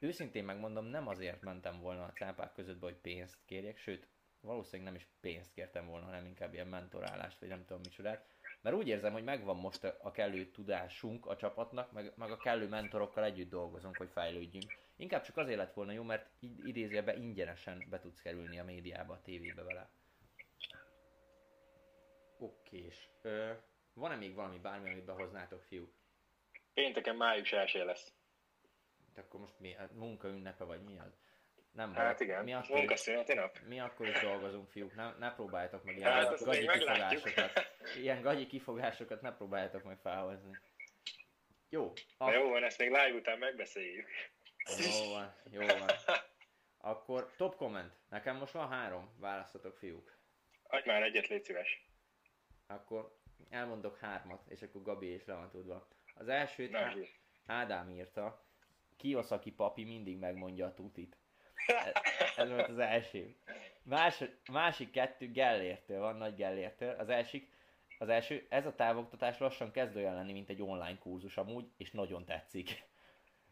őszintén 0.00 0.44
megmondom, 0.44 0.84
nem 0.84 1.08
azért 1.08 1.42
mentem 1.42 1.80
volna 1.80 2.04
a 2.04 2.12
cápák 2.12 2.52
között, 2.52 2.80
hogy 2.80 2.96
pénzt 2.96 3.38
kérjek, 3.44 3.78
sőt, 3.78 4.08
valószínűleg 4.40 4.92
nem 4.92 5.00
is 5.00 5.08
pénzt 5.20 5.52
kértem 5.52 5.86
volna, 5.86 6.04
hanem 6.04 6.26
inkább 6.26 6.52
ilyen 6.52 6.66
mentorálást, 6.66 7.40
vagy 7.40 7.48
nem 7.48 7.64
tudom 7.64 7.82
micsodát, 7.82 8.26
mert 8.62 8.76
úgy 8.76 8.88
érzem, 8.88 9.12
hogy 9.12 9.24
megvan 9.24 9.56
most 9.56 9.84
a 9.84 10.10
kellő 10.10 10.50
tudásunk 10.50 11.26
a 11.26 11.36
csapatnak, 11.36 11.92
meg, 11.92 12.12
meg 12.16 12.30
a 12.30 12.36
kellő 12.36 12.68
mentorokkal 12.68 13.24
együtt 13.24 13.50
dolgozunk, 13.50 13.96
hogy 13.96 14.10
fejlődjünk. 14.10 14.72
Inkább 14.96 15.22
csak 15.22 15.36
azért 15.36 15.58
lett 15.58 15.74
volna 15.74 15.92
jó, 15.92 16.02
mert 16.02 16.30
id- 16.38 16.66
idézőjelben 16.66 17.22
ingyenesen 17.22 17.86
be 17.90 18.00
tudsz 18.00 18.20
kerülni 18.20 18.58
a 18.58 18.64
médiába, 18.64 19.12
a 19.12 19.22
tévébe 19.22 19.62
vele. 19.62 19.90
Okés. 22.38 23.10
Ö, 23.22 23.52
van-e 23.98 24.16
még 24.16 24.34
valami 24.34 24.58
bármi, 24.58 24.90
amit 24.90 25.04
behoznátok, 25.04 25.62
fiúk? 25.62 25.92
Pénteken 26.74 27.16
május 27.16 27.52
1 27.52 27.72
lesz. 27.84 28.12
Hát 29.14 29.24
akkor 29.24 29.40
most 29.40 29.58
mi? 29.60 29.74
A 29.74 29.88
munkaünnepe 29.92 30.64
vagy 30.64 30.82
mi 30.82 30.98
az? 30.98 31.18
Nem 31.72 31.94
Hát 31.94 32.16
baj. 32.16 32.26
igen, 32.26 32.44
Mi 32.44 32.54
akkor, 32.54 32.76
munkaszüneti 32.76 33.34
nap. 33.34 33.58
mi 33.66 33.80
akkor 33.80 34.06
is 34.08 34.20
dolgozunk, 34.20 34.68
fiúk. 34.70 34.94
Ne, 34.94 35.12
ne 35.18 35.34
próbáljátok 35.34 35.84
meg 35.84 35.96
ilyen 35.96 36.12
Hát 36.12 36.44
gagyi, 36.44 36.66
kifogásokat. 36.66 37.66
Ilyen 38.02 38.22
gagyi 38.22 38.46
kifogásokat 38.46 39.20
ne 39.20 39.32
próbáljátok 39.36 39.82
meg 39.82 39.98
felhozni. 39.98 40.58
Jó. 41.68 41.92
Na 42.18 42.26
Ak- 42.26 42.34
jó 42.34 42.48
van, 42.48 42.64
ezt 42.64 42.78
még 42.78 42.88
live 42.88 43.12
után 43.12 43.38
megbeszéljük. 43.38 44.08
jó 44.78 45.10
van, 45.10 45.34
jó 45.50 45.66
van. 45.66 45.88
Akkor 46.78 47.32
top 47.36 47.56
comment. 47.56 47.92
Nekem 48.08 48.36
most 48.36 48.52
van 48.52 48.68
három. 48.68 49.14
Választatok, 49.18 49.76
fiúk. 49.76 50.16
Adj 50.62 50.88
már 50.88 51.02
egyet, 51.02 51.26
légy 51.26 51.44
szíves. 51.44 51.86
Akkor 52.66 53.17
elmondok 53.50 53.98
hármat, 53.98 54.42
és 54.48 54.62
akkor 54.62 54.82
Gabi 54.82 55.14
is 55.14 55.24
le 55.24 55.34
van 55.34 55.50
tudva. 55.50 55.88
Az 56.14 56.28
elsőt 56.28 56.76
zsír. 56.92 57.08
Ádám 57.46 57.90
írta. 57.90 58.42
Kiyosaki 58.96 59.52
papi 59.52 59.84
mindig 59.84 60.18
megmondja 60.18 60.66
a 60.66 60.74
tutit. 60.74 61.16
Ez, 61.66 61.92
ez 62.36 62.50
volt 62.50 62.68
az 62.68 62.78
első. 62.78 63.36
Más, 63.82 64.24
másik 64.52 64.90
kettő 64.90 65.30
Gellértől 65.30 66.00
van, 66.00 66.16
nagy 66.16 66.34
Gellértől. 66.34 66.90
Az 66.98 67.08
elsik, 67.08 67.52
az 67.98 68.08
első, 68.08 68.46
ez 68.48 68.66
a 68.66 68.74
távoktatás 68.74 69.38
lassan 69.38 69.70
kezd 69.70 69.96
olyan 69.96 70.14
lenni, 70.14 70.32
mint 70.32 70.48
egy 70.48 70.62
online 70.62 70.98
kurzus 70.98 71.36
amúgy, 71.36 71.70
és 71.76 71.90
nagyon 71.90 72.24
tetszik. 72.24 72.86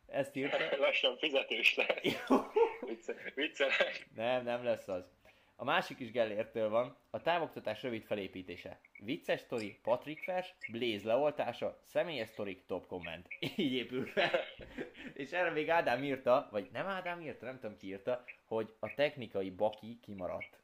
Ezt 0.07 0.37
írta. 0.37 0.76
Lassan 0.76 1.16
fizetős 1.16 1.74
lesz. 1.74 2.01
Vicce- 2.80 3.34
Viccelek. 3.34 4.09
Nem, 4.14 4.45
nem 4.45 4.64
lesz 4.64 4.89
az. 4.89 5.16
A 5.59 5.64
másik 5.64 5.98
is 5.98 6.11
Gellértől 6.11 6.68
van, 6.68 6.96
a 7.11 7.22
távoktatás 7.22 7.82
rövid 7.82 8.04
felépítése. 8.04 8.80
Vicces 8.98 9.40
sztori, 9.40 9.78
Patrick 9.82 10.24
vers, 10.24 10.54
Blaze 10.70 11.07
leoltása, 11.07 11.80
személyes 11.84 12.28
sztorik, 12.28 12.66
top 12.66 12.86
komment. 12.86 13.26
Így 13.57 13.72
épül 13.72 14.07
fel. 14.07 14.40
És 15.14 15.30
erre 15.30 15.50
még 15.50 15.68
Ádám 15.68 16.04
írta, 16.04 16.48
vagy 16.50 16.68
nem 16.72 16.86
Ádám 16.86 17.20
írta, 17.20 17.44
nem 17.44 17.59
tudom 17.59 17.76
ki 17.76 17.86
írta, 17.86 18.24
hogy 18.44 18.74
a 18.80 18.94
technikai 18.94 19.50
baki 19.50 19.98
kimaradt. 20.02 20.59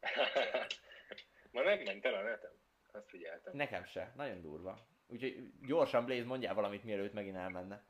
Ma 1.52 1.62
megment 1.62 2.04
el 2.04 2.14
a 2.14 2.22
netem. 2.22 2.52
Azt 2.92 3.08
figyeltem. 3.08 3.56
Nekem 3.56 3.84
se, 3.84 4.12
nagyon 4.16 4.40
durva. 4.40 4.86
Úgyhogy 5.06 5.50
gyorsan 5.66 6.04
Blaze 6.04 6.24
mondjál 6.24 6.54
valamit, 6.54 6.84
mielőtt 6.84 7.12
megint 7.12 7.36
elmenne. 7.36 7.84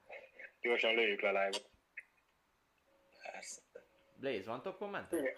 Gyorsan 0.60 0.94
lőjük 0.94 1.20
le 1.20 1.28
a 1.28 1.32
live-ot. 1.32 1.70
Persze. 3.22 3.60
Blaze, 4.16 4.50
van 4.50 4.62
top 4.62 4.78
komment? 4.78 5.12
Igen. 5.12 5.34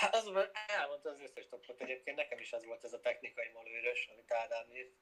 Hát 0.00 0.14
az 0.14 0.48
elmondta 0.66 1.10
az 1.10 1.20
összes 1.20 1.48
topot. 1.48 1.80
Egyébként 1.80 2.16
nekem 2.16 2.38
is 2.38 2.52
az 2.52 2.64
volt 2.64 2.84
ez 2.84 2.92
a 2.92 3.00
technikai 3.00 3.50
malőrös, 3.54 4.08
amit 4.12 4.32
Ádám 4.32 4.70
írt. 4.70 4.92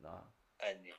Na, 0.00 0.34
Ennyi. 0.56 0.92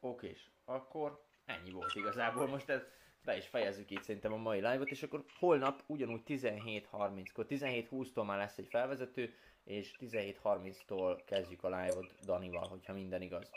Okés, 0.00 0.50
akkor 0.64 1.24
ennyi 1.44 1.70
volt 1.70 1.94
igazából. 1.94 2.46
Most 2.46 2.68
ez 2.68 2.82
be 3.24 3.36
is 3.36 3.46
fejezzük 3.46 3.90
itt 3.90 4.02
szerintem 4.02 4.32
a 4.32 4.36
mai 4.36 4.60
live-ot, 4.60 4.90
és 4.90 5.02
akkor 5.02 5.24
holnap 5.38 5.82
ugyanúgy 5.86 6.22
17.30-kor, 6.26 7.46
17.20-tól 7.48 8.26
már 8.26 8.38
lesz 8.38 8.58
egy 8.58 8.68
felvezető, 8.68 9.34
és 9.64 9.94
17.30-tól 9.98 11.22
kezdjük 11.26 11.64
a 11.64 11.68
live-ot 11.68 12.14
Danival, 12.24 12.68
hogyha 12.68 12.92
minden 12.92 13.22
igaz. 13.22 13.50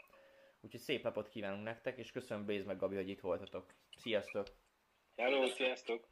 Úgyhogy 0.62 0.80
szép 0.80 1.04
napot 1.04 1.30
kívánunk 1.30 1.64
nektek, 1.64 1.98
és 1.98 2.12
köszönöm 2.12 2.46
Béz 2.46 2.66
meg 2.66 2.78
Gabi, 2.78 2.96
hogy 2.96 3.10
itt 3.10 3.22
voltatok. 3.22 3.74
Sziasztok! 3.96 4.48
Hello, 5.16 5.48
sziasztok! 5.48 6.08